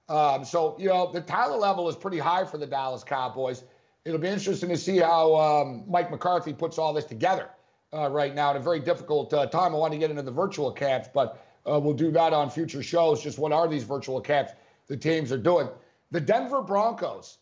Um, 0.08 0.44
so, 0.44 0.76
you 0.78 0.88
know, 0.88 1.12
the 1.12 1.20
talent 1.20 1.60
level 1.60 1.88
is 1.88 1.96
pretty 1.96 2.18
high 2.18 2.44
for 2.44 2.56
the 2.58 2.66
Dallas 2.66 3.04
Cowboys. 3.04 3.62
It'll 4.04 4.18
be 4.18 4.28
interesting 4.28 4.70
to 4.70 4.76
see 4.76 4.98
how 4.98 5.34
um, 5.36 5.84
Mike 5.86 6.10
McCarthy 6.10 6.52
puts 6.54 6.78
all 6.78 6.92
this 6.92 7.04
together 7.04 7.50
uh, 7.92 8.08
right 8.08 8.34
now 8.34 8.50
in 8.50 8.56
a 8.56 8.60
very 8.60 8.80
difficult 8.80 9.32
uh, 9.34 9.46
time. 9.46 9.74
I 9.74 9.78
want 9.78 9.92
to 9.92 9.98
get 9.98 10.10
into 10.10 10.22
the 10.22 10.30
virtual 10.30 10.72
camps, 10.72 11.08
but 11.12 11.44
uh, 11.66 11.78
we'll 11.78 11.94
do 11.94 12.10
that 12.12 12.32
on 12.32 12.50
future 12.50 12.82
shows. 12.82 13.22
Just 13.22 13.38
what 13.38 13.52
are 13.52 13.68
these 13.68 13.84
virtual 13.84 14.20
camps 14.20 14.52
the 14.88 14.96
teams 14.96 15.30
are 15.32 15.38
doing? 15.38 15.68
The 16.10 16.20
Denver 16.20 16.62
Broncos, 16.62 17.38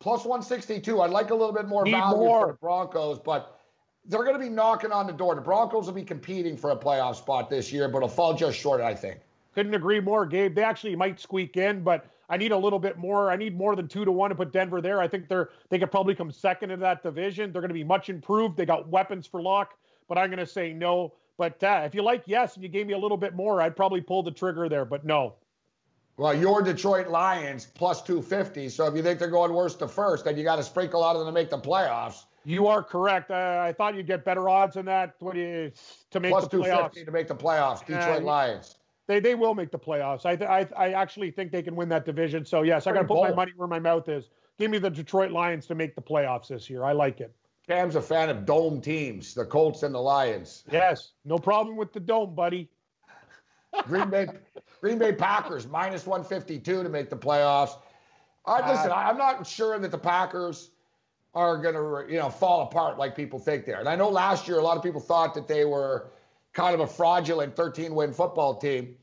plus 0.00 0.24
162. 0.24 1.00
I'd 1.00 1.10
like 1.10 1.30
a 1.30 1.34
little 1.34 1.54
bit 1.54 1.68
more 1.68 1.84
Need 1.84 1.92
value 1.92 2.16
more. 2.16 2.40
for 2.40 2.52
the 2.52 2.58
Broncos, 2.58 3.18
but 3.18 3.60
they're 4.06 4.24
going 4.24 4.38
to 4.38 4.42
be 4.42 4.50
knocking 4.50 4.92
on 4.92 5.06
the 5.06 5.12
door. 5.12 5.34
The 5.34 5.40
Broncos 5.40 5.86
will 5.86 5.94
be 5.94 6.02
competing 6.02 6.56
for 6.56 6.70
a 6.70 6.76
playoff 6.76 7.16
spot 7.16 7.48
this 7.48 7.72
year, 7.72 7.88
but 7.88 7.98
it'll 7.98 8.08
fall 8.08 8.34
just 8.34 8.58
short, 8.58 8.80
I 8.80 8.94
think. 8.94 9.20
Couldn't 9.54 9.74
agree 9.74 10.00
more, 10.00 10.26
Gabe. 10.26 10.54
They 10.54 10.64
actually 10.64 10.96
might 10.96 11.20
squeak 11.20 11.56
in, 11.56 11.82
but 11.82 12.06
I 12.28 12.36
need 12.36 12.52
a 12.52 12.56
little 12.58 12.78
bit 12.78 12.96
more. 12.98 13.30
I 13.30 13.36
need 13.36 13.56
more 13.56 13.76
than 13.76 13.88
two 13.88 14.04
to 14.04 14.12
one 14.12 14.30
to 14.30 14.36
put 14.36 14.52
Denver 14.52 14.80
there. 14.80 15.00
I 15.00 15.08
think 15.08 15.28
they're 15.28 15.50
they 15.70 15.78
could 15.78 15.90
probably 15.90 16.14
come 16.14 16.30
second 16.30 16.70
in 16.70 16.80
that 16.80 17.02
division. 17.02 17.52
They're 17.52 17.62
going 17.62 17.68
to 17.68 17.74
be 17.74 17.84
much 17.84 18.08
improved. 18.08 18.56
They 18.56 18.66
got 18.66 18.88
weapons 18.88 19.26
for 19.26 19.42
lock, 19.42 19.74
but 20.08 20.18
I'm 20.18 20.28
going 20.30 20.38
to 20.38 20.46
say 20.46 20.72
no. 20.72 21.14
But 21.36 21.62
uh, 21.62 21.82
if 21.84 21.94
you 21.94 22.02
like 22.02 22.22
yes, 22.26 22.54
and 22.54 22.62
you 22.62 22.68
gave 22.68 22.86
me 22.86 22.92
a 22.94 22.98
little 22.98 23.16
bit 23.16 23.34
more, 23.34 23.60
I'd 23.60 23.76
probably 23.76 24.00
pull 24.00 24.22
the 24.22 24.30
trigger 24.30 24.68
there. 24.68 24.84
But 24.84 25.04
no, 25.04 25.34
Well, 26.16 26.32
your 26.32 26.62
Detroit 26.62 27.08
Lions 27.08 27.66
plus 27.74 28.02
250. 28.02 28.68
So 28.68 28.86
if 28.86 28.94
you 28.94 29.02
think 29.02 29.18
they're 29.18 29.28
going 29.28 29.52
worse 29.52 29.74
to 29.76 29.88
first, 29.88 30.24
then 30.24 30.36
you 30.38 30.44
got 30.44 30.56
to 30.56 30.62
sprinkle 30.62 31.02
out 31.02 31.16
of 31.16 31.24
them 31.24 31.28
to 31.28 31.32
make 31.32 31.50
the 31.50 31.58
playoffs. 31.58 32.24
you 32.44 32.68
are 32.68 32.82
correct. 32.84 33.30
Uh, 33.32 33.62
I 33.66 33.72
thought 33.72 33.96
you'd 33.96 34.06
get 34.06 34.24
better 34.24 34.48
odds 34.48 34.74
than 34.74 34.86
that 34.86 35.16
what 35.18 35.34
do 35.34 35.40
you, 35.40 35.72
to 36.12 36.20
make 36.20 36.30
Plus 36.30 36.44
the 36.44 36.56
playoffs. 36.58 36.94
250 36.94 37.04
to 37.04 37.10
make 37.10 37.26
the 37.28 37.34
playoffs. 37.34 37.80
Detroit 37.84 38.20
you- 38.20 38.26
Lions. 38.26 38.76
They 39.06 39.20
they 39.20 39.34
will 39.34 39.54
make 39.54 39.70
the 39.70 39.78
playoffs. 39.78 40.24
I 40.24 40.36
th- 40.36 40.48
I 40.48 40.66
I 40.76 40.92
actually 40.92 41.30
think 41.30 41.52
they 41.52 41.62
can 41.62 41.76
win 41.76 41.88
that 41.90 42.04
division. 42.04 42.44
So 42.44 42.62
yes, 42.62 42.86
I 42.86 42.92
got 42.92 43.00
to 43.00 43.06
Pretty 43.06 43.20
put 43.20 43.30
my 43.30 43.34
money 43.34 43.52
where 43.56 43.68
my 43.68 43.78
mouth 43.78 44.08
is. 44.08 44.30
Give 44.58 44.70
me 44.70 44.78
the 44.78 44.90
Detroit 44.90 45.30
Lions 45.32 45.66
to 45.66 45.74
make 45.74 45.94
the 45.94 46.02
playoffs 46.02 46.48
this 46.48 46.70
year. 46.70 46.84
I 46.84 46.92
like 46.92 47.20
it. 47.20 47.34
Cam's 47.66 47.96
a 47.96 48.02
fan 48.02 48.28
of 48.28 48.44
dome 48.44 48.80
teams, 48.80 49.34
the 49.34 49.44
Colts 49.44 49.82
and 49.82 49.94
the 49.94 50.00
Lions. 50.00 50.64
Yes, 50.70 51.12
no 51.24 51.38
problem 51.38 51.76
with 51.76 51.92
the 51.92 52.00
dome, 52.00 52.34
buddy. 52.34 52.68
Green 53.86 54.10
Bay, 54.10 54.28
Green 54.80 54.98
Bay 54.98 55.12
Packers 55.12 55.66
minus 55.66 56.06
152 56.06 56.82
to 56.82 56.88
make 56.88 57.10
the 57.10 57.16
playoffs. 57.16 57.76
I 58.46 58.60
uh, 58.60 58.72
listen. 58.72 58.90
I, 58.90 59.08
I'm 59.08 59.18
not 59.18 59.46
sure 59.46 59.78
that 59.78 59.90
the 59.90 59.98
Packers 59.98 60.70
are 61.34 61.58
going 61.58 61.74
to, 61.74 62.12
you 62.12 62.18
know, 62.18 62.28
fall 62.28 62.62
apart 62.62 62.98
like 62.98 63.16
people 63.16 63.38
think 63.38 63.64
they're. 63.64 63.80
And 63.80 63.88
I 63.88 63.96
know 63.96 64.08
last 64.08 64.46
year 64.46 64.58
a 64.58 64.62
lot 64.62 64.76
of 64.76 64.82
people 64.82 65.00
thought 65.00 65.34
that 65.34 65.48
they 65.48 65.64
were 65.64 66.12
kind 66.54 66.74
of 66.74 66.80
a 66.80 66.86
fraudulent 66.86 67.54
13-win 67.54 68.12
football 68.12 68.54
team. 68.54 68.96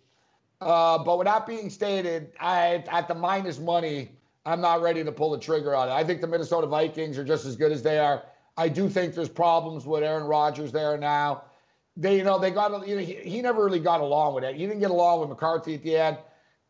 Uh, 0.61 0.97
but 1.03 1.17
with 1.17 1.25
that 1.25 1.45
being 1.45 1.69
stated, 1.69 2.31
I 2.39 2.83
at 2.91 3.07
the 3.07 3.15
minus 3.15 3.59
money, 3.59 4.11
I'm 4.45 4.61
not 4.61 4.81
ready 4.81 5.03
to 5.03 5.11
pull 5.11 5.31
the 5.31 5.39
trigger 5.39 5.75
on 5.75 5.89
it. 5.89 5.91
I 5.91 6.03
think 6.03 6.21
the 6.21 6.27
Minnesota 6.27 6.67
Vikings 6.67 7.17
are 7.17 7.23
just 7.23 7.45
as 7.45 7.55
good 7.55 7.71
as 7.71 7.83
they 7.83 7.99
are. 7.99 8.23
I 8.57 8.69
do 8.69 8.89
think 8.89 9.13
there's 9.13 9.29
problems 9.29 9.85
with 9.85 10.03
Aaron 10.03 10.25
Rodgers 10.25 10.71
there 10.71 10.97
now. 10.97 11.43
They, 11.97 12.17
you 12.17 12.23
know, 12.23 12.39
they 12.39 12.51
got, 12.51 12.87
you 12.87 12.95
know, 12.95 13.01
he, 13.01 13.15
he 13.15 13.41
never 13.41 13.63
really 13.65 13.79
got 13.79 14.01
along 14.01 14.35
with 14.35 14.43
it. 14.43 14.55
He 14.55 14.65
didn't 14.65 14.79
get 14.79 14.91
along 14.91 15.21
with 15.21 15.29
McCarthy 15.29 15.75
at 15.75 15.83
the 15.83 15.97
end. 15.97 16.17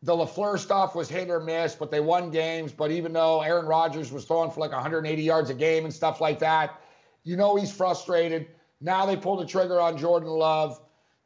The 0.02 0.12
LaFleur 0.12 0.58
stuff 0.58 0.96
was 0.96 1.08
hit 1.08 1.30
or 1.30 1.38
miss, 1.38 1.74
but 1.76 1.90
they 1.90 2.00
won 2.00 2.30
games. 2.30 2.72
But 2.72 2.90
even 2.90 3.12
though 3.12 3.40
Aaron 3.40 3.66
Rodgers 3.66 4.10
was 4.10 4.24
throwing 4.24 4.50
for 4.50 4.60
like 4.60 4.72
180 4.72 5.22
yards 5.22 5.50
a 5.50 5.54
game 5.54 5.84
and 5.84 5.94
stuff 5.94 6.20
like 6.20 6.40
that, 6.40 6.80
you 7.22 7.36
know 7.36 7.56
he's 7.56 7.70
frustrated. 7.70 8.48
Now 8.82 9.06
they 9.06 9.16
pulled 9.16 9.40
the 9.40 9.46
trigger 9.46 9.80
on 9.80 9.96
Jordan 9.96 10.28
Love. 10.28 10.80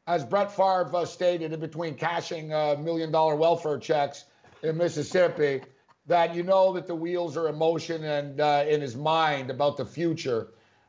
As 0.06 0.24
Brett 0.24 0.52
Favre 0.52 0.88
uh, 0.94 1.04
stated 1.04 1.52
in 1.52 1.58
between 1.58 1.94
cashing 1.94 2.52
uh, 2.52 2.76
million 2.78 3.10
dollar 3.10 3.34
welfare 3.34 3.78
checks 3.78 4.26
in 4.62 4.76
Mississippi, 4.76 5.62
that 6.06 6.34
you 6.34 6.44
know 6.44 6.72
that 6.74 6.86
the 6.86 6.94
wheels 6.94 7.36
are 7.36 7.48
in 7.48 7.56
motion 7.56 8.04
and 8.04 8.40
uh, 8.40 8.64
in 8.68 8.80
his 8.80 8.94
mind 8.94 9.50
about 9.50 9.76
the 9.76 9.84
future, 9.84 10.48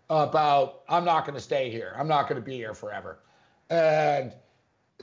about 0.09 0.81
I'm 0.87 1.03
not 1.03 1.25
going 1.25 1.33
to 1.33 1.41
stay 1.41 1.71
here. 1.71 1.95
I'm 1.97 2.07
not 2.07 2.29
going 2.29 2.39
to 2.39 2.45
be 2.45 2.55
here 2.55 2.75
forever, 2.75 3.19
and 3.71 4.33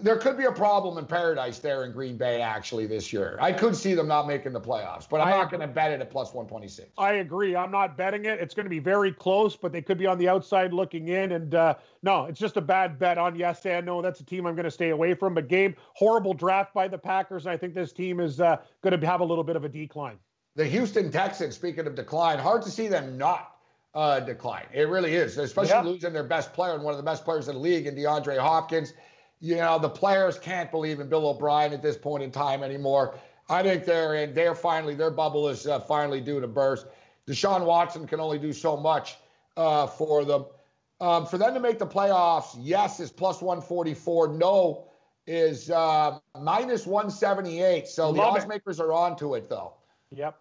there 0.00 0.16
could 0.16 0.37
be 0.37 0.44
a 0.44 0.52
problem 0.52 0.98
in 0.98 1.07
paradise 1.07 1.61
there 1.61 1.85
in 1.85 1.92
Green 1.92 2.16
Bay 2.16 2.40
actually 2.40 2.87
this 2.87 3.12
year. 3.12 3.38
I 3.40 3.52
could 3.52 3.76
see 3.76 3.94
them 3.94 4.09
not 4.09 4.26
making 4.26 4.52
the 4.52 4.61
playoffs, 4.61 5.09
but 5.09 5.20
I'm 5.20 5.28
I, 5.28 5.30
not 5.30 5.50
going 5.50 5.61
to 5.61 5.68
bet 5.68 5.92
it 5.92 6.00
at 6.00 6.11
plus 6.11 6.35
126. 6.35 6.90
I 6.98 7.14
agree. 7.14 7.54
I'm 7.54 7.70
not 7.70 7.96
betting 7.96 8.24
it. 8.24 8.40
It's 8.40 8.54
going 8.54 8.64
to 8.64 8.70
be 8.70 8.80
very 8.80 9.12
close, 9.12 9.54
but 9.54 9.70
they 9.70 9.83
could 9.83 9.96
be 9.96 10.07
on 10.07 10.18
the 10.18 10.28
outside 10.28 10.72
looking 10.72 11.09
in. 11.09 11.33
And 11.33 11.54
uh, 11.54 11.74
no, 12.02 12.24
it's 12.24 12.40
just 12.40 12.57
a 12.57 12.61
bad 12.61 12.98
bet 12.98 13.18
on 13.18 13.37
yes 13.37 13.64
and 13.66 13.87
no. 13.87 14.02
That's 14.02 14.18
a 14.18 14.24
team 14.24 14.46
I'm 14.46 14.57
going 14.57 14.64
to 14.64 14.70
stay 14.70 14.90
away 14.90 15.14
from. 15.14 15.33
But 15.33 15.46
game, 15.46 15.76
horrible 15.92 16.35
draft 16.35 16.74
by 16.74 16.88
the 16.88 16.98
Packers. 16.98 17.46
And 17.46 17.52
I 17.52 17.57
think 17.57 17.72
this 17.72 17.92
team 17.92 18.18
is 18.18 18.40
uh, 18.40 18.57
going 18.83 18.98
to 18.98 19.07
have 19.07 19.20
a 19.20 19.24
little 19.24 19.44
bit 19.44 19.54
of 19.54 19.64
a 19.64 19.68
decline. 19.68 20.18
The 20.57 20.66
Houston 20.66 21.12
Texans, 21.12 21.54
speaking 21.54 21.87
of 21.87 21.94
decline, 21.94 22.40
hard 22.40 22.62
to 22.62 22.70
see 22.70 22.88
them 22.88 23.16
not 23.16 23.59
uh, 23.94 24.18
decline. 24.18 24.66
It 24.72 24.88
really 24.88 25.14
is, 25.14 25.38
especially 25.38 25.70
yeah. 25.70 25.83
losing 25.83 26.12
their 26.12 26.24
best 26.24 26.52
player 26.52 26.74
and 26.74 26.83
one 26.83 26.92
of 26.92 26.98
the 26.98 27.04
best 27.04 27.24
players 27.24 27.46
in 27.46 27.54
the 27.54 27.61
league 27.61 27.87
in 27.87 27.94
DeAndre 27.94 28.38
Hopkins 28.38 28.92
you 29.44 29.57
know, 29.57 29.78
the 29.78 29.90
players 29.90 30.38
can't 30.38 30.70
believe 30.70 31.00
in 31.00 31.09
Bill 31.11 31.28
O'Brien 31.28 31.74
at 31.74 31.83
this 31.83 31.98
point 31.98 32.22
in 32.22 32.30
time 32.30 32.62
anymore. 32.62 33.14
I 33.50 33.62
think 33.62 33.85
they're 33.85 34.14
in, 34.14 34.33
they're 34.33 34.54
finally, 34.54 34.94
their 34.94 35.11
bubble 35.11 35.48
is 35.48 35.66
uh, 35.66 35.80
finally 35.80 36.22
due 36.22 36.40
to 36.40 36.48
burst. 36.48 36.87
Deshaun 37.26 37.66
Watson 37.66 38.07
can 38.07 38.20
only 38.20 38.38
do 38.38 38.54
so 38.54 38.74
much 38.74 39.16
uh, 39.59 39.87
for 39.87 40.24
them. 40.24 40.46
Um, 40.98 41.26
for 41.26 41.37
them 41.37 41.52
to 41.52 41.61
make 41.61 41.78
the 41.78 41.87
playoffs, 41.87 42.57
yes 42.59 43.00
is 43.00 43.11
plus 43.11 43.42
144. 43.42 44.28
No 44.28 44.87
is 45.26 45.70
uh, 45.70 46.18
minus 46.40 46.87
178. 46.87 47.87
So 47.87 48.07
love 48.07 48.14
the 48.14 48.22
odds 48.22 48.46
makers 48.46 48.80
are 48.80 48.94
onto 48.94 49.35
it, 49.35 49.50
though. 49.50 49.74
Yep, 50.11 50.38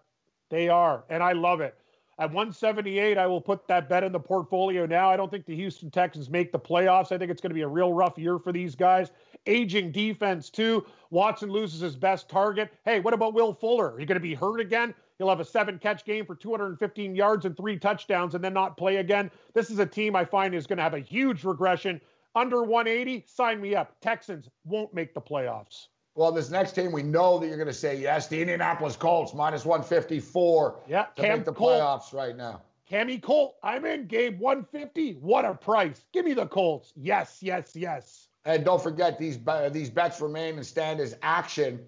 they 0.48 0.70
are. 0.70 1.04
And 1.10 1.22
I 1.22 1.32
love 1.32 1.60
it. 1.60 1.76
At 2.18 2.30
178, 2.30 3.18
I 3.18 3.26
will 3.26 3.40
put 3.40 3.66
that 3.66 3.88
bet 3.88 4.04
in 4.04 4.12
the 4.12 4.20
portfolio 4.20 4.86
now. 4.86 5.10
I 5.10 5.16
don't 5.16 5.30
think 5.30 5.46
the 5.46 5.56
Houston 5.56 5.90
Texans 5.90 6.30
make 6.30 6.52
the 6.52 6.58
playoffs. 6.58 7.10
I 7.10 7.18
think 7.18 7.30
it's 7.30 7.40
going 7.40 7.50
to 7.50 7.54
be 7.54 7.62
a 7.62 7.68
real 7.68 7.92
rough 7.92 8.16
year 8.16 8.38
for 8.38 8.52
these 8.52 8.76
guys. 8.76 9.10
Aging 9.46 9.90
defense, 9.90 10.48
too. 10.48 10.86
Watson 11.10 11.50
loses 11.50 11.80
his 11.80 11.96
best 11.96 12.28
target. 12.28 12.72
Hey, 12.84 13.00
what 13.00 13.14
about 13.14 13.34
Will 13.34 13.52
Fuller? 13.52 13.92
Are 13.92 14.00
you 14.00 14.06
going 14.06 14.14
to 14.14 14.20
be 14.20 14.34
hurt 14.34 14.60
again? 14.60 14.94
He'll 15.18 15.28
have 15.28 15.40
a 15.40 15.44
seven 15.44 15.78
catch 15.78 16.04
game 16.04 16.24
for 16.24 16.36
215 16.36 17.16
yards 17.16 17.46
and 17.46 17.56
three 17.56 17.78
touchdowns 17.78 18.36
and 18.36 18.44
then 18.44 18.54
not 18.54 18.76
play 18.76 18.96
again. 18.96 19.30
This 19.52 19.70
is 19.70 19.80
a 19.80 19.86
team 19.86 20.14
I 20.14 20.24
find 20.24 20.54
is 20.54 20.68
going 20.68 20.76
to 20.76 20.82
have 20.84 20.94
a 20.94 21.00
huge 21.00 21.44
regression. 21.44 22.00
Under 22.36 22.62
180, 22.62 23.24
sign 23.26 23.60
me 23.60 23.74
up. 23.74 23.96
Texans 24.00 24.48
won't 24.64 24.94
make 24.94 25.14
the 25.14 25.20
playoffs. 25.20 25.88
Well, 26.14 26.30
this 26.30 26.48
next 26.48 26.72
team, 26.72 26.92
we 26.92 27.02
know 27.02 27.38
that 27.38 27.48
you're 27.48 27.56
going 27.56 27.66
to 27.66 27.72
say 27.72 27.96
yes. 27.96 28.28
The 28.28 28.40
Indianapolis 28.40 28.94
Colts, 28.94 29.34
minus 29.34 29.64
154 29.64 30.82
yeah, 30.86 31.06
to 31.16 31.22
Cam 31.22 31.38
make 31.38 31.44
the 31.44 31.52
Colt. 31.52 31.80
playoffs 31.80 32.12
right 32.12 32.36
now. 32.36 32.62
Cammy 32.88 33.20
Colt, 33.20 33.56
I'm 33.62 33.84
in, 33.84 34.06
Gabe. 34.06 34.38
150. 34.38 35.14
What 35.14 35.44
a 35.44 35.54
price. 35.54 36.04
Give 36.12 36.24
me 36.24 36.34
the 36.34 36.46
Colts. 36.46 36.92
Yes, 36.96 37.38
yes, 37.40 37.74
yes. 37.74 38.28
And 38.44 38.64
don't 38.64 38.82
forget, 38.82 39.18
these, 39.18 39.38
these 39.72 39.90
bets 39.90 40.20
remain 40.20 40.56
and 40.56 40.66
stand 40.66 41.00
as 41.00 41.16
action 41.22 41.80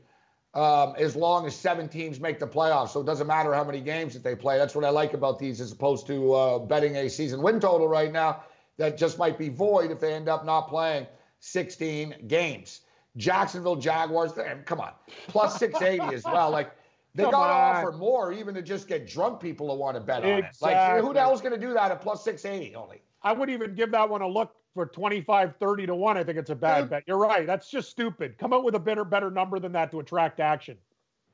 um, 0.55 0.95
as 0.97 1.15
long 1.15 1.47
as 1.47 1.55
seven 1.55 1.87
teams 1.87 2.19
make 2.19 2.39
the 2.39 2.47
playoffs. 2.47 2.89
So 2.89 3.01
it 3.01 3.07
doesn't 3.07 3.27
matter 3.27 3.53
how 3.53 3.63
many 3.63 3.81
games 3.81 4.15
that 4.15 4.25
they 4.25 4.35
play. 4.35 4.57
That's 4.57 4.75
what 4.75 4.85
I 4.85 4.89
like 4.89 5.13
about 5.13 5.39
these 5.39 5.61
as 5.61 5.71
opposed 5.71 6.07
to 6.07 6.33
uh, 6.33 6.59
betting 6.61 6.97
a 6.97 7.11
season 7.11 7.43
win 7.43 7.61
total 7.61 7.87
right 7.87 8.11
now 8.11 8.43
that 8.79 8.97
just 8.97 9.19
might 9.19 9.39
be 9.39 9.51
void 9.51 9.91
if 9.91 10.01
they 10.01 10.15
end 10.15 10.29
up 10.29 10.47
not 10.47 10.69
playing 10.69 11.07
16 11.41 12.15
games. 12.27 12.81
Jacksonville 13.17 13.77
Jaguars. 13.77 14.37
Eh, 14.39 14.55
come 14.65 14.81
on, 14.81 14.93
plus 15.29 15.59
680 15.59 16.15
as 16.15 16.25
well. 16.25 16.51
Like 16.51 16.71
they 17.15 17.25
got 17.25 17.31
to 17.31 17.37
offer 17.37 17.93
more 17.93 18.33
even 18.33 18.55
to 18.55 18.63
just 18.63 18.89
get 18.89 19.07
drunk 19.07 19.41
people 19.41 19.69
to 19.69 19.75
want 19.75 19.97
to 19.97 20.01
bet 20.01 20.25
exactly. 20.25 20.75
on 20.75 20.91
it. 20.91 20.95
Like 20.95 21.03
who 21.03 21.13
the 21.15 21.21
hell's 21.21 21.41
going 21.41 21.59
to 21.59 21.61
do 21.61 21.73
that 21.73 21.91
at 21.91 22.01
plus 22.01 22.23
680 22.25 22.75
only? 22.75 23.03
I 23.23 23.33
wouldn't 23.33 23.55
even 23.55 23.75
give 23.75 23.91
that 23.93 24.09
one 24.09 24.23
a 24.23 24.29
look 24.29 24.55
for 24.75 24.87
25, 24.87 25.57
30 25.57 25.87
to 25.87 25.95
1. 25.95 26.17
I 26.19 26.23
think 26.23 26.39
it's 26.39 26.51
a 26.51 26.55
bad 26.55 26.83
Dude, 26.83 26.91
bet. 26.91 27.03
You're 27.07 27.19
right. 27.19 27.47
That's 27.47 27.71
just 27.71 27.91
stupid. 27.91 28.37
Come 28.39 28.53
up 28.53 28.63
with 28.63 28.75
a 28.75 28.79
better, 28.79 29.05
better 29.05 29.31
number 29.31 29.59
than 29.59 29.73
that 29.73 29.91
to 29.93 30.01
attract 30.01 30.39
action. 30.39 30.77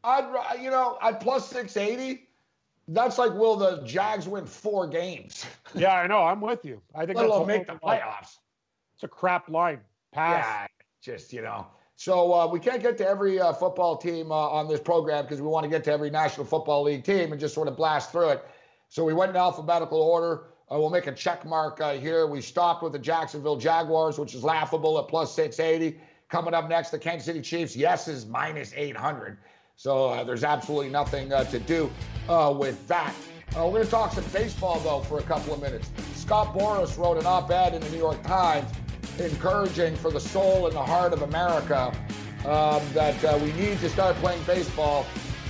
I'd, 0.04 0.60
you 0.60 0.70
know, 0.70 0.96
at 1.02 1.20
plus 1.20 1.48
680, 1.48 2.28
that's 2.88 3.18
like, 3.18 3.32
will 3.34 3.56
the 3.56 3.82
Jags 3.84 4.28
win 4.28 4.46
four 4.46 4.86
games? 4.86 5.44
yeah, 5.74 5.94
I 5.94 6.06
know. 6.06 6.22
I'm 6.22 6.40
with 6.40 6.64
you. 6.64 6.80
I 6.94 7.04
think 7.04 7.18
Let 7.18 7.26
alone 7.26 7.46
make 7.46 7.66
the 7.66 7.74
playoffs. 7.74 8.38
It's 8.94 9.02
a 9.02 9.08
crap 9.08 9.48
line. 9.48 9.80
Pass. 10.12 10.44
Yeah, 10.44 10.66
just 11.02 11.32
you 11.32 11.42
know. 11.42 11.66
So 11.96 12.32
uh, 12.32 12.46
we 12.46 12.58
can't 12.58 12.82
get 12.82 12.96
to 12.98 13.08
every 13.08 13.40
uh, 13.40 13.52
football 13.52 13.96
team 13.96 14.32
uh, 14.32 14.34
on 14.34 14.68
this 14.68 14.80
program 14.80 15.24
because 15.24 15.40
we 15.40 15.46
want 15.48 15.64
to 15.64 15.70
get 15.70 15.84
to 15.84 15.92
every 15.92 16.10
National 16.10 16.46
Football 16.46 16.84
League 16.84 17.04
team 17.04 17.32
and 17.32 17.40
just 17.40 17.54
sort 17.54 17.68
of 17.68 17.76
blast 17.76 18.10
through 18.10 18.30
it. 18.30 18.44
So 18.88 19.04
we 19.04 19.12
went 19.12 19.30
in 19.30 19.36
alphabetical 19.36 20.00
order. 20.00 20.44
Uh, 20.70 20.78
we'll 20.78 20.90
make 20.90 21.06
a 21.06 21.12
check 21.12 21.44
mark 21.44 21.80
uh, 21.80 21.92
here. 21.94 22.26
We 22.26 22.40
stopped 22.40 22.82
with 22.82 22.92
the 22.92 22.98
Jacksonville 22.98 23.56
Jaguars, 23.56 24.18
which 24.18 24.34
is 24.34 24.42
laughable 24.42 24.98
at 24.98 25.08
plus 25.08 25.34
680. 25.34 26.00
Coming 26.28 26.54
up 26.54 26.68
next, 26.68 26.90
the 26.90 26.98
Kansas 26.98 27.26
City 27.26 27.42
Chiefs. 27.42 27.76
Yes 27.76 28.08
is 28.08 28.26
minus 28.26 28.72
800. 28.74 29.36
So 29.76 30.06
uh, 30.06 30.24
there's 30.24 30.44
absolutely 30.44 30.90
nothing 30.90 31.28
to 31.28 31.58
do 31.66 31.90
with 32.58 32.86
that. 32.88 33.14
we're 33.54 33.70
going 33.70 33.84
to 33.84 33.90
talk 33.90 34.12
some 34.12 34.24
baseball, 34.32 34.80
though, 34.80 35.00
for 35.00 35.18
a 35.18 35.22
couple 35.22 35.52
of 35.52 35.60
minutes. 35.60 35.90
Scott 36.14 36.54
Boras 36.54 36.96
wrote 36.96 37.18
an 37.18 37.26
op 37.26 37.50
ed 37.50 37.74
in 37.74 37.82
the 37.82 37.90
New 37.90 37.98
York 37.98 38.22
Times 38.22 38.70
encouraging 39.18 39.96
for 39.96 40.10
the 40.10 40.20
soul 40.20 40.66
and 40.66 40.74
the 40.74 40.82
heart 40.82 41.12
of 41.12 41.22
America 41.22 41.92
um, 42.44 42.82
that 42.92 43.22
uh, 43.24 43.38
we 43.42 43.52
need 43.52 43.78
to 43.78 43.88
start 43.88 44.16
playing 44.16 44.42
baseball 44.44 45.06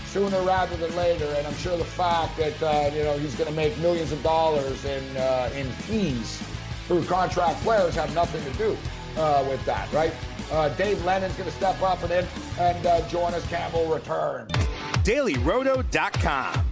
sooner 0.07 0.41
rather 0.43 0.77
than 0.77 0.95
later. 0.95 1.25
And 1.39 1.47
I'm 1.47 1.55
sure 1.55 1.77
the 1.77 1.85
fact 1.85 2.37
that 2.37 2.63
uh, 2.63 2.91
you 2.95 3.03
know 3.03 3.17
he's 3.19 3.35
going 3.35 3.49
to 3.49 3.57
make 3.57 3.77
millions 3.79 4.13
of 4.13 4.23
dollars 4.23 4.85
in 4.85 5.17
uh, 5.17 5.51
in 5.55 5.67
fees 5.71 6.43
through 6.87 7.05
contract 7.05 7.61
players 7.63 7.95
have 7.95 8.15
nothing 8.15 8.43
to 8.45 8.59
do 8.59 8.77
uh, 9.17 9.45
with 9.49 9.65
that, 9.65 9.91
right? 9.93 10.13
Uh, 10.51 10.69
Dave 10.71 11.03
Lennon's 11.05 11.35
going 11.35 11.49
to 11.49 11.57
step 11.57 11.81
up 11.83 12.03
and 12.03 12.13
in 12.13 12.27
and 12.59 12.87
uh, 12.87 13.09
join 13.09 13.33
us. 13.35 13.47
Campbell 13.49 13.87
return. 13.87 14.47
DailyRoto.com. 15.05 16.72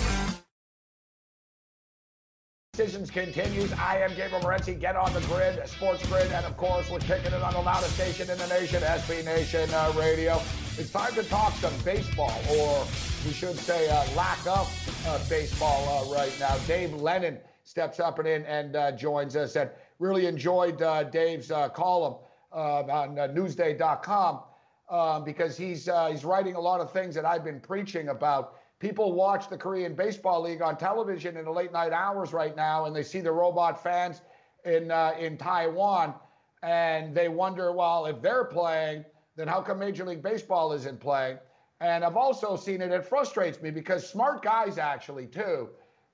Decisions 2.73 3.11
continues. 3.11 3.73
I 3.73 3.97
am 3.97 4.15
Gabriel 4.15 4.39
Morency. 4.39 4.79
Get 4.79 4.95
on 4.95 5.11
the 5.11 5.19
grid, 5.23 5.67
Sports 5.67 6.07
Grid, 6.07 6.31
and 6.31 6.45
of 6.45 6.55
course, 6.55 6.89
we're 6.89 6.99
kicking 6.99 7.33
it 7.33 7.43
on 7.43 7.51
the 7.51 7.59
loudest 7.59 7.95
station 7.95 8.29
in 8.29 8.37
the 8.37 8.47
nation, 8.47 8.81
SB 8.81 9.25
Nation 9.25 9.69
uh, 9.73 9.91
Radio. 9.97 10.41
It's 10.77 10.89
time 10.89 11.13
to 11.15 11.23
talk 11.23 11.51
some 11.55 11.73
baseball, 11.83 12.33
or 12.49 12.85
we 13.25 13.33
should 13.33 13.57
say 13.57 13.89
uh, 13.89 14.05
lack 14.15 14.39
of 14.47 14.71
uh, 15.05 15.19
baseball 15.27 15.85
uh, 15.89 16.15
right 16.15 16.33
now. 16.39 16.57
Dave 16.65 16.93
Lennon 16.93 17.39
steps 17.65 17.99
up 17.99 18.19
and 18.19 18.27
in 18.29 18.45
and 18.45 18.77
uh, 18.77 18.93
joins 18.93 19.35
us. 19.35 19.57
And 19.57 19.69
really 19.99 20.25
enjoyed 20.25 20.81
uh, 20.81 21.03
Dave's 21.03 21.49
column 21.73 22.15
on 22.53 23.15
Newsday.com 23.17 24.43
um, 24.89 25.25
because 25.25 25.57
he's 25.57 25.89
he's 26.09 26.23
writing 26.23 26.55
a 26.55 26.61
lot 26.61 26.79
of 26.79 26.93
things 26.93 27.15
that 27.15 27.25
I've 27.25 27.43
been 27.43 27.59
preaching 27.59 28.07
about 28.07 28.61
people 28.81 29.13
watch 29.13 29.47
the 29.47 29.57
Korean 29.57 29.93
Baseball 29.93 30.41
League 30.41 30.63
on 30.63 30.75
television 30.75 31.37
in 31.37 31.45
the 31.45 31.51
late 31.51 31.71
night 31.71 31.93
hours 31.93 32.33
right 32.33 32.55
now, 32.55 32.85
and 32.85 32.95
they 32.95 33.03
see 33.03 33.21
the 33.21 33.31
robot 33.31 33.81
fans 33.81 34.21
in 34.65 34.91
uh, 34.91 35.13
in 35.17 35.37
Taiwan, 35.37 36.15
and 36.63 37.15
they 37.15 37.29
wonder, 37.29 37.71
well, 37.71 38.07
if 38.07 38.21
they're 38.21 38.43
playing, 38.43 39.05
then 39.37 39.47
how 39.47 39.61
come 39.61 39.79
Major 39.79 40.03
League 40.03 40.23
Baseball 40.23 40.73
isn't 40.73 40.99
playing? 40.99 41.37
And 41.79 42.03
I've 42.03 42.17
also 42.17 42.55
seen 42.57 42.81
it. 42.81 42.91
It 42.91 43.05
frustrates 43.05 43.61
me 43.61 43.71
because 43.71 44.07
smart 44.07 44.41
guys 44.43 44.77
actually 44.77 45.27
too, 45.27 45.69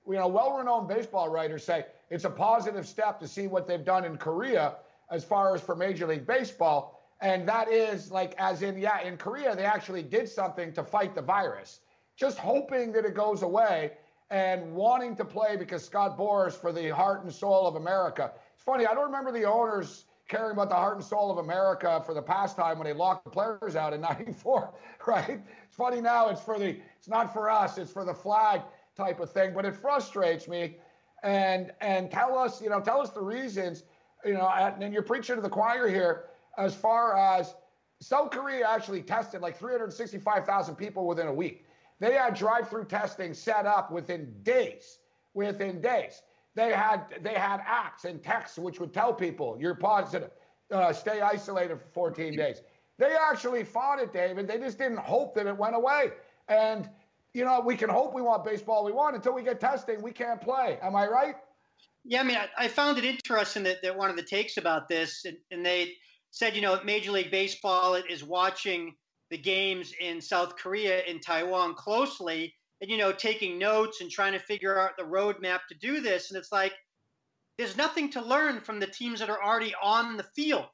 you 0.06 0.14
know, 0.14 0.28
well-renowned 0.28 0.88
baseball 0.88 1.28
writers 1.28 1.64
say 1.64 1.86
it's 2.10 2.24
a 2.24 2.30
positive 2.30 2.86
step 2.86 3.18
to 3.20 3.28
see 3.28 3.46
what 3.46 3.66
they've 3.66 3.84
done 3.84 4.04
in 4.04 4.16
Korea 4.16 4.76
as 5.10 5.24
far 5.24 5.54
as 5.54 5.60
for 5.60 5.74
Major 5.74 6.06
League 6.06 6.26
Baseball. 6.26 7.02
And 7.20 7.46
that 7.48 7.70
is 7.70 8.10
like, 8.10 8.34
as 8.38 8.62
in, 8.62 8.78
yeah, 8.78 9.02
in 9.02 9.18
Korea, 9.18 9.54
they 9.54 9.64
actually 9.64 10.02
did 10.02 10.28
something 10.28 10.72
to 10.72 10.82
fight 10.82 11.14
the 11.14 11.20
virus 11.20 11.80
just 12.18 12.36
hoping 12.38 12.92
that 12.92 13.04
it 13.04 13.14
goes 13.14 13.42
away 13.42 13.92
and 14.30 14.74
wanting 14.74 15.16
to 15.16 15.24
play 15.24 15.56
because 15.56 15.84
Scott 15.84 16.18
Boras 16.18 16.52
for 16.52 16.72
the 16.72 16.88
heart 16.94 17.22
and 17.22 17.32
soul 17.32 17.66
of 17.66 17.76
America. 17.76 18.32
It's 18.54 18.64
funny, 18.64 18.86
I 18.86 18.92
don't 18.92 19.06
remember 19.06 19.32
the 19.32 19.44
owners 19.44 20.04
caring 20.28 20.52
about 20.52 20.68
the 20.68 20.74
heart 20.74 20.96
and 20.96 21.04
soul 21.04 21.30
of 21.30 21.38
America 21.38 22.02
for 22.04 22.12
the 22.12 22.20
pastime 22.20 22.78
when 22.78 22.86
they 22.86 22.92
locked 22.92 23.24
the 23.24 23.30
players 23.30 23.76
out 23.76 23.94
in 23.94 24.00
94, 24.10 24.74
right? 25.06 25.40
It's 25.66 25.76
funny 25.76 26.00
now, 26.02 26.28
it's 26.28 26.42
for 26.42 26.58
the 26.58 26.76
it's 26.98 27.08
not 27.08 27.32
for 27.32 27.48
us, 27.48 27.78
it's 27.78 27.92
for 27.92 28.04
the 28.04 28.12
flag 28.14 28.60
type 28.96 29.20
of 29.20 29.30
thing, 29.32 29.54
but 29.54 29.64
it 29.64 29.74
frustrates 29.74 30.48
me. 30.48 30.76
and 31.22 31.72
and 31.80 32.10
tell 32.10 32.36
us, 32.36 32.60
you 32.60 32.68
know, 32.68 32.80
tell 32.80 33.00
us 33.00 33.10
the 33.10 33.22
reasons, 33.22 33.84
you 34.24 34.34
know, 34.34 34.48
and 34.48 34.92
you're 34.92 35.02
preaching 35.02 35.36
to 35.36 35.40
the 35.42 35.48
choir 35.48 35.88
here 35.88 36.24
as 36.58 36.74
far 36.74 37.16
as 37.16 37.54
South 38.00 38.30
Korea 38.30 38.68
actually 38.68 39.02
tested 39.02 39.40
like 39.40 39.56
365,000 39.56 40.74
people 40.76 41.06
within 41.06 41.28
a 41.28 41.32
week. 41.32 41.64
They 42.00 42.14
had 42.14 42.34
drive-through 42.34 42.86
testing 42.86 43.34
set 43.34 43.66
up 43.66 43.90
within 43.90 44.32
days. 44.42 44.98
Within 45.34 45.80
days, 45.80 46.22
they 46.54 46.72
had 46.72 47.04
they 47.22 47.34
had 47.34 47.60
apps 47.60 48.04
and 48.04 48.20
texts 48.20 48.58
which 48.58 48.80
would 48.80 48.92
tell 48.92 49.12
people 49.12 49.56
you're 49.60 49.74
positive, 49.74 50.30
uh, 50.72 50.92
stay 50.92 51.20
isolated 51.20 51.78
for 51.78 51.86
14 51.88 52.34
days. 52.36 52.62
They 52.98 53.14
actually 53.14 53.62
fought 53.62 54.00
it, 54.00 54.12
David. 54.12 54.48
They 54.48 54.58
just 54.58 54.78
didn't 54.78 54.98
hope 54.98 55.34
that 55.36 55.46
it 55.46 55.56
went 55.56 55.76
away. 55.76 56.12
And 56.48 56.88
you 57.34 57.44
know, 57.44 57.60
we 57.60 57.76
can 57.76 57.88
hope 57.88 58.14
we 58.14 58.22
want 58.22 58.44
baseball 58.44 58.84
we 58.84 58.92
want 58.92 59.14
until 59.14 59.34
we 59.34 59.42
get 59.42 59.60
testing. 59.60 60.02
We 60.02 60.12
can't 60.12 60.40
play. 60.40 60.78
Am 60.82 60.96
I 60.96 61.06
right? 61.06 61.36
Yeah, 62.04 62.20
I 62.20 62.24
mean, 62.24 62.36
I, 62.36 62.64
I 62.64 62.68
found 62.68 62.98
it 62.98 63.04
interesting 63.04 63.62
that, 63.64 63.82
that 63.82 63.96
one 63.96 64.08
of 64.08 64.16
the 64.16 64.22
takes 64.22 64.56
about 64.56 64.88
this, 64.88 65.24
and, 65.24 65.36
and 65.50 65.64
they 65.64 65.92
said, 66.30 66.56
you 66.56 66.62
know, 66.62 66.80
Major 66.84 67.12
League 67.12 67.30
Baseball 67.30 67.94
is 67.94 68.24
watching 68.24 68.94
the 69.30 69.38
games 69.38 69.92
in 70.00 70.20
South 70.20 70.56
Korea 70.56 71.02
and 71.08 71.22
Taiwan 71.22 71.74
closely, 71.74 72.54
and 72.80 72.90
you 72.90 72.96
know, 72.96 73.12
taking 73.12 73.58
notes 73.58 74.00
and 74.00 74.10
trying 74.10 74.32
to 74.32 74.38
figure 74.38 74.80
out 74.80 74.96
the 74.96 75.04
roadmap 75.04 75.60
to 75.68 75.74
do 75.80 76.00
this. 76.00 76.30
And 76.30 76.38
it's 76.38 76.52
like, 76.52 76.72
there's 77.56 77.76
nothing 77.76 78.10
to 78.12 78.22
learn 78.22 78.60
from 78.60 78.78
the 78.78 78.86
teams 78.86 79.18
that 79.20 79.30
are 79.30 79.42
already 79.42 79.74
on 79.82 80.16
the 80.16 80.26
field. 80.36 80.68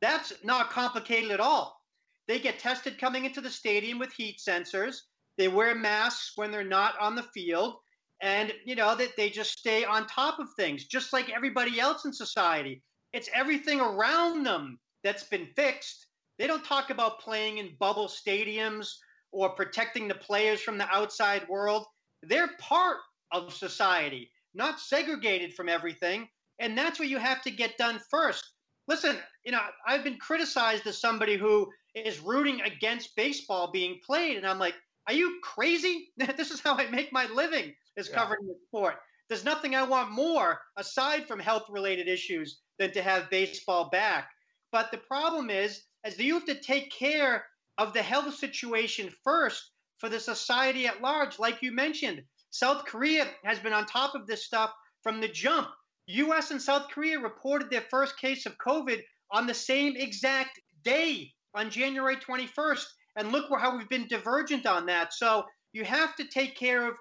That's 0.00 0.32
not 0.42 0.70
complicated 0.70 1.30
at 1.30 1.40
all. 1.40 1.78
They 2.26 2.38
get 2.38 2.58
tested 2.58 2.98
coming 2.98 3.24
into 3.24 3.40
the 3.40 3.50
stadium 3.50 3.98
with 3.98 4.12
heat 4.12 4.40
sensors. 4.46 4.96
They 5.36 5.48
wear 5.48 5.74
masks 5.74 6.32
when 6.36 6.50
they're 6.50 6.64
not 6.64 6.94
on 6.98 7.14
the 7.14 7.24
field. 7.24 7.76
And, 8.22 8.52
you 8.64 8.74
know, 8.74 8.94
that 8.96 9.16
they 9.16 9.30
just 9.30 9.58
stay 9.58 9.84
on 9.84 10.06
top 10.06 10.38
of 10.38 10.48
things, 10.54 10.84
just 10.84 11.12
like 11.12 11.30
everybody 11.30 11.80
else 11.80 12.04
in 12.04 12.12
society. 12.12 12.82
It's 13.12 13.30
everything 13.34 13.80
around 13.80 14.44
them 14.44 14.78
that's 15.02 15.24
been 15.24 15.46
fixed. 15.56 16.06
They 16.40 16.46
don't 16.46 16.64
talk 16.64 16.88
about 16.88 17.20
playing 17.20 17.58
in 17.58 17.76
bubble 17.78 18.08
stadiums 18.08 18.88
or 19.30 19.50
protecting 19.50 20.08
the 20.08 20.14
players 20.14 20.62
from 20.62 20.78
the 20.78 20.88
outside 20.88 21.46
world. 21.50 21.84
They're 22.22 22.56
part 22.58 22.96
of 23.30 23.52
society, 23.52 24.30
not 24.54 24.80
segregated 24.80 25.52
from 25.52 25.68
everything. 25.68 26.30
And 26.58 26.78
that's 26.78 26.98
what 26.98 27.08
you 27.08 27.18
have 27.18 27.42
to 27.42 27.50
get 27.50 27.76
done 27.76 28.00
first. 28.10 28.42
Listen, 28.88 29.18
you 29.44 29.52
know, 29.52 29.60
I've 29.86 30.02
been 30.02 30.16
criticized 30.16 30.86
as 30.86 30.98
somebody 30.98 31.36
who 31.36 31.70
is 31.94 32.20
rooting 32.20 32.62
against 32.62 33.14
baseball 33.16 33.70
being 33.70 34.00
played. 34.06 34.38
And 34.38 34.46
I'm 34.46 34.58
like, 34.58 34.76
are 35.08 35.14
you 35.14 35.40
crazy? 35.42 36.08
this 36.38 36.50
is 36.50 36.60
how 36.60 36.74
I 36.74 36.88
make 36.88 37.12
my 37.12 37.26
living 37.26 37.74
is 37.98 38.08
yeah. 38.08 38.16
covering 38.16 38.46
the 38.46 38.56
sport. 38.68 38.94
There's 39.28 39.44
nothing 39.44 39.74
I 39.76 39.82
want 39.82 40.10
more 40.10 40.58
aside 40.78 41.28
from 41.28 41.38
health 41.38 41.66
related 41.68 42.08
issues 42.08 42.60
than 42.78 42.92
to 42.92 43.02
have 43.02 43.28
baseball 43.28 43.90
back. 43.90 44.30
But 44.72 44.90
the 44.90 44.98
problem 44.98 45.50
is, 45.50 45.82
as 46.04 46.18
you 46.18 46.34
have 46.34 46.46
to 46.46 46.54
take 46.54 46.90
care 46.92 47.44
of 47.78 47.92
the 47.92 48.02
health 48.02 48.34
situation 48.34 49.10
first 49.24 49.70
for 49.98 50.08
the 50.08 50.20
society 50.20 50.86
at 50.86 51.02
large, 51.02 51.38
like 51.38 51.62
you 51.62 51.72
mentioned. 51.72 52.22
South 52.50 52.84
Korea 52.84 53.26
has 53.44 53.58
been 53.58 53.72
on 53.72 53.86
top 53.86 54.14
of 54.14 54.26
this 54.26 54.44
stuff 54.44 54.72
from 55.02 55.20
the 55.20 55.28
jump. 55.28 55.68
US 56.06 56.50
and 56.50 56.60
South 56.60 56.88
Korea 56.88 57.18
reported 57.18 57.70
their 57.70 57.84
first 57.90 58.18
case 58.18 58.46
of 58.46 58.56
COVID 58.58 59.00
on 59.30 59.46
the 59.46 59.54
same 59.54 59.94
exact 59.96 60.60
day 60.82 61.32
on 61.54 61.70
January 61.70 62.16
21st. 62.16 62.84
And 63.16 63.32
look 63.32 63.46
how 63.58 63.76
we've 63.76 63.88
been 63.88 64.08
divergent 64.08 64.66
on 64.66 64.86
that. 64.86 65.12
So 65.12 65.44
you 65.72 65.84
have 65.84 66.16
to 66.16 66.24
take 66.24 66.56
care 66.56 66.88
of 66.88 66.94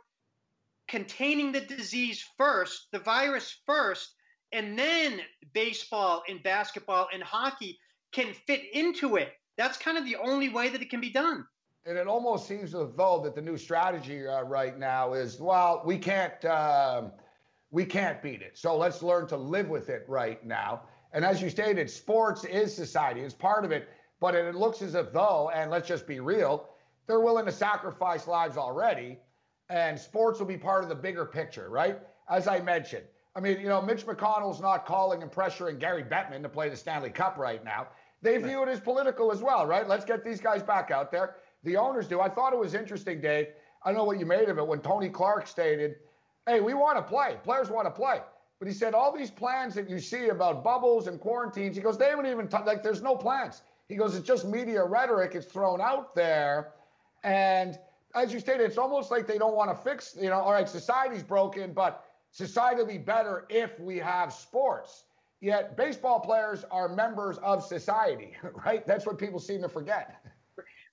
containing 0.88 1.52
the 1.52 1.62
disease 1.62 2.24
first, 2.38 2.88
the 2.92 3.00
virus 3.00 3.60
first, 3.66 4.14
and 4.52 4.78
then 4.78 5.22
baseball 5.54 6.24
and 6.28 6.42
basketball 6.44 7.08
and 7.14 7.24
hockey 7.24 7.80
can 8.12 8.34
fit 8.34 8.62
into 8.74 9.16
it. 9.16 9.34
That's 9.58 9.78
kind 9.78 9.98
of 9.98 10.06
the 10.06 10.16
only 10.16 10.50
way 10.50 10.70
that 10.70 10.82
it 10.82 10.90
can 10.90 11.02
be 11.02 11.10
done. 11.10 11.46
And 11.86 11.98
it 11.98 12.08
almost 12.08 12.48
seems 12.48 12.76
as 12.76 12.94
though 12.96 13.22
that 13.24 13.36
the 13.36 13.42
new 13.42 13.58
strategy 13.58 14.28
uh, 14.28 14.44
right 14.44 14.78
now 14.78 15.14
is, 15.14 15.40
well, 15.40 15.82
we 15.86 15.98
can't, 15.98 16.44
um, 16.46 17.12
we 17.72 17.86
can't 17.86 18.22
beat 18.22 18.42
it. 18.42 18.58
So 18.58 18.78
let's 18.78 19.02
learn 19.02 19.28
to 19.28 19.38
live 19.38 19.70
with 19.70 19.90
it 19.90 20.06
right 20.08 20.44
now. 20.46 20.82
And 21.14 21.26
as 21.26 21.42
you 21.42 21.50
stated, 21.50 21.90
sports 21.90 22.46
is 22.46 22.76
society; 22.76 23.22
it's 23.22 23.34
part 23.34 23.66
of 23.66 23.72
it. 23.72 23.90
But 24.20 24.36
it 24.36 24.56
looks 24.56 24.82
as 24.82 24.96
if 24.96 25.12
though, 25.14 25.50
and 25.54 25.72
let's 25.72 25.88
just 25.88 26.06
be 26.06 26.20
real, 26.20 26.70
they're 27.08 27.22
willing 27.22 27.46
to 27.46 27.52
sacrifice 27.52 28.28
lives 28.28 28.58
already, 28.58 29.18
and 29.70 29.98
sports 29.98 30.40
will 30.40 30.46
be 30.46 30.58
part 30.58 30.84
of 30.84 30.90
the 30.90 30.96
bigger 30.96 31.26
picture, 31.26 31.70
right? 31.70 32.00
As 32.30 32.48
I 32.48 32.60
mentioned, 32.60 33.06
I 33.36 33.40
mean, 33.40 33.60
you 33.60 33.70
know, 33.70 33.82
Mitch 33.82 34.06
McConnell's 34.06 34.60
not 34.60 34.86
calling 34.86 35.24
and 35.24 35.32
pressuring 35.32 35.80
Gary 35.80 36.04
Bettman 36.04 36.42
to 36.44 36.50
play 36.50 36.70
the 36.70 36.76
Stanley 36.76 37.10
Cup 37.10 37.38
right 37.38 37.64
now. 37.64 37.88
They 38.22 38.38
view 38.38 38.64
it 38.64 38.70
as 38.70 38.80
political 38.80 39.32
as 39.32 39.42
well, 39.42 39.66
right? 39.66 39.88
Let's 39.88 40.06
get 40.06 40.24
these 40.24 40.42
guys 40.42 40.62
back 40.62 40.92
out 40.92 41.12
there. 41.12 41.36
The 41.64 41.78
owners 41.78 42.08
do. 42.08 42.20
I 42.20 42.30
thought 42.30 42.54
it 42.54 42.60
was 42.60 42.74
interesting, 42.74 43.22
Dave. 43.22 43.48
I 43.84 43.90
don't 43.90 43.98
know 43.98 44.04
what 44.04 44.20
you 44.20 44.26
made 44.26 44.50
of 44.50 44.58
it 44.58 44.68
when 44.68 44.80
Tony 44.80 45.10
Clark 45.10 45.48
stated, 45.48 45.96
hey, 46.46 46.60
we 46.60 46.74
want 46.74 46.98
to 46.98 47.04
play. 47.04 47.38
Players 47.44 47.70
want 47.70 47.86
to 47.88 47.92
play. 47.92 48.20
But 48.60 48.68
he 48.68 48.74
said 48.74 48.94
all 48.94 49.16
these 49.16 49.32
plans 49.32 49.74
that 49.76 49.90
you 49.90 50.00
see 50.00 50.28
about 50.30 50.64
bubbles 50.64 51.08
and 51.08 51.20
quarantines, 51.20 51.78
he 51.78 51.82
goes, 51.82 51.98
they 51.98 52.10
haven't 52.10 52.26
even, 52.26 52.50
t- 52.50 52.58
like, 52.66 52.84
there's 52.84 53.02
no 53.02 53.16
plans. 53.16 53.62
He 53.88 53.96
goes, 53.96 54.16
it's 54.16 54.28
just 54.28 54.46
media 54.46 54.84
rhetoric. 54.84 55.34
It's 55.34 55.46
thrown 55.46 55.80
out 55.80 56.14
there. 56.14 56.74
And 57.24 57.80
as 58.16 58.34
you 58.34 58.40
stated, 58.42 58.64
it's 58.64 58.78
almost 58.78 59.12
like 59.12 59.28
they 59.28 59.38
don't 59.38 59.56
want 59.56 59.70
to 59.70 59.76
fix, 59.82 60.18
you 60.20 60.30
know, 60.30 60.40
all 60.40 60.52
right, 60.52 60.68
society's 60.68 61.24
broken, 61.24 61.72
but 61.72 62.04
society 62.32 62.82
will 62.82 62.88
be 62.88 62.98
better 62.98 63.46
if 63.50 63.80
we 63.80 63.98
have 63.98 64.34
sports. 64.34 65.06
Yet 65.42 65.78
baseball 65.78 66.20
players 66.20 66.66
are 66.70 66.90
members 66.90 67.38
of 67.38 67.64
society, 67.64 68.36
right? 68.66 68.86
That's 68.86 69.06
what 69.06 69.18
people 69.18 69.40
seem 69.40 69.62
to 69.62 69.70
forget. 69.70 70.24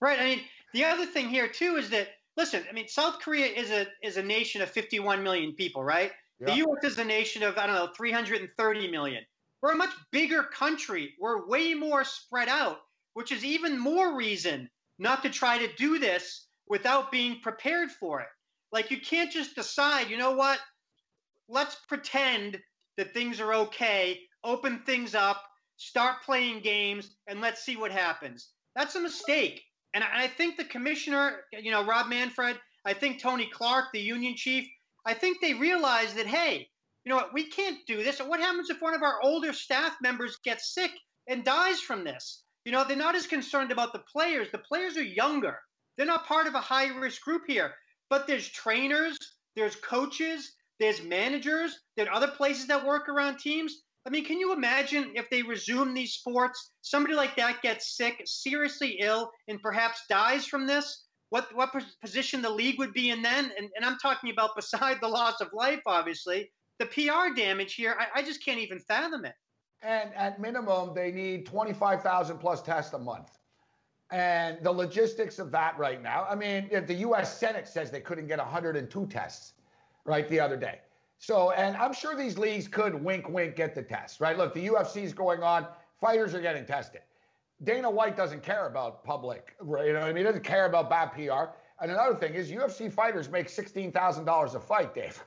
Right. 0.00 0.20
I 0.20 0.24
mean, 0.24 0.40
the 0.72 0.84
other 0.84 1.06
thing 1.06 1.28
here 1.28 1.48
too 1.48 1.76
is 1.76 1.90
that 1.90 2.08
listen, 2.36 2.62
I 2.68 2.72
mean, 2.72 2.86
South 2.88 3.18
Korea 3.20 3.46
is 3.46 3.70
a 3.70 3.86
is 4.02 4.16
a 4.18 4.22
nation 4.22 4.62
of 4.62 4.70
51 4.70 5.22
million 5.22 5.52
people, 5.52 5.82
right? 5.82 6.12
Yeah. 6.38 6.46
The 6.46 6.56
U.S. 6.56 6.92
is 6.92 6.98
a 6.98 7.04
nation 7.04 7.42
of 7.42 7.56
I 7.56 7.66
don't 7.66 7.76
know 7.76 7.88
330 7.96 8.90
million. 8.90 9.24
We're 9.62 9.72
a 9.72 9.76
much 9.76 9.90
bigger 10.12 10.42
country. 10.42 11.14
We're 11.18 11.46
way 11.48 11.74
more 11.74 12.04
spread 12.04 12.48
out 12.48 12.80
which 13.16 13.32
is 13.32 13.46
even 13.46 13.78
more 13.78 14.14
reason 14.14 14.68
not 14.98 15.22
to 15.22 15.30
try 15.30 15.56
to 15.56 15.74
do 15.78 15.98
this 15.98 16.48
without 16.68 17.10
being 17.10 17.40
prepared 17.40 17.90
for 17.90 18.20
it. 18.20 18.26
Like 18.72 18.90
you 18.90 19.00
can't 19.00 19.32
just 19.32 19.54
decide, 19.54 20.10
you 20.10 20.18
know 20.18 20.32
what? 20.32 20.58
Let's 21.48 21.76
pretend 21.88 22.60
that 22.98 23.14
things 23.14 23.40
are 23.40 23.54
okay, 23.54 24.20
open 24.46 24.80
things 24.86 25.14
up, 25.14 25.42
start 25.76 26.22
playing 26.24 26.60
games, 26.60 27.14
and 27.26 27.40
let's 27.40 27.62
see 27.64 27.76
what 27.76 27.92
happens. 27.92 28.48
That's 28.74 28.94
a 28.94 29.00
mistake. 29.00 29.62
And 29.92 30.04
I 30.04 30.28
think 30.28 30.56
the 30.56 30.64
commissioner, 30.64 31.40
you 31.52 31.70
know, 31.70 31.84
Rob 31.84 32.08
Manfred, 32.08 32.58
I 32.84 32.94
think 32.94 33.20
Tony 33.20 33.48
Clark, 33.52 33.86
the 33.92 34.00
union 34.00 34.34
chief, 34.36 34.66
I 35.04 35.14
think 35.14 35.38
they 35.40 35.54
realize 35.54 36.14
that, 36.14 36.26
hey, 36.26 36.68
you 37.04 37.10
know 37.10 37.16
what, 37.16 37.32
we 37.34 37.48
can't 37.48 37.78
do 37.86 38.02
this. 38.02 38.18
What 38.18 38.40
happens 38.40 38.70
if 38.70 38.82
one 38.82 38.94
of 38.94 39.02
our 39.02 39.22
older 39.22 39.52
staff 39.52 39.96
members 40.02 40.38
gets 40.44 40.74
sick 40.74 40.90
and 41.28 41.44
dies 41.44 41.80
from 41.80 42.04
this? 42.04 42.42
You 42.64 42.72
know, 42.72 42.84
they're 42.84 42.96
not 42.96 43.14
as 43.14 43.26
concerned 43.26 43.70
about 43.70 43.92
the 43.92 44.02
players. 44.12 44.48
The 44.50 44.58
players 44.58 44.96
are 44.96 45.02
younger. 45.02 45.58
They're 45.96 46.06
not 46.06 46.26
part 46.26 46.46
of 46.46 46.54
a 46.54 46.60
high 46.60 46.88
risk 46.88 47.22
group 47.22 47.42
here. 47.46 47.72
But 48.10 48.26
there's 48.26 48.48
trainers, 48.48 49.16
there's 49.54 49.76
coaches, 49.76 50.52
there's 50.78 51.02
managers, 51.02 51.78
there 51.96 52.06
are 52.08 52.14
other 52.14 52.28
places 52.28 52.66
that 52.66 52.84
work 52.84 53.08
around 53.08 53.38
teams. 53.38 53.82
I 54.06 54.10
mean, 54.10 54.24
can 54.24 54.38
you 54.38 54.52
imagine 54.52 55.10
if 55.14 55.28
they 55.30 55.42
resume 55.42 55.92
these 55.92 56.12
sports, 56.12 56.70
somebody 56.80 57.14
like 57.14 57.34
that 57.36 57.60
gets 57.60 57.96
sick, 57.96 58.22
seriously 58.24 58.98
ill, 59.00 59.32
and 59.48 59.60
perhaps 59.60 60.02
dies 60.08 60.46
from 60.46 60.66
this? 60.66 61.06
What 61.30 61.48
what 61.56 61.74
position 62.00 62.40
the 62.40 62.50
league 62.50 62.78
would 62.78 62.92
be 62.92 63.10
in 63.10 63.20
then? 63.20 63.50
And, 63.58 63.68
and 63.74 63.84
I'm 63.84 63.98
talking 63.98 64.30
about 64.30 64.54
beside 64.54 64.98
the 65.00 65.08
loss 65.08 65.40
of 65.40 65.48
life, 65.52 65.80
obviously, 65.86 66.52
the 66.78 66.86
PR 66.86 67.34
damage 67.34 67.74
here. 67.74 67.96
I, 67.98 68.20
I 68.20 68.22
just 68.22 68.44
can't 68.44 68.60
even 68.60 68.78
fathom 68.78 69.24
it. 69.24 69.34
And 69.82 70.14
at 70.14 70.40
minimum, 70.40 70.94
they 70.94 71.10
need 71.10 71.44
25,000 71.46 72.38
plus 72.38 72.62
tests 72.62 72.92
a 72.94 72.98
month. 72.98 73.30
And 74.12 74.58
the 74.62 74.70
logistics 74.70 75.40
of 75.40 75.50
that 75.50 75.76
right 75.78 76.00
now, 76.00 76.26
I 76.30 76.36
mean, 76.36 76.70
the 76.70 76.94
US 76.94 77.36
Senate 77.36 77.66
says 77.66 77.90
they 77.90 78.00
couldn't 78.00 78.28
get 78.28 78.38
102 78.38 79.06
tests, 79.06 79.54
right, 80.04 80.28
the 80.28 80.38
other 80.38 80.56
day. 80.56 80.78
So, 81.18 81.50
and 81.52 81.76
I'm 81.76 81.92
sure 81.92 82.14
these 82.14 82.38
leagues 82.38 82.68
could 82.68 82.94
wink, 82.94 83.28
wink, 83.28 83.56
get 83.56 83.74
the 83.74 83.82
test, 83.82 84.20
right? 84.20 84.36
Look, 84.36 84.54
the 84.54 84.66
UFC 84.66 85.02
is 85.02 85.12
going 85.12 85.42
on, 85.42 85.66
fighters 86.00 86.34
are 86.34 86.40
getting 86.40 86.66
tested. 86.66 87.00
Dana 87.64 87.90
White 87.90 88.16
doesn't 88.16 88.42
care 88.42 88.66
about 88.66 89.02
public, 89.02 89.54
right? 89.60 89.86
You 89.86 89.92
know 89.94 90.00
what 90.00 90.10
I 90.10 90.12
mean? 90.12 90.18
He 90.18 90.22
doesn't 90.24 90.44
care 90.44 90.66
about 90.66 90.90
bad 90.90 91.12
PR. 91.12 91.54
And 91.80 91.90
another 91.90 92.14
thing 92.14 92.34
is, 92.34 92.50
UFC 92.50 92.92
fighters 92.92 93.30
make 93.30 93.48
$16,000 93.48 94.54
a 94.54 94.60
fight, 94.60 94.94
Dave. 94.94 95.22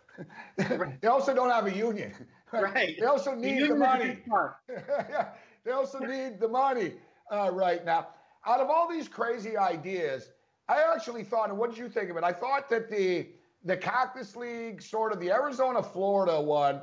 they 1.01 1.07
also 1.07 1.33
don't 1.33 1.49
have 1.49 1.65
a 1.65 1.73
union. 1.73 2.13
Right. 2.51 2.95
They 2.99 3.05
also 3.05 3.35
need 3.35 3.63
the, 3.63 3.67
the 3.69 3.75
money. 3.75 4.19
yeah. 4.69 5.29
They 5.63 5.71
also 5.71 5.99
need 5.99 6.39
the 6.39 6.47
money 6.47 6.93
uh, 7.31 7.51
right 7.51 7.85
now. 7.85 8.07
Out 8.45 8.59
of 8.59 8.69
all 8.69 8.89
these 8.89 9.07
crazy 9.07 9.57
ideas, 9.57 10.31
I 10.67 10.81
actually 10.81 11.23
thought, 11.23 11.49
and 11.49 11.57
what 11.57 11.69
did 11.69 11.77
you 11.77 11.89
think 11.89 12.09
of 12.09 12.17
it? 12.17 12.23
I 12.23 12.31
thought 12.31 12.69
that 12.69 12.89
the 12.89 13.27
the 13.63 13.75
Cactus 13.75 14.35
League, 14.35 14.81
sort 14.81 15.11
of 15.11 15.19
the 15.19 15.31
Arizona 15.31 15.83
Florida 15.83 16.39
one, 16.39 16.81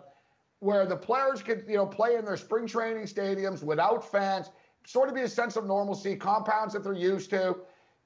where 0.61 0.87
the 0.87 0.97
players 0.97 1.43
could, 1.43 1.65
you 1.69 1.77
know, 1.77 1.87
play 1.87 2.17
in 2.17 2.25
their 2.25 2.37
spring 2.37 2.67
training 2.67 3.05
stadiums 3.05 3.63
without 3.63 4.11
fans, 4.11 4.51
sort 4.87 5.09
of 5.09 5.15
be 5.15 5.23
a 5.23 5.29
sense 5.29 5.57
of 5.57 5.67
normalcy, 5.67 6.17
compounds 6.17 6.75
that 6.75 6.85
they're 6.85 6.93
used 6.93 7.31
to, 7.31 7.57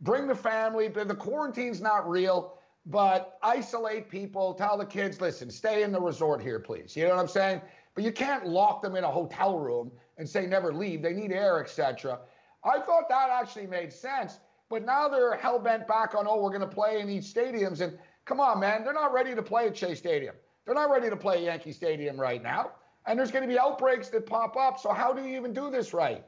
bring 0.00 0.26
the 0.26 0.34
family, 0.34 0.88
but 0.88 1.08
the 1.08 1.14
quarantine's 1.14 1.80
not 1.80 2.08
real, 2.08 2.58
but 2.86 3.38
isolate 3.42 4.08
people, 4.08 4.54
tell 4.54 4.78
the 4.78 4.86
kids, 4.86 5.20
listen, 5.20 5.50
stay 5.50 5.82
in 5.82 5.92
the 5.92 6.00
resort 6.00 6.40
here, 6.40 6.58
please. 6.58 6.96
You 6.96 7.04
know 7.04 7.10
what 7.10 7.20
I'm 7.20 7.28
saying? 7.28 7.60
But 7.94 8.04
you 8.04 8.12
can't 8.12 8.46
lock 8.46 8.82
them 8.82 8.96
in 8.96 9.04
a 9.04 9.10
hotel 9.10 9.58
room 9.58 9.90
and 10.16 10.28
say 10.28 10.46
never 10.46 10.72
leave. 10.72 11.02
They 11.02 11.12
need 11.12 11.32
air, 11.32 11.62
etc. 11.62 12.20
I 12.64 12.80
thought 12.80 13.08
that 13.08 13.30
actually 13.30 13.66
made 13.66 13.92
sense. 13.92 14.38
But 14.70 14.84
now 14.84 15.08
they're 15.08 15.34
hell 15.34 15.58
bent 15.58 15.88
back 15.88 16.14
on, 16.14 16.26
oh, 16.28 16.40
we're 16.40 16.56
going 16.56 16.60
to 16.60 16.66
play 16.66 17.00
in 17.00 17.08
these 17.08 17.32
stadiums. 17.32 17.80
And 17.80 17.98
come 18.30 18.38
on, 18.38 18.60
man, 18.60 18.84
they're 18.84 18.94
not 18.94 19.12
ready 19.12 19.34
to 19.34 19.42
play 19.42 19.66
at 19.66 19.76
Shea 19.76 19.96
Stadium. 19.96 20.36
They're 20.64 20.74
not 20.74 20.88
ready 20.88 21.10
to 21.10 21.16
play 21.16 21.44
Yankee 21.44 21.72
Stadium 21.72 22.18
right 22.18 22.40
now. 22.40 22.70
And 23.06 23.18
there's 23.18 23.32
going 23.32 23.42
to 23.42 23.48
be 23.48 23.58
outbreaks 23.58 24.08
that 24.10 24.24
pop 24.24 24.56
up. 24.56 24.78
So 24.78 24.92
how 24.92 25.12
do 25.12 25.26
you 25.26 25.36
even 25.36 25.52
do 25.52 25.68
this 25.68 25.92
right? 25.92 26.24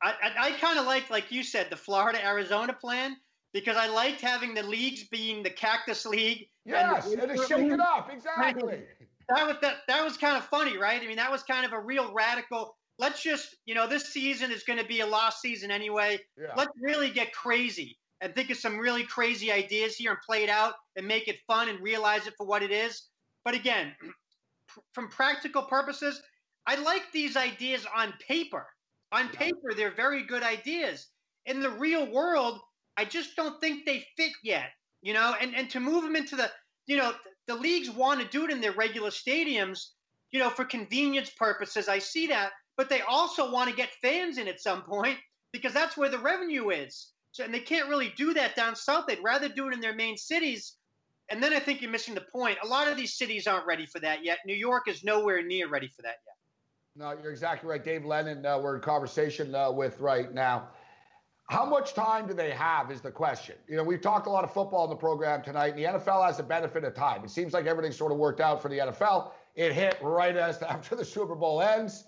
I, 0.00 0.10
I, 0.10 0.46
I 0.46 0.50
kind 0.52 0.78
of 0.78 0.86
like, 0.86 1.10
like 1.10 1.32
you 1.32 1.42
said, 1.42 1.66
the 1.70 1.76
Florida 1.76 2.24
Arizona 2.24 2.72
plan 2.72 3.16
because 3.52 3.76
I 3.76 3.88
liked 3.88 4.20
having 4.20 4.54
the 4.54 4.62
leagues 4.62 5.08
being 5.08 5.42
the 5.42 5.50
Cactus 5.50 6.06
League. 6.06 6.48
Yes, 6.64 7.10
and, 7.10 7.20
and 7.20 7.36
to 7.36 7.46
shake 7.48 7.72
it 7.72 7.80
up, 7.80 8.10
exactly. 8.12 8.82
That 9.28 9.46
was 9.46 9.56
that, 9.62 9.78
that 9.88 10.04
was 10.04 10.16
kind 10.16 10.36
of 10.36 10.44
funny, 10.44 10.78
right? 10.78 11.02
I 11.02 11.06
mean, 11.08 11.16
that 11.16 11.32
was 11.32 11.42
kind 11.42 11.66
of 11.66 11.72
a 11.72 11.80
real 11.80 12.12
radical. 12.14 12.76
Let's 13.00 13.22
just, 13.22 13.56
you 13.66 13.74
know, 13.74 13.88
this 13.88 14.12
season 14.12 14.52
is 14.52 14.62
going 14.62 14.78
to 14.78 14.86
be 14.86 15.00
a 15.00 15.06
lost 15.06 15.40
season 15.40 15.72
anyway. 15.72 16.20
Yeah. 16.40 16.52
Let's 16.56 16.70
really 16.80 17.10
get 17.10 17.32
crazy 17.32 17.98
and 18.20 18.34
think 18.34 18.50
of 18.50 18.56
some 18.56 18.78
really 18.78 19.04
crazy 19.04 19.52
ideas 19.52 19.96
here 19.96 20.10
and 20.10 20.20
play 20.26 20.42
it 20.42 20.50
out 20.50 20.74
and 20.96 21.06
make 21.06 21.28
it 21.28 21.38
fun 21.46 21.68
and 21.68 21.80
realize 21.80 22.26
it 22.26 22.34
for 22.36 22.46
what 22.46 22.62
it 22.62 22.70
is. 22.70 23.08
But 23.44 23.54
again, 23.54 23.92
from 24.92 25.08
practical 25.08 25.62
purposes, 25.62 26.20
I 26.66 26.76
like 26.76 27.10
these 27.12 27.36
ideas 27.36 27.86
on 27.96 28.12
paper. 28.26 28.66
On 29.12 29.28
paper, 29.28 29.72
they're 29.76 29.94
very 29.94 30.22
good 30.24 30.42
ideas. 30.42 31.06
In 31.46 31.60
the 31.60 31.70
real 31.70 32.10
world, 32.10 32.60
I 32.96 33.04
just 33.04 33.36
don't 33.36 33.60
think 33.60 33.86
they 33.86 34.04
fit 34.16 34.32
yet. 34.42 34.70
You 35.00 35.14
know, 35.14 35.34
and, 35.40 35.54
and 35.54 35.70
to 35.70 35.80
move 35.80 36.02
them 36.02 36.16
into 36.16 36.34
the, 36.34 36.50
you 36.86 36.96
know, 36.96 37.12
the 37.46 37.54
leagues 37.54 37.88
want 37.88 38.20
to 38.20 38.26
do 38.26 38.44
it 38.44 38.50
in 38.50 38.60
their 38.60 38.72
regular 38.72 39.10
stadiums, 39.10 39.90
you 40.32 40.40
know, 40.40 40.50
for 40.50 40.64
convenience 40.64 41.30
purposes. 41.30 41.88
I 41.88 42.00
see 42.00 42.26
that, 42.26 42.50
but 42.76 42.88
they 42.88 43.00
also 43.02 43.50
want 43.50 43.70
to 43.70 43.76
get 43.76 43.90
fans 44.02 44.38
in 44.38 44.48
at 44.48 44.60
some 44.60 44.82
point 44.82 45.16
because 45.52 45.72
that's 45.72 45.96
where 45.96 46.08
the 46.08 46.18
revenue 46.18 46.70
is. 46.70 47.12
And 47.40 47.52
they 47.52 47.60
can't 47.60 47.88
really 47.88 48.12
do 48.16 48.34
that 48.34 48.56
down 48.56 48.76
south. 48.76 49.06
They'd 49.06 49.22
rather 49.22 49.48
do 49.48 49.68
it 49.68 49.74
in 49.74 49.80
their 49.80 49.94
main 49.94 50.16
cities. 50.16 50.76
And 51.30 51.42
then 51.42 51.52
I 51.52 51.60
think 51.60 51.82
you're 51.82 51.90
missing 51.90 52.14
the 52.14 52.22
point. 52.32 52.58
A 52.62 52.66
lot 52.66 52.88
of 52.88 52.96
these 52.96 53.14
cities 53.14 53.46
aren't 53.46 53.66
ready 53.66 53.86
for 53.86 54.00
that 54.00 54.24
yet. 54.24 54.38
New 54.46 54.54
York 54.54 54.88
is 54.88 55.04
nowhere 55.04 55.42
near 55.42 55.68
ready 55.68 55.88
for 55.88 56.02
that 56.02 56.16
yet. 56.26 56.36
No, 56.96 57.16
you're 57.22 57.30
exactly 57.30 57.68
right. 57.68 57.82
Dave 57.82 58.04
Lennon, 58.04 58.44
uh, 58.44 58.58
we're 58.58 58.76
in 58.76 58.82
conversation 58.82 59.54
uh, 59.54 59.70
with 59.70 60.00
right 60.00 60.32
now. 60.32 60.68
How 61.48 61.64
much 61.64 61.94
time 61.94 62.26
do 62.26 62.34
they 62.34 62.50
have 62.50 62.90
is 62.90 63.00
the 63.00 63.10
question. 63.10 63.56
You 63.68 63.76
know, 63.76 63.84
we've 63.84 64.00
talked 64.00 64.26
a 64.26 64.30
lot 64.30 64.44
of 64.44 64.52
football 64.52 64.84
in 64.84 64.90
the 64.90 64.96
program 64.96 65.42
tonight, 65.42 65.74
and 65.74 65.78
the 65.78 65.84
NFL 65.84 66.26
has 66.26 66.36
the 66.36 66.42
benefit 66.42 66.84
of 66.84 66.94
time. 66.94 67.24
It 67.24 67.30
seems 67.30 67.54
like 67.54 67.66
everything 67.66 67.92
sort 67.92 68.12
of 68.12 68.18
worked 68.18 68.40
out 68.40 68.60
for 68.60 68.68
the 68.68 68.78
NFL. 68.78 69.30
It 69.54 69.72
hit 69.72 69.98
right 70.02 70.36
as 70.36 70.60
after 70.62 70.96
the 70.96 71.04
Super 71.04 71.34
Bowl 71.34 71.62
ends. 71.62 72.04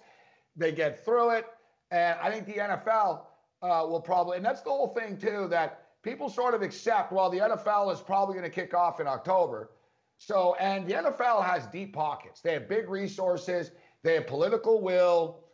They 0.56 0.72
get 0.72 1.04
through 1.04 1.30
it, 1.30 1.46
and 1.90 2.18
I 2.20 2.30
think 2.30 2.46
the 2.46 2.54
NFL 2.54 3.22
uh, 3.62 3.84
will 3.88 4.00
probably, 4.00 4.36
and 4.36 4.44
that's 4.44 4.62
the 4.62 4.70
whole 4.70 4.88
thing 4.88 5.16
too, 5.16 5.46
that 5.50 5.86
people 6.02 6.28
sort 6.28 6.54
of 6.54 6.62
accept. 6.62 7.12
Well, 7.12 7.30
the 7.30 7.38
NFL 7.38 7.92
is 7.92 8.00
probably 8.00 8.34
going 8.34 8.48
to 8.48 8.54
kick 8.54 8.74
off 8.74 9.00
in 9.00 9.06
October. 9.06 9.70
So, 10.18 10.54
and 10.60 10.86
the 10.86 10.94
NFL 10.94 11.44
has 11.44 11.66
deep 11.66 11.94
pockets. 11.94 12.40
They 12.40 12.52
have 12.52 12.68
big 12.68 12.88
resources. 12.88 13.70
They 14.02 14.14
have 14.14 14.26
political 14.26 14.82
will. 14.82 15.44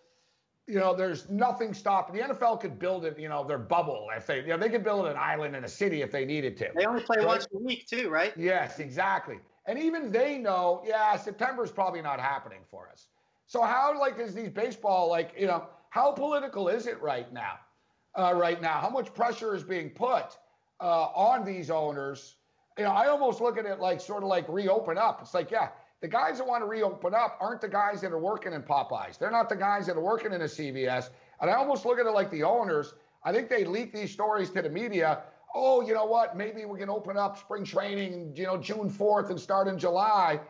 You 0.67 0.81
know, 0.81 0.95
there's 0.95 1.31
nothing 1.31 1.73
stopping. 1.73 2.17
The 2.17 2.35
NFL 2.35 2.61
could 2.61 2.77
build 2.77 3.05
it, 3.05 3.17
you 3.17 3.29
know, 3.29 3.45
their 3.45 3.59
bubble 3.59 4.09
if 4.17 4.27
they, 4.27 4.41
you 4.41 4.49
know, 4.49 4.57
they 4.57 4.69
could 4.69 4.83
build 4.83 5.07
an 5.07 5.17
island 5.17 5.55
in 5.55 5.63
a 5.63 5.69
city 5.69 6.03
if 6.03 6.11
they 6.11 6.25
needed 6.25 6.57
to. 6.57 6.71
They 6.75 6.85
only 6.85 7.03
play 7.03 7.25
once 7.25 7.47
a 7.55 7.59
week 7.59 7.87
too, 7.87 8.11
right? 8.11 8.33
Yes, 8.37 8.81
exactly. 8.81 9.39
And 9.67 9.79
even 9.79 10.11
they 10.11 10.39
know, 10.39 10.83
yeah, 10.85 11.17
September 11.17 11.63
is 11.63 11.71
probably 11.71 12.03
not 12.03 12.19
happening 12.19 12.61
for 12.69 12.89
us. 12.89 13.07
So 13.47 13.63
how 13.63 13.97
like 13.99 14.19
is 14.19 14.35
these 14.35 14.51
baseball 14.51 15.09
like, 15.09 15.33
you 15.39 15.47
know, 15.47 15.69
how 15.91 16.11
political 16.11 16.69
is 16.69 16.89
it 16.89 17.01
right 17.01 17.33
now? 17.33 17.59
Uh, 18.17 18.33
right 18.35 18.63
now, 18.63 18.79
how 18.81 18.89
much 18.89 19.13
pressure 19.13 19.55
is 19.55 19.63
being 19.63 19.91
put 19.91 20.39
uh, 20.81 21.07
on 21.15 21.45
these 21.45 21.71
owners? 21.71 22.37
You 22.79 22.85
know, 22.85 22.93
I 22.93 23.09
almost 23.09 23.41
look 23.41 23.59
at 23.59 23.67
it 23.67 23.79
like 23.81 24.01
sort 24.01 24.23
of 24.23 24.29
like 24.29 24.49
reopen 24.49 24.97
up. 24.97 25.21
It's 25.23 25.35
like, 25.35 25.51
yeah, 25.51 25.69
the 26.01 26.09
guys 26.09 26.39
that 26.39 26.47
want 26.47 26.63
to 26.63 26.67
reopen 26.67 27.15
up 27.15 27.37
aren't 27.41 27.61
the 27.61 27.69
guys 27.69 28.01
that 28.03 28.13
are 28.13 28.19
working 28.19 28.53
in 28.53 28.63
Popeyes. 28.63 29.19
They're 29.19 29.31
not 29.31 29.49
the 29.49 29.57
guys 29.57 29.87
that 29.87 29.97
are 29.97 30.03
working 30.03 30.33
in 30.33 30.43
a 30.43 30.45
CVS. 30.45 31.11
And 31.41 31.51
I 31.51 31.55
almost 31.55 31.85
look 31.85 31.99
at 31.99 32.07
it 32.07 32.11
like 32.11 32.31
the 32.31 32.43
owners. 32.43 32.95
I 33.25 33.33
think 33.33 33.49
they 33.49 33.65
leak 33.65 33.93
these 33.93 34.13
stories 34.13 34.51
to 34.51 34.63
the 34.63 34.71
media. 34.71 35.23
Oh, 35.55 35.81
you 35.81 35.95
know 35.95 36.05
what? 36.05 36.37
Maybe 36.37 36.65
we 36.65 36.79
can 36.79 36.91
open 36.91 37.17
up 37.17 37.39
spring 37.39 37.65
training, 37.65 38.35
you 38.37 38.45
know, 38.45 38.59
June 38.59 38.91
4th 38.91 39.31
and 39.31 39.41
start 39.41 39.69
in 39.69 39.79
July. 39.79 40.41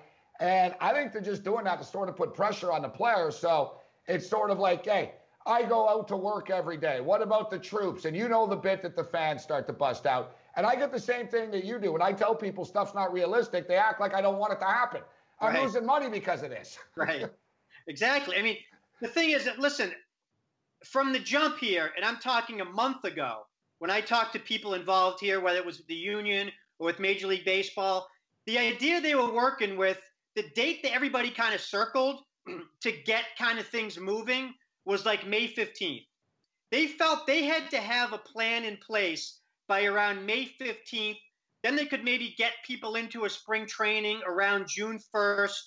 And 0.41 0.75
I 0.81 0.93
think 0.93 1.13
they're 1.13 1.23
just 1.23 1.45
doing 1.45 1.65
that 1.65 1.79
to 1.79 1.85
sort 1.85 2.09
of 2.09 2.17
put 2.17 2.35
pressure 2.35 2.73
on 2.73 2.83
the 2.83 2.89
players. 2.89 3.37
So 3.39 3.79
it's 4.07 4.29
sort 4.29 4.51
of 4.51 4.59
like, 4.59 4.85
hey, 4.85 5.13
I 5.47 5.63
go 5.63 5.89
out 5.89 6.09
to 6.09 6.17
work 6.17 6.51
every 6.51 6.77
day. 6.77 7.01
What 7.01 7.23
about 7.23 7.51
the 7.51 7.59
troops? 7.59 8.05
And 8.05 8.17
you 8.17 8.29
know 8.29 8.47
the 8.47 8.57
bit 8.57 8.83
that 8.83 8.97
the 8.97 9.05
fans 9.05 9.43
start 9.43 9.67
to 9.69 9.73
bust 9.73 10.05
out. 10.05 10.37
And 10.57 10.67
I 10.67 10.75
get 10.75 10.93
the 10.93 11.01
same 11.01 11.29
thing 11.29 11.51
that 11.53 11.65
you 11.65 11.79
do. 11.79 11.93
When 11.93 12.03
I 12.03 12.13
tell 12.13 12.35
people 12.35 12.65
stuff's 12.65 12.95
not 12.95 13.13
realistic, 13.13 13.69
they 13.69 13.77
act 13.77 14.01
like 14.01 14.13
I 14.15 14.21
don't 14.21 14.39
want 14.39 14.53
it 14.53 14.59
to 14.61 14.67
happen. 14.67 15.03
I'm 15.41 15.55
right. 15.55 15.63
losing 15.63 15.87
money 15.87 16.09
because 16.09 16.43
of 16.43 16.51
this. 16.51 16.79
right. 16.97 17.27
Exactly. 17.87 18.37
I 18.37 18.43
mean, 18.43 18.57
the 19.01 19.09
thing 19.09 19.31
is 19.31 19.45
that, 19.45 19.59
listen, 19.59 19.93
from 20.85 21.13
the 21.13 21.21
jump 21.21 21.59
here, 21.59 21.93
and 21.97 22.05
I'm 22.05 22.17
talking 22.17 22.61
a 22.61 22.65
month 22.65 23.05
ago, 23.05 23.47
when 23.79 23.91
I 23.91 24.01
talked 24.01 24.33
to 24.33 24.41
people 24.41 24.75
involved 24.75 25.21
here, 25.21 25.41
whether 25.41 25.59
it 25.59 25.67
was 25.67 25.83
the 25.87 25.95
union 25.95 26.51
or 26.79 26.87
with 26.87 26.99
Major 26.99 27.29
League 27.29 27.45
Baseball, 27.45 28.09
the 28.47 28.59
idea 28.59 29.01
they 29.01 29.15
were 29.15 29.33
working 29.33 29.77
with, 29.77 30.01
the 30.35 30.45
date 30.55 30.83
that 30.83 30.95
everybody 30.95 31.31
kind 31.31 31.55
of 31.55 31.61
circled 31.61 32.23
to 32.81 32.93
get 33.05 33.25
kind 33.39 33.59
of 33.59 33.67
things 33.67 33.99
moving 33.99 34.55
was 34.87 35.05
like 35.05 35.27
May 35.27 35.49
15th. 35.49 36.07
They 36.71 36.87
felt 36.87 37.27
they 37.27 37.45
had 37.45 37.71
to 37.71 37.79
have 37.79 38.13
a 38.13 38.19
plan 38.19 38.65
in 38.65 38.79
place 38.79 39.41
by 39.69 39.85
around 39.85 40.25
May 40.25 40.51
15th 40.61 41.19
then 41.67 41.75
they 41.75 41.87
could 41.87 42.05
maybe 42.05 42.33
get 42.39 42.53
people 42.65 42.95
into 42.95 43.25
a 43.25 43.31
spring 43.31 43.67
training 43.67 44.21
around 44.25 44.69
June 44.69 45.01
1st. 45.13 45.59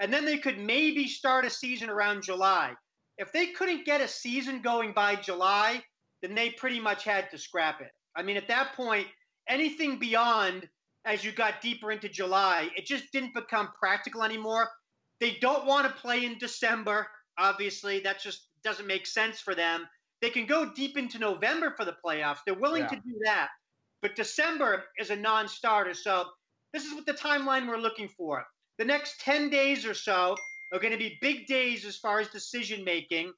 And 0.00 0.12
then 0.12 0.24
they 0.24 0.38
could 0.38 0.58
maybe 0.58 1.06
start 1.06 1.44
a 1.44 1.50
season 1.50 1.88
around 1.88 2.24
July. 2.24 2.72
If 3.18 3.30
they 3.30 3.46
couldn't 3.46 3.86
get 3.86 4.00
a 4.00 4.08
season 4.08 4.62
going 4.62 4.92
by 4.92 5.14
July, 5.14 5.80
then 6.22 6.34
they 6.34 6.50
pretty 6.50 6.80
much 6.80 7.04
had 7.04 7.30
to 7.30 7.38
scrap 7.38 7.80
it. 7.80 7.92
I 8.16 8.22
mean, 8.24 8.36
at 8.36 8.48
that 8.48 8.72
point, 8.74 9.06
anything 9.48 10.00
beyond 10.00 10.68
as 11.04 11.22
you 11.24 11.30
got 11.30 11.60
deeper 11.60 11.92
into 11.92 12.08
July, 12.08 12.68
it 12.76 12.84
just 12.84 13.12
didn't 13.12 13.34
become 13.34 13.68
practical 13.78 14.24
anymore. 14.24 14.68
They 15.20 15.36
don't 15.40 15.66
want 15.66 15.86
to 15.86 16.02
play 16.02 16.24
in 16.24 16.36
December. 16.38 17.06
Obviously, 17.38 18.00
That's 18.00 18.24
just 18.24 18.48
doesn't 18.64 18.86
make 18.86 19.06
sense 19.06 19.40
for 19.40 19.54
them. 19.54 19.86
They 20.20 20.30
can 20.30 20.46
go 20.46 20.72
deep 20.74 20.96
into 20.96 21.18
November 21.18 21.74
for 21.76 21.84
the 21.84 21.96
playoffs. 22.04 22.38
They're 22.44 22.54
willing 22.54 22.82
yeah. 22.82 22.88
to 22.88 22.96
do 22.96 23.20
that. 23.24 23.48
But 24.02 24.16
December 24.16 24.84
is 24.98 25.10
a 25.10 25.16
non 25.16 25.48
starter. 25.48 25.94
So 25.94 26.26
this 26.72 26.84
is 26.84 26.94
what 26.94 27.06
the 27.06 27.14
timeline 27.14 27.68
we're 27.68 27.78
looking 27.78 28.08
for. 28.08 28.44
The 28.78 28.84
next 28.84 29.20
10 29.20 29.50
days 29.50 29.86
or 29.86 29.94
so 29.94 30.34
are 30.72 30.80
going 30.80 30.92
to 30.92 30.98
be 30.98 31.18
big 31.20 31.46
days 31.46 31.84
as 31.84 31.96
far 31.96 32.20
as 32.20 32.28
decision 32.28 32.84
making. 32.84 33.32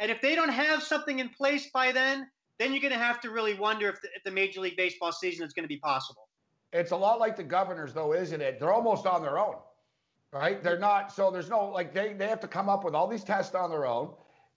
And 0.00 0.10
if 0.10 0.20
they 0.20 0.34
don't 0.34 0.48
have 0.48 0.82
something 0.82 1.20
in 1.20 1.28
place 1.28 1.70
by 1.72 1.92
then, 1.92 2.26
then 2.58 2.72
you're 2.72 2.80
going 2.80 2.92
to 2.92 2.98
have 2.98 3.20
to 3.20 3.30
really 3.30 3.54
wonder 3.54 3.88
if 3.88 4.00
the, 4.02 4.08
if 4.16 4.24
the 4.24 4.30
Major 4.30 4.60
League 4.60 4.76
Baseball 4.76 5.12
season 5.12 5.46
is 5.46 5.52
going 5.52 5.64
to 5.64 5.68
be 5.68 5.78
possible. 5.78 6.28
It's 6.72 6.90
a 6.90 6.96
lot 6.96 7.20
like 7.20 7.36
the 7.36 7.44
governors, 7.44 7.92
though, 7.92 8.14
isn't 8.14 8.40
it? 8.40 8.58
They're 8.58 8.72
almost 8.72 9.06
on 9.06 9.22
their 9.22 9.38
own, 9.38 9.56
right? 10.32 10.62
They're 10.62 10.78
not. 10.78 11.12
So 11.12 11.30
there's 11.30 11.50
no 11.50 11.68
like 11.68 11.92
they 11.92 12.14
they 12.14 12.28
have 12.28 12.40
to 12.40 12.48
come 12.48 12.68
up 12.68 12.82
with 12.82 12.94
all 12.94 13.06
these 13.06 13.24
tests 13.24 13.54
on 13.54 13.70
their 13.70 13.86
own. 13.86 14.10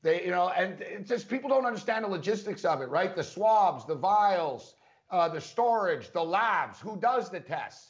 They 0.06 0.24
you 0.24 0.30
know, 0.30 0.50
and 0.50 0.80
it's 0.82 1.10
just 1.10 1.28
people 1.28 1.50
don't 1.50 1.66
understand 1.66 2.06
the 2.06 2.10
logistics 2.10 2.64
of 2.64 2.82
it, 2.82 2.90
right? 2.90 3.16
The 3.16 3.24
swabs, 3.24 3.86
the 3.86 3.96
vials, 3.96 4.76
uh, 5.10 5.28
the 5.28 5.42
storage, 5.42 6.12
the 6.12 6.24
labs, 6.24 6.80
who 6.80 6.96
does 6.98 7.32
the 7.32 7.40
tests. 7.40 7.90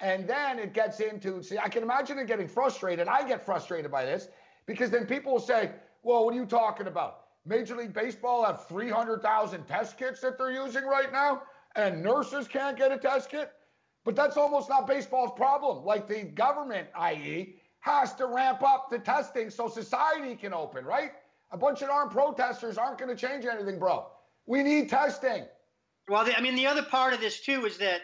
And 0.00 0.28
then 0.28 0.58
it 0.58 0.74
gets 0.74 1.00
into, 1.00 1.42
see, 1.42 1.56
I 1.56 1.70
can 1.70 1.82
imagine 1.82 2.18
it 2.18 2.26
getting 2.26 2.48
frustrated. 2.48 3.08
I 3.08 3.26
get 3.26 3.46
frustrated 3.46 3.90
by 3.90 4.04
this 4.04 4.28
because 4.66 4.90
then 4.90 5.06
people 5.06 5.32
will 5.32 5.40
say, 5.40 5.70
well, 6.02 6.26
what 6.26 6.34
are 6.34 6.36
you 6.36 6.44
talking 6.44 6.86
about? 6.86 7.20
Major 7.46 7.76
League 7.76 7.94
Baseball 7.94 8.44
have 8.44 8.68
300,000 8.68 9.64
test 9.64 9.96
kits 9.96 10.20
that 10.20 10.36
they're 10.36 10.52
using 10.52 10.84
right 10.84 11.10
now, 11.10 11.44
and 11.76 12.02
nurses 12.02 12.46
can't 12.46 12.76
get 12.76 12.92
a 12.92 12.98
test 12.98 13.30
kit. 13.30 13.52
But 14.04 14.14
that's 14.14 14.36
almost 14.36 14.68
not 14.68 14.86
baseball's 14.86 15.32
problem. 15.34 15.82
Like 15.82 16.08
the 16.08 16.24
government, 16.24 16.88
i.e., 16.94 17.56
has 17.80 18.14
to 18.16 18.26
ramp 18.26 18.62
up 18.62 18.90
the 18.90 18.98
testing 18.98 19.48
so 19.48 19.68
society 19.68 20.36
can 20.36 20.52
open, 20.52 20.84
right? 20.84 21.12
A 21.52 21.56
bunch 21.56 21.82
of 21.82 21.90
armed 21.90 22.12
protesters 22.12 22.78
aren't 22.78 22.98
going 22.98 23.14
to 23.14 23.16
change 23.16 23.44
anything, 23.44 23.78
bro. 23.78 24.06
We 24.46 24.62
need 24.62 24.90
testing. 24.90 25.44
Well, 26.08 26.28
I 26.36 26.40
mean, 26.40 26.56
the 26.56 26.66
other 26.66 26.82
part 26.82 27.14
of 27.14 27.20
this 27.20 27.40
too 27.40 27.64
is 27.64 27.78
that 27.78 28.02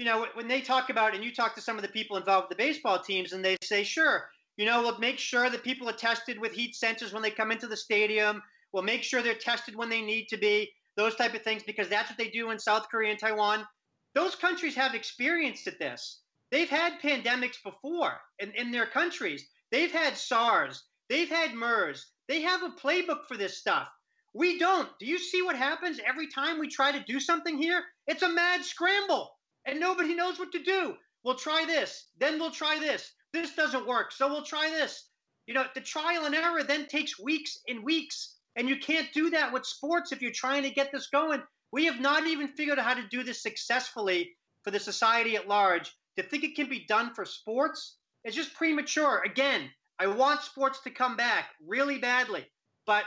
you 0.00 0.06
know, 0.06 0.26
when 0.32 0.48
they 0.48 0.62
talk 0.62 0.88
about, 0.88 1.14
and 1.14 1.22
you 1.22 1.30
talk 1.30 1.54
to 1.54 1.60
some 1.60 1.76
of 1.76 1.82
the 1.82 1.88
people 1.88 2.16
involved 2.16 2.48
with 2.48 2.56
the 2.56 2.64
baseball 2.64 2.98
teams, 2.98 3.34
and 3.34 3.44
they 3.44 3.58
say, 3.62 3.84
sure, 3.84 4.30
you 4.56 4.64
know, 4.64 4.80
we'll 4.80 4.98
make 4.98 5.18
sure 5.18 5.50
that 5.50 5.62
people 5.62 5.86
are 5.90 5.92
tested 5.92 6.40
with 6.40 6.52
heat 6.52 6.74
sensors 6.74 7.12
when 7.12 7.22
they 7.22 7.30
come 7.30 7.52
into 7.52 7.66
the 7.66 7.76
stadium. 7.76 8.42
We'll 8.72 8.82
make 8.82 9.02
sure 9.02 9.20
they're 9.20 9.34
tested 9.34 9.76
when 9.76 9.90
they 9.90 10.00
need 10.00 10.28
to 10.28 10.38
be, 10.38 10.72
those 10.96 11.16
type 11.16 11.34
of 11.34 11.42
things, 11.42 11.62
because 11.64 11.90
that's 11.90 12.08
what 12.08 12.16
they 12.16 12.30
do 12.30 12.50
in 12.50 12.58
South 12.58 12.88
Korea 12.90 13.10
and 13.10 13.20
Taiwan. 13.20 13.66
Those 14.14 14.34
countries 14.34 14.74
have 14.74 14.94
experience 14.94 15.66
at 15.66 15.78
this. 15.78 16.20
They've 16.50 16.70
had 16.70 16.98
pandemics 17.02 17.62
before 17.62 18.22
in, 18.38 18.52
in 18.52 18.70
their 18.70 18.86
countries. 18.86 19.46
They've 19.70 19.92
had 19.92 20.16
SARS. 20.16 20.82
They've 21.10 21.28
had 21.28 21.52
MERS. 21.52 22.06
They 22.30 22.42
have 22.42 22.62
a 22.62 22.68
playbook 22.68 23.26
for 23.26 23.36
this 23.36 23.58
stuff. 23.58 23.88
We 24.34 24.56
don't. 24.60 24.88
Do 25.00 25.06
you 25.06 25.18
see 25.18 25.42
what 25.42 25.56
happens 25.56 25.98
every 26.06 26.28
time 26.28 26.60
we 26.60 26.68
try 26.68 26.92
to 26.92 27.02
do 27.02 27.18
something 27.18 27.58
here? 27.58 27.82
It's 28.06 28.22
a 28.22 28.28
mad 28.28 28.64
scramble 28.64 29.32
and 29.66 29.80
nobody 29.80 30.14
knows 30.14 30.38
what 30.38 30.52
to 30.52 30.62
do. 30.62 30.94
We'll 31.24 31.34
try 31.34 31.64
this, 31.66 32.06
then 32.18 32.38
we'll 32.38 32.52
try 32.52 32.78
this. 32.78 33.12
This 33.32 33.56
doesn't 33.56 33.84
work, 33.84 34.12
so 34.12 34.28
we'll 34.28 34.44
try 34.44 34.70
this. 34.70 35.08
You 35.48 35.54
know, 35.54 35.64
the 35.74 35.80
trial 35.80 36.24
and 36.24 36.36
error 36.36 36.62
then 36.62 36.86
takes 36.86 37.18
weeks 37.18 37.58
and 37.66 37.82
weeks, 37.82 38.36
and 38.54 38.68
you 38.68 38.78
can't 38.78 39.12
do 39.12 39.30
that 39.30 39.52
with 39.52 39.66
sports 39.66 40.12
if 40.12 40.22
you're 40.22 40.30
trying 40.30 40.62
to 40.62 40.70
get 40.70 40.92
this 40.92 41.08
going. 41.08 41.42
We 41.72 41.86
have 41.86 41.98
not 41.98 42.28
even 42.28 42.46
figured 42.46 42.78
out 42.78 42.84
how 42.84 42.94
to 42.94 43.08
do 43.08 43.24
this 43.24 43.42
successfully 43.42 44.36
for 44.62 44.70
the 44.70 44.78
society 44.78 45.34
at 45.34 45.48
large. 45.48 45.92
To 46.16 46.22
think 46.22 46.44
it 46.44 46.54
can 46.54 46.68
be 46.68 46.86
done 46.86 47.12
for 47.12 47.24
sports 47.24 47.96
is 48.24 48.36
just 48.36 48.54
premature. 48.54 49.20
Again, 49.26 49.68
I 50.00 50.06
want 50.06 50.40
sports 50.40 50.80
to 50.80 50.90
come 50.90 51.16
back 51.16 51.50
really 51.64 51.98
badly, 51.98 52.46
but 52.86 53.04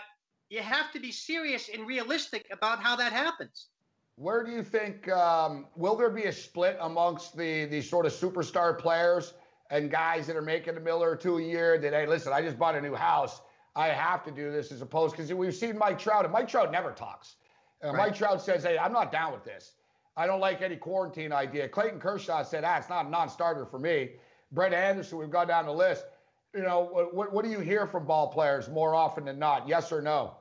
you 0.50 0.62
have 0.62 0.92
to 0.92 1.00
be 1.00 1.12
serious 1.12 1.70
and 1.74 1.88
realistic 1.88 2.46
about 2.52 2.82
how 2.82 2.96
that 2.98 3.12
happens. 3.12 3.68
Where 4.16 4.44
do 4.44 4.52
you 4.52 4.62
think 4.62 5.10
um, 5.10 5.66
will 5.76 5.96
there 5.96 6.12
be 6.12 6.26
a 6.26 6.32
split 6.32 6.78
amongst 6.80 7.36
the 7.36 7.66
the 7.66 7.82
sort 7.82 8.06
of 8.06 8.14
superstar 8.14 8.78
players 8.78 9.34
and 9.72 9.90
guys 9.90 10.28
that 10.28 10.36
are 10.36 10.44
making 10.44 10.78
a 10.78 10.80
miller 10.80 11.10
or 11.10 11.16
two 11.16 11.40
a 11.40 11.42
year? 11.42 11.80
That 11.80 11.94
hey, 11.94 12.06
listen, 12.06 12.32
I 12.32 12.44
just 12.44 12.60
bought 12.60 12.76
a 12.76 12.82
new 12.82 12.94
house, 12.94 13.42
I 13.76 13.88
have 13.88 14.24
to 14.26 14.32
do 14.32 14.52
this 14.52 14.72
as 14.72 14.82
opposed 14.82 15.16
because 15.16 15.34
we've 15.34 15.56
seen 15.56 15.78
Mike 15.78 15.98
Trout 15.98 16.26
and 16.26 16.34
Mike 16.34 16.48
Trout 16.48 16.72
never 16.72 16.92
talks. 16.92 17.38
Uh, 17.84 17.88
right. 17.88 17.98
Mike 17.98 18.16
Trout 18.16 18.42
says, 18.42 18.64
hey, 18.64 18.78
I'm 18.78 18.94
not 18.94 19.12
down 19.12 19.34
with 19.34 19.44
this. 19.44 19.74
I 20.16 20.28
don't 20.28 20.40
like 20.40 20.62
any 20.62 20.76
quarantine 20.76 21.34
idea. 21.34 21.68
Clayton 21.68 22.00
Kershaw 22.00 22.44
said, 22.44 22.64
ah, 22.64 22.78
it's 22.78 22.90
not 22.90 23.08
a 23.08 23.10
non-starter 23.10 23.66
for 23.66 23.80
me. 23.80 24.12
Brett 24.52 24.74
Anderson, 24.74 25.18
we've 25.18 25.32
gone 25.32 25.48
down 25.48 25.66
the 25.66 25.74
list. 25.74 26.06
You 26.54 26.62
know, 26.62 27.10
what, 27.12 27.34
what 27.34 27.44
do 27.44 27.50
you 27.50 27.60
hear 27.60 27.88
from 27.88 28.06
ball 28.06 28.32
players 28.32 28.70
more 28.70 28.94
often 28.94 29.26
than 29.26 29.40
not? 29.40 29.68
Yes 29.68 29.92
or 29.92 30.02
no? 30.02 30.36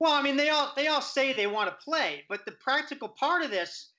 Well, 0.00 0.12
I 0.12 0.20
mean, 0.20 0.36
they 0.36 0.48
all 0.48 0.72
they 0.74 0.88
all 0.88 1.00
say 1.00 1.32
they 1.32 1.46
want 1.46 1.70
to 1.70 1.84
play, 1.84 2.24
but 2.28 2.44
the 2.44 2.52
practical 2.52 3.08
part 3.08 3.44
of 3.44 3.52
this, 3.52 3.92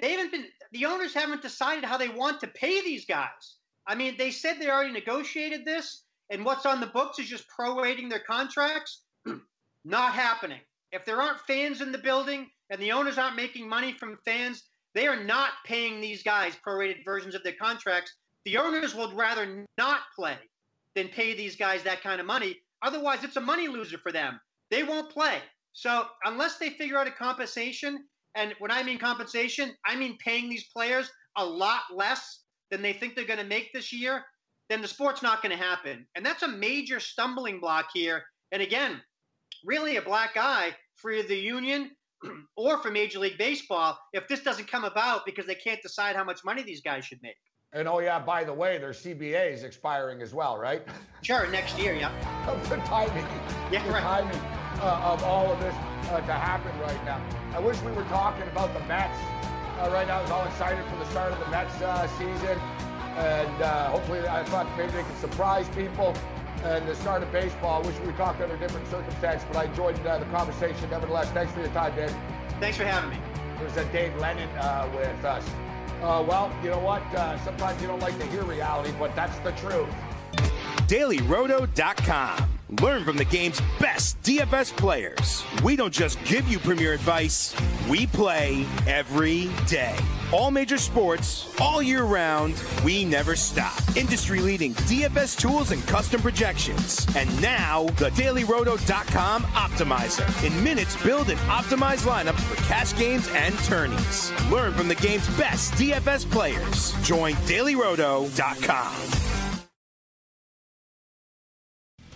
they 0.00 0.12
haven't 0.12 0.32
been. 0.32 0.46
The 0.72 0.86
owners 0.86 1.12
haven't 1.12 1.42
decided 1.42 1.84
how 1.84 1.98
they 1.98 2.08
want 2.08 2.40
to 2.40 2.46
pay 2.46 2.80
these 2.80 3.04
guys. 3.04 3.56
I 3.86 3.94
mean, 3.94 4.14
they 4.16 4.30
said 4.30 4.58
they 4.58 4.70
already 4.70 4.92
negotiated 4.92 5.66
this, 5.66 6.04
and 6.30 6.44
what's 6.44 6.64
on 6.64 6.80
the 6.80 6.86
books 6.86 7.18
is 7.18 7.28
just 7.28 7.44
prorating 7.48 8.08
their 8.08 8.20
contracts. 8.20 9.02
Not 9.84 10.14
happening. 10.14 10.60
If 10.92 11.04
there 11.04 11.20
aren't 11.20 11.40
fans 11.40 11.82
in 11.82 11.92
the 11.92 11.98
building 11.98 12.48
and 12.70 12.80
the 12.80 12.92
owners 12.92 13.18
aren't 13.18 13.36
making 13.36 13.68
money 13.68 13.92
from 13.92 14.18
fans, 14.24 14.64
they 14.94 15.06
are 15.06 15.22
not 15.22 15.50
paying 15.64 16.00
these 16.00 16.22
guys 16.22 16.56
prorated 16.66 17.04
versions 17.04 17.34
of 17.34 17.42
their 17.44 17.54
contracts. 17.60 18.12
The 18.44 18.56
owners 18.56 18.94
would 18.94 19.12
rather 19.12 19.66
not 19.78 20.00
play 20.16 20.36
than 20.94 21.08
pay 21.08 21.34
these 21.34 21.56
guys 21.56 21.82
that 21.82 22.02
kind 22.02 22.20
of 22.20 22.26
money. 22.26 22.56
Otherwise, 22.82 23.24
it's 23.24 23.36
a 23.36 23.40
money 23.40 23.68
loser 23.68 23.98
for 23.98 24.12
them 24.12 24.40
they 24.70 24.82
won't 24.82 25.10
play. 25.10 25.38
So 25.72 26.06
unless 26.24 26.58
they 26.58 26.70
figure 26.70 26.98
out 26.98 27.06
a 27.06 27.12
compensation, 27.12 28.04
and 28.34 28.54
when 28.58 28.70
I 28.70 28.82
mean 28.82 28.98
compensation, 28.98 29.72
I 29.84 29.96
mean 29.96 30.16
paying 30.24 30.48
these 30.48 30.68
players 30.74 31.10
a 31.36 31.44
lot 31.44 31.82
less 31.94 32.44
than 32.70 32.82
they 32.82 32.92
think 32.92 33.14
they're 33.14 33.24
going 33.24 33.40
to 33.40 33.44
make 33.44 33.72
this 33.72 33.92
year, 33.92 34.24
then 34.68 34.80
the 34.80 34.88
sport's 34.88 35.22
not 35.22 35.42
going 35.42 35.56
to 35.56 35.62
happen. 35.62 36.06
And 36.14 36.24
that's 36.24 36.44
a 36.44 36.48
major 36.48 37.00
stumbling 37.00 37.60
block 37.60 37.88
here. 37.92 38.22
And 38.52 38.62
again, 38.62 39.00
really 39.64 39.96
a 39.96 40.02
black 40.02 40.36
eye 40.36 40.74
for 40.94 41.22
the 41.22 41.36
union 41.36 41.90
or 42.56 42.78
for 42.78 42.90
Major 42.90 43.18
League 43.18 43.38
Baseball 43.38 43.98
if 44.12 44.28
this 44.28 44.40
doesn't 44.40 44.70
come 44.70 44.84
about 44.84 45.26
because 45.26 45.46
they 45.46 45.54
can't 45.56 45.82
decide 45.82 46.14
how 46.14 46.24
much 46.24 46.44
money 46.44 46.62
these 46.62 46.82
guys 46.82 47.04
should 47.04 47.22
make. 47.22 47.36
And 47.72 47.86
oh 47.86 48.00
yeah, 48.00 48.18
by 48.18 48.42
the 48.42 48.52
way, 48.52 48.78
their 48.78 48.90
CBA 48.90 49.52
is 49.52 49.62
expiring 49.62 50.22
as 50.22 50.34
well, 50.34 50.58
right? 50.58 50.82
Sure, 51.22 51.46
next 51.50 51.78
year, 51.78 51.94
yeah. 51.94 52.10
the 52.46 52.76
timing. 52.78 53.26
Yeah, 53.70 53.84
the 53.84 53.92
right. 53.92 54.02
timing 54.02 54.40
uh, 54.80 55.12
of 55.12 55.22
all 55.22 55.52
of 55.52 55.60
this 55.60 55.74
uh, 56.08 56.16
to 56.22 56.32
happen 56.32 56.72
right 56.80 57.04
now. 57.04 57.22
I 57.54 57.60
wish 57.60 57.78
we 57.82 57.92
were 57.92 58.04
talking 58.04 58.48
about 58.48 58.72
the 58.72 58.80
Mets. 58.86 59.18
Uh, 59.78 59.90
right 59.92 60.08
now, 60.08 60.18
I 60.18 60.22
was 60.22 60.30
all 60.30 60.46
excited 60.46 60.82
for 60.86 60.96
the 60.96 61.04
start 61.10 61.30
of 61.30 61.38
the 61.38 61.46
Mets 61.48 61.78
uh, 61.82 62.06
season, 62.16 62.58
and 63.18 63.62
uh, 63.62 63.90
hopefully, 63.90 64.26
I 64.26 64.42
thought 64.44 64.66
maybe 64.78 64.92
they 64.92 65.02
could 65.02 65.18
surprise 65.18 65.68
people. 65.76 66.16
And 66.64 66.88
the 66.88 66.94
start 66.94 67.22
of 67.22 67.30
baseball, 67.30 67.82
I 67.84 67.86
wish 67.86 67.98
we 68.00 68.06
were 68.06 68.12
talking 68.12 68.44
under 68.44 68.56
different 68.56 68.88
circumstances, 68.88 69.46
but 69.46 69.58
I 69.58 69.64
enjoyed 69.64 69.94
uh, 70.06 70.18
the 70.18 70.24
conversation 70.26 70.88
nevertheless. 70.88 71.28
Thanks 71.32 71.52
for 71.52 71.60
your 71.60 71.68
time, 71.68 71.94
Dave. 71.94 72.16
Thanks 72.60 72.78
for 72.78 72.84
having 72.84 73.10
me. 73.10 73.18
There's 73.58 73.76
a 73.76 73.84
Dave 73.92 74.16
Lennon 74.16 74.48
with 74.96 75.22
us. 75.22 75.44
Uh, 76.02 76.24
well, 76.26 76.52
you 76.62 76.70
know 76.70 76.78
what? 76.78 77.02
Uh, 77.14 77.38
sometimes 77.44 77.80
you 77.82 77.88
don't 77.88 78.00
like 78.00 78.18
to 78.18 78.26
hear 78.26 78.42
reality, 78.42 78.92
but 78.98 79.14
that's 79.14 79.38
the 79.40 79.52
truth. 79.52 79.88
DailyRoto.com. 80.88 82.48
Learn 82.80 83.04
from 83.04 83.16
the 83.16 83.24
game's 83.24 83.60
best 83.78 84.20
DFS 84.22 84.76
players. 84.76 85.44
We 85.62 85.76
don't 85.76 85.92
just 85.92 86.22
give 86.24 86.48
you 86.48 86.58
premier 86.58 86.92
advice, 86.92 87.54
we 87.88 88.06
play 88.06 88.64
every 88.86 89.50
day. 89.66 89.96
All 90.32 90.52
major 90.52 90.78
sports, 90.78 91.52
all 91.60 91.82
year 91.82 92.04
round, 92.04 92.62
we 92.84 93.04
never 93.04 93.34
stop. 93.34 93.76
Industry 93.96 94.38
leading 94.38 94.74
DFS 94.74 95.36
tools 95.36 95.72
and 95.72 95.84
custom 95.88 96.22
projections. 96.22 97.04
And 97.16 97.28
now, 97.42 97.84
the 97.98 98.10
DailyRoto.com 98.10 99.42
Optimizer. 99.42 100.46
In 100.46 100.62
minutes, 100.62 101.02
build 101.02 101.30
and 101.30 101.38
optimize 101.40 102.06
lineups 102.06 102.40
for 102.42 102.62
cash 102.62 102.96
games 102.96 103.28
and 103.34 103.58
tourneys. 103.60 104.30
Learn 104.52 104.72
from 104.72 104.86
the 104.86 104.94
game's 104.94 105.28
best 105.36 105.72
DFS 105.74 106.30
players. 106.30 106.92
Join 107.04 107.34
DailyRoto.com. 107.34 109.30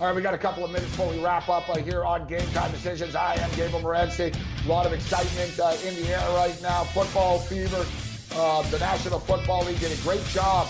All 0.01 0.09
right, 0.09 0.17
we 0.17 0.23
got 0.23 0.35
a 0.35 0.39
couple 0.39 0.65
of 0.65 0.71
minutes 0.71 0.91
before 0.91 1.11
we 1.11 1.23
wrap 1.23 1.49
up 1.49 1.69
uh, 1.69 1.77
here 1.79 2.05
on 2.05 2.29
Game 2.29 2.47
Time 2.53 2.71
Decisions. 2.71 3.15
I 3.17 3.35
am 3.35 3.49
Gabriel 3.51 3.81
Morency. 3.81 4.37
A 4.65 4.69
lot 4.69 4.87
of 4.87 4.93
excitement 4.93 5.59
uh, 5.59 5.77
in 5.85 5.95
the 5.97 6.09
air 6.09 6.29
right 6.37 6.61
now. 6.63 6.85
Football 6.85 7.39
fever. 7.39 7.85
Uh, 8.37 8.63
the 8.71 8.79
National 8.79 9.21
Football 9.21 9.65
League 9.65 9.79
did 9.79 9.97
a 9.97 10.03
great 10.03 10.25
job 10.27 10.67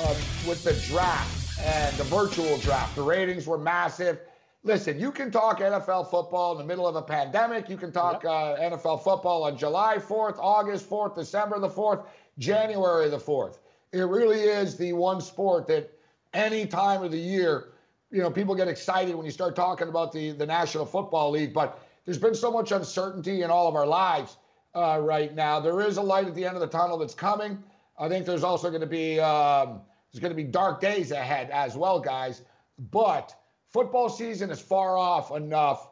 uh, 0.00 0.14
with 0.46 0.62
the 0.64 0.74
draft 0.86 1.58
and 1.60 1.96
the 1.96 2.04
virtual 2.04 2.58
draft. 2.58 2.94
The 2.94 3.02
ratings 3.02 3.46
were 3.46 3.58
massive. 3.58 4.20
Listen, 4.64 5.00
you 5.00 5.10
can 5.10 5.30
talk 5.30 5.60
NFL 5.60 6.10
football 6.10 6.52
in 6.52 6.58
the 6.58 6.64
middle 6.64 6.86
of 6.86 6.96
a 6.96 7.02
pandemic. 7.02 7.68
You 7.68 7.76
can 7.76 7.92
talk 7.92 8.22
yep. 8.22 8.32
Uh, 8.32 8.76
NFL 8.76 9.02
football 9.02 9.44
on 9.44 9.56
July 9.56 9.96
4th, 9.96 10.38
August 10.38 10.88
4th, 10.90 11.14
December 11.14 11.58
the 11.58 11.68
4th, 11.68 12.04
January 12.38 13.08
the 13.08 13.18
4th. 13.18 13.58
It 13.92 14.00
really 14.00 14.40
is 14.40 14.76
the 14.76 14.92
one 14.92 15.20
sport 15.20 15.66
that 15.68 15.90
any 16.34 16.66
time 16.66 17.02
of 17.02 17.12
the 17.12 17.18
year– 17.18 17.68
you 18.10 18.22
know, 18.22 18.30
people 18.30 18.54
get 18.54 18.68
excited 18.68 19.14
when 19.14 19.26
you 19.26 19.32
start 19.32 19.56
talking 19.56 19.88
about 19.88 20.12
the, 20.12 20.32
the 20.32 20.46
National 20.46 20.86
Football 20.86 21.32
League, 21.32 21.52
but 21.52 21.82
there's 22.04 22.18
been 22.18 22.34
so 22.34 22.50
much 22.50 22.72
uncertainty 22.72 23.42
in 23.42 23.50
all 23.50 23.68
of 23.68 23.74
our 23.74 23.86
lives 23.86 24.36
uh, 24.76 25.00
right 25.00 25.34
now. 25.34 25.58
There 25.58 25.80
is 25.80 25.96
a 25.96 26.02
light 26.02 26.26
at 26.26 26.34
the 26.34 26.44
end 26.44 26.54
of 26.54 26.60
the 26.60 26.68
tunnel 26.68 26.98
that's 26.98 27.14
coming. 27.14 27.62
I 27.98 28.08
think 28.08 28.26
there's 28.26 28.44
also 28.44 28.68
going 28.68 28.82
to 28.82 28.86
be 28.86 29.18
um, 29.18 29.80
there's 30.12 30.20
going 30.20 30.32
to 30.32 30.36
be 30.36 30.44
dark 30.44 30.80
days 30.80 31.10
ahead 31.10 31.50
as 31.50 31.76
well, 31.76 31.98
guys. 31.98 32.42
But 32.90 33.34
football 33.72 34.08
season 34.08 34.50
is 34.50 34.60
far 34.60 34.96
off 34.96 35.34
enough 35.34 35.90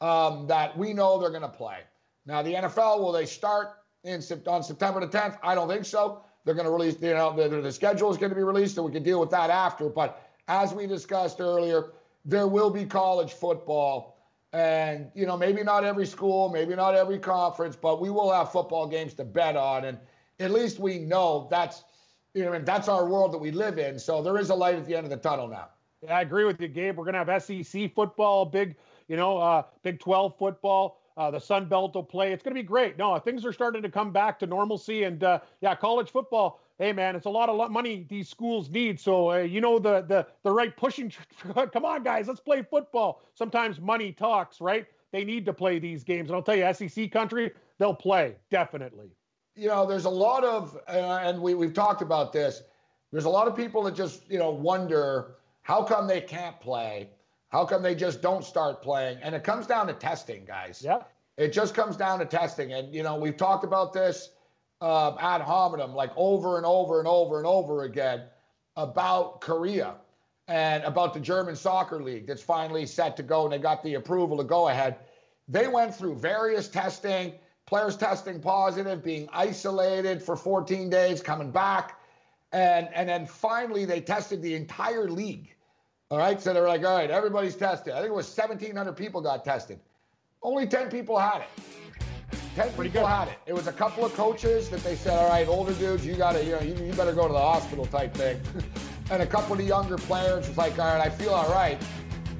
um, 0.00 0.46
that 0.48 0.76
we 0.76 0.92
know 0.92 1.18
they're 1.18 1.30
going 1.30 1.42
to 1.42 1.48
play. 1.48 1.78
Now, 2.26 2.42
the 2.42 2.54
NFL 2.54 3.00
will 3.00 3.12
they 3.12 3.26
start 3.26 3.78
in 4.04 4.22
on 4.46 4.62
September 4.62 5.00
the 5.00 5.08
10th? 5.08 5.38
I 5.42 5.54
don't 5.54 5.68
think 5.68 5.84
so. 5.84 6.22
They're 6.44 6.54
going 6.54 6.66
to 6.66 6.72
release, 6.72 7.00
you 7.00 7.14
know, 7.14 7.34
the, 7.34 7.60
the 7.60 7.72
schedule 7.72 8.10
is 8.10 8.18
going 8.18 8.30
to 8.30 8.36
be 8.36 8.42
released, 8.42 8.76
and 8.76 8.86
we 8.86 8.92
can 8.92 9.02
deal 9.02 9.18
with 9.18 9.30
that 9.30 9.50
after. 9.50 9.88
But 9.88 10.22
as 10.48 10.72
we 10.72 10.86
discussed 10.86 11.40
earlier, 11.40 11.92
there 12.24 12.46
will 12.46 12.70
be 12.70 12.84
college 12.84 13.32
football. 13.32 14.15
And, 14.56 15.10
you 15.14 15.26
know, 15.26 15.36
maybe 15.36 15.62
not 15.62 15.84
every 15.84 16.06
school, 16.06 16.48
maybe 16.48 16.74
not 16.74 16.94
every 16.94 17.18
conference, 17.18 17.76
but 17.76 18.00
we 18.00 18.08
will 18.08 18.32
have 18.32 18.50
football 18.50 18.86
games 18.86 19.12
to 19.14 19.24
bet 19.24 19.54
on. 19.54 19.84
And 19.84 19.98
at 20.40 20.50
least 20.50 20.78
we 20.78 20.98
know 20.98 21.46
that's, 21.50 21.84
you 22.32 22.42
know, 22.42 22.58
that's 22.60 22.88
our 22.88 23.06
world 23.06 23.34
that 23.34 23.38
we 23.38 23.50
live 23.50 23.78
in. 23.78 23.98
So 23.98 24.22
there 24.22 24.38
is 24.38 24.48
a 24.48 24.54
light 24.54 24.76
at 24.76 24.86
the 24.86 24.96
end 24.96 25.04
of 25.04 25.10
the 25.10 25.18
tunnel 25.18 25.46
now. 25.46 25.68
Yeah, 26.02 26.16
I 26.16 26.22
agree 26.22 26.46
with 26.46 26.58
you, 26.58 26.68
Gabe. 26.68 26.96
We're 26.96 27.04
going 27.04 27.22
to 27.22 27.32
have 27.32 27.42
SEC 27.42 27.94
football, 27.94 28.46
big, 28.46 28.76
you 29.08 29.16
know, 29.18 29.36
uh, 29.36 29.64
Big 29.82 30.00
12 30.00 30.38
football. 30.38 31.02
Uh, 31.18 31.30
the 31.30 31.40
Sun 31.40 31.68
Belt 31.68 31.94
will 31.94 32.02
play. 32.02 32.32
It's 32.32 32.42
going 32.42 32.54
to 32.54 32.62
be 32.62 32.66
great. 32.66 32.96
No, 32.96 33.18
things 33.18 33.44
are 33.44 33.52
starting 33.52 33.82
to 33.82 33.90
come 33.90 34.10
back 34.10 34.38
to 34.38 34.46
normalcy. 34.46 35.02
And 35.02 35.22
uh, 35.22 35.40
yeah, 35.60 35.74
college 35.74 36.10
football 36.10 36.62
hey 36.78 36.92
man, 36.92 37.16
it's 37.16 37.26
a 37.26 37.30
lot 37.30 37.48
of 37.48 37.70
money 37.70 38.06
these 38.08 38.28
schools 38.28 38.68
need. 38.70 39.00
So 39.00 39.32
uh, 39.32 39.38
you 39.38 39.60
know 39.60 39.78
the 39.78 40.02
the 40.02 40.26
the 40.42 40.50
right 40.50 40.76
pushing. 40.76 41.12
come 41.72 41.84
on, 41.84 42.02
guys, 42.02 42.28
let's 42.28 42.40
play 42.40 42.62
football. 42.62 43.22
Sometimes 43.34 43.80
money 43.80 44.12
talks, 44.12 44.60
right? 44.60 44.86
They 45.12 45.24
need 45.24 45.46
to 45.46 45.52
play 45.52 45.78
these 45.78 46.04
games, 46.04 46.28
and 46.28 46.36
I'll 46.36 46.42
tell 46.42 46.56
you, 46.56 46.72
SEC 46.74 47.10
country, 47.10 47.52
they'll 47.78 47.94
play 47.94 48.36
definitely. 48.50 49.10
you 49.56 49.68
know, 49.68 49.86
there's 49.86 50.04
a 50.04 50.10
lot 50.10 50.44
of, 50.44 50.76
uh, 50.88 51.20
and 51.22 51.40
we, 51.40 51.54
we've 51.54 51.72
talked 51.72 52.02
about 52.02 52.32
this. 52.32 52.62
There's 53.10 53.24
a 53.24 53.30
lot 53.30 53.48
of 53.48 53.56
people 53.56 53.82
that 53.84 53.94
just, 53.94 54.30
you 54.30 54.38
know, 54.38 54.50
wonder 54.50 55.36
how 55.62 55.82
come 55.82 56.06
they 56.06 56.20
can't 56.20 56.60
play? 56.60 57.08
How 57.48 57.64
come 57.64 57.82
they 57.82 57.94
just 57.94 58.20
don't 58.20 58.44
start 58.44 58.82
playing? 58.82 59.18
And 59.22 59.34
it 59.34 59.44
comes 59.44 59.66
down 59.66 59.86
to 59.86 59.94
testing, 59.94 60.44
guys. 60.44 60.82
Yeah. 60.84 60.98
It 61.38 61.52
just 61.52 61.74
comes 61.74 61.96
down 61.96 62.18
to 62.18 62.26
testing. 62.26 62.72
And, 62.72 62.94
you 62.94 63.02
know, 63.02 63.16
we've 63.16 63.36
talked 63.36 63.64
about 63.64 63.92
this 63.92 64.30
uh, 64.80 65.16
ad 65.18 65.40
hominem 65.40 65.94
like 65.94 66.10
over 66.16 66.56
and 66.56 66.66
over 66.66 66.98
and 66.98 67.08
over 67.08 67.38
and 67.38 67.46
over 67.46 67.84
again 67.84 68.22
about 68.76 69.40
Korea 69.40 69.94
and 70.48 70.84
about 70.84 71.14
the 71.14 71.20
German 71.20 71.56
soccer 71.56 72.02
league 72.02 72.26
that's 72.26 72.42
finally 72.42 72.86
set 72.86 73.16
to 73.16 73.22
go 73.22 73.44
and 73.44 73.52
they 73.52 73.58
got 73.58 73.82
the 73.82 73.94
approval 73.94 74.36
to 74.36 74.44
go 74.44 74.68
ahead. 74.68 74.96
They 75.48 75.66
went 75.68 75.94
through 75.94 76.16
various 76.16 76.68
testing, 76.68 77.32
players 77.66 77.96
testing 77.96 78.40
positive, 78.40 79.02
being 79.02 79.28
isolated 79.32 80.22
for 80.22 80.36
14 80.36 80.90
days, 80.90 81.22
coming 81.22 81.50
back. 81.50 81.98
And, 82.52 82.88
and 82.94 83.08
then 83.08 83.26
finally, 83.26 83.84
they 83.84 84.00
tested 84.00 84.42
the 84.42 84.54
entire 84.54 85.08
league. 85.08 85.54
All 86.10 86.18
right. 86.18 86.40
So 86.40 86.52
they're 86.52 86.68
like, 86.68 86.84
all 86.84 86.96
right, 86.96 87.10
everybody's 87.10 87.56
tested. 87.56 87.92
I 87.92 87.96
think 87.96 88.10
it 88.10 88.14
was 88.14 88.36
1,700 88.36 88.92
people 88.92 89.20
got 89.20 89.44
tested. 89.44 89.80
Only 90.42 90.66
10 90.66 90.90
people 90.90 91.18
had 91.18 91.42
it. 91.42 91.64
10 92.56 92.72
Pretty 92.72 92.88
people 92.90 93.06
good. 93.06 93.12
had 93.12 93.28
it. 93.28 93.38
It 93.44 93.52
was 93.52 93.66
a 93.66 93.72
couple 93.72 94.02
of 94.02 94.14
coaches 94.14 94.70
that 94.70 94.82
they 94.82 94.96
said, 94.96 95.12
all 95.12 95.28
right, 95.28 95.46
older 95.46 95.74
dudes, 95.74 96.06
you 96.06 96.14
got 96.14 96.32
to, 96.32 96.42
you 96.42 96.52
know, 96.52 96.60
you, 96.60 96.74
you 96.86 96.92
better 96.94 97.12
go 97.12 97.26
to 97.26 97.32
the 97.34 97.38
hospital 97.38 97.84
type 97.84 98.14
thing. 98.14 98.40
and 99.10 99.22
a 99.22 99.26
couple 99.26 99.52
of 99.52 99.58
the 99.58 99.64
younger 99.64 99.98
players 99.98 100.48
was 100.48 100.56
like, 100.56 100.78
all 100.78 100.86
right, 100.86 101.06
I 101.06 101.10
feel 101.10 101.34
all 101.34 101.52
right. 101.52 101.76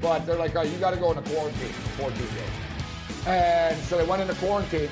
But 0.00 0.24
they're 0.24 0.38
like, 0.38 0.56
all 0.56 0.62
right, 0.62 0.72
you 0.72 0.78
got 0.78 0.92
to 0.92 0.96
go 0.96 1.12
into 1.12 1.30
quarantine 1.30 1.68
for 1.68 2.10
14 2.10 2.18
days. 2.18 3.26
And 3.26 3.76
so 3.84 3.98
they 3.98 4.06
went 4.06 4.22
into 4.22 4.34
quarantine. 4.36 4.88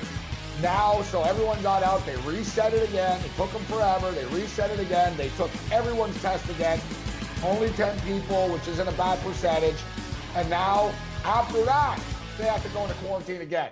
Now, 0.61 1.01
so 1.01 1.23
everyone 1.23 1.59
got 1.63 1.81
out. 1.81 2.05
They 2.05 2.17
reset 2.17 2.75
it 2.75 2.87
again. 2.87 3.19
It 3.25 3.35
took 3.35 3.51
them 3.51 3.63
forever. 3.63 4.11
They 4.11 4.25
reset 4.25 4.69
it 4.69 4.79
again. 4.79 5.17
They 5.17 5.29
took 5.29 5.49
everyone's 5.71 6.21
test 6.21 6.47
again. 6.51 6.79
Only 7.43 7.69
10 7.69 7.99
people, 8.01 8.49
which 8.49 8.67
isn't 8.67 8.87
a 8.87 8.91
bad 8.91 9.19
percentage. 9.21 9.81
And 10.35 10.47
now, 10.51 10.93
after 11.23 11.65
that, 11.65 11.99
they 12.37 12.43
have 12.43 12.61
to 12.61 12.69
go 12.69 12.83
into 12.83 12.93
quarantine 12.95 13.41
again. 13.41 13.71